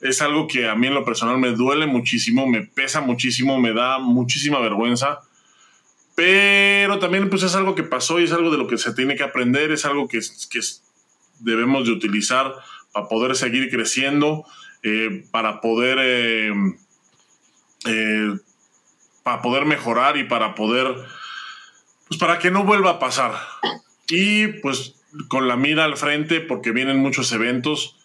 [0.02, 3.72] es algo que a mí en lo personal me duele muchísimo, me pesa muchísimo, me
[3.72, 5.20] da muchísima vergüenza
[6.18, 9.14] pero también pues es algo que pasó y es algo de lo que se tiene
[9.14, 10.18] que aprender, es algo que,
[10.50, 10.58] que
[11.38, 12.56] debemos de utilizar
[12.90, 14.44] para poder seguir creciendo,
[14.82, 15.98] eh, para poder...
[16.00, 16.52] Eh,
[17.86, 18.32] eh,
[19.22, 20.92] para poder mejorar y para poder,
[22.08, 23.32] pues para que no vuelva a pasar.
[24.08, 24.94] Y pues
[25.28, 27.96] con la mira al frente, porque vienen muchos eventos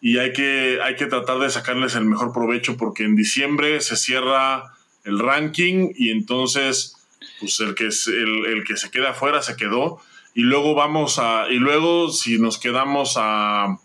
[0.00, 3.96] y hay que, hay que tratar de sacarles el mejor provecho, porque en diciembre se
[3.96, 4.74] cierra
[5.04, 6.96] el ranking y entonces
[7.40, 10.00] pues el que, el, que se queda afuera se quedó.
[10.34, 13.78] Y luego vamos a, y luego si nos quedamos a,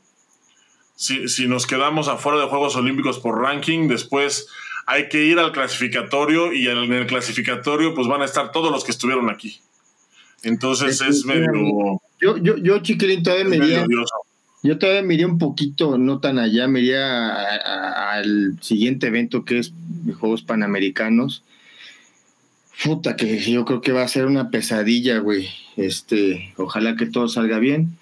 [0.95, 4.48] si, si nos quedamos afuera de Juegos Olímpicos por ranking, después
[4.88, 8.84] hay que ir al clasificatorio y en el clasificatorio pues van a estar todos los
[8.84, 9.59] que estuvieron aquí.
[10.43, 12.01] Entonces es medio...
[12.19, 13.85] Yo, yo, yo chiquilín, todavía me iría,
[14.64, 17.35] yo todavía me iría un poquito, no tan allá, me iría
[18.11, 19.72] al siguiente evento que es
[20.19, 21.43] Juegos Panamericanos
[22.84, 25.49] Puta, que yo creo que va a ser una pesadilla, güey.
[25.77, 27.97] Este, ojalá que todo salga bien.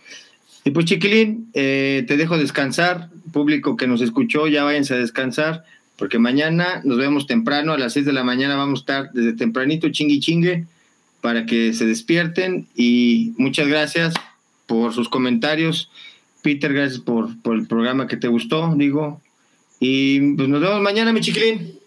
[0.65, 3.09] Y pues, chiquilín, eh, te dejo descansar.
[3.31, 5.65] Público que nos escuchó, ya váyanse a descansar,
[5.97, 9.33] porque mañana nos vemos temprano, a las 6 de la mañana vamos a estar desde
[9.33, 10.65] tempranito, chingui chingue,
[11.21, 12.67] para que se despierten.
[12.75, 14.13] Y muchas gracias
[14.67, 15.89] por sus comentarios.
[16.41, 19.21] Peter, gracias por, por el programa que te gustó, digo.
[19.79, 21.79] Y pues nos vemos mañana, mi chiquilín.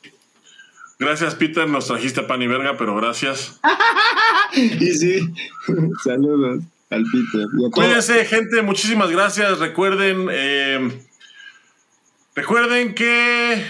[0.98, 1.68] Gracias, Peter.
[1.68, 3.60] Nos trajiste pan y verga, pero gracias.
[4.54, 5.20] y sí,
[6.04, 7.46] saludos al Peter.
[7.70, 8.62] Cuídense, gente.
[8.62, 9.58] Muchísimas gracias.
[9.58, 10.90] Recuerden, eh,
[12.34, 13.64] recuerden que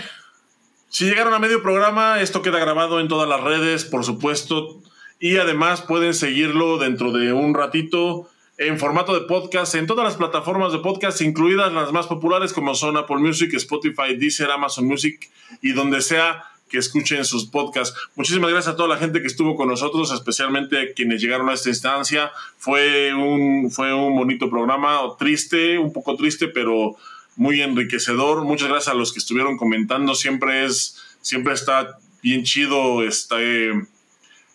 [0.99, 4.83] si llegaron a medio programa, esto queda grabado en todas las redes, por supuesto.
[5.21, 10.17] Y además pueden seguirlo dentro de un ratito en formato de podcast en todas las
[10.17, 15.31] plataformas de podcast, incluidas las más populares como son Apple Music, Spotify, Deezer, Amazon Music
[15.63, 17.97] y donde sea que escuchen sus podcasts.
[18.17, 21.69] Muchísimas gracias a toda la gente que estuvo con nosotros, especialmente quienes llegaron a esta
[21.69, 22.33] instancia.
[22.57, 26.97] Fue un, fue un bonito programa, triste, un poco triste, pero
[27.39, 28.45] muy enriquecedor.
[28.45, 30.15] Muchas gracias a los que estuvieron comentando.
[30.15, 33.71] Siempre es, siempre está bien chido este,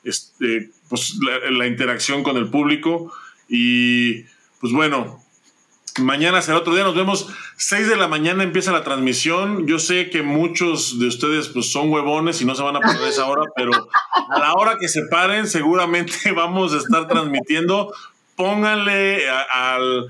[0.04, 1.18] este, pues,
[1.50, 3.12] la, interacción con el público.
[3.48, 4.24] Y
[4.60, 5.24] pues bueno,
[6.02, 7.28] Mañana será otro día, nos vemos
[7.58, 9.68] 6 de la mañana empieza la transmisión.
[9.68, 13.04] Yo sé que muchos de ustedes pues son huevones y no se van a poner
[13.04, 13.72] esa hora, pero
[14.30, 17.94] a la hora que se paren seguramente vamos a estar transmitiendo.
[18.36, 20.08] Pónganle al,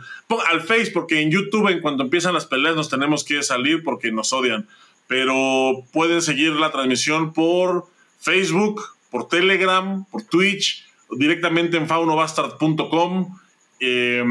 [0.50, 4.12] al Face, porque en YouTube en cuanto empiezan las peleas nos tenemos que salir porque
[4.12, 4.68] nos odian.
[5.08, 7.88] Pero pueden seguir la transmisión por
[8.20, 8.82] Facebook,
[9.12, 13.38] por Telegram, por Twitch, directamente en faunobastard.com.
[13.80, 14.24] Eh,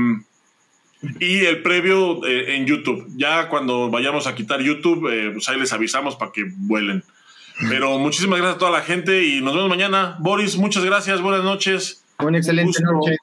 [1.18, 3.06] y el previo eh, en YouTube.
[3.16, 7.02] Ya cuando vayamos a quitar YouTube, eh, pues ahí les avisamos para que vuelen.
[7.68, 10.16] Pero muchísimas gracias a toda la gente y nos vemos mañana.
[10.20, 12.04] Boris, muchas gracias, buenas noches.
[12.18, 13.16] Una excelente noche.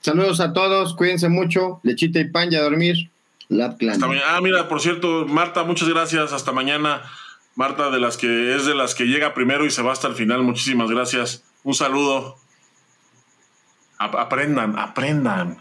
[0.00, 3.10] Saludos a todos, cuídense mucho, lechita y pan y a dormir.
[3.50, 6.32] Ah, mira, por cierto, Marta, muchas gracias.
[6.32, 7.02] Hasta mañana.
[7.56, 10.14] Marta, de las que es de las que llega primero y se va hasta el
[10.14, 10.42] final.
[10.42, 11.42] Muchísimas gracias.
[11.64, 12.36] Un saludo.
[13.98, 15.58] aprendan, aprendan.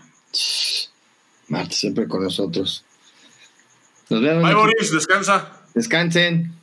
[1.47, 2.85] Marta siempre con nosotros.
[4.09, 4.43] Nos vemos.
[4.43, 5.51] Bye, Boris, descansa.
[5.73, 6.58] Descansen.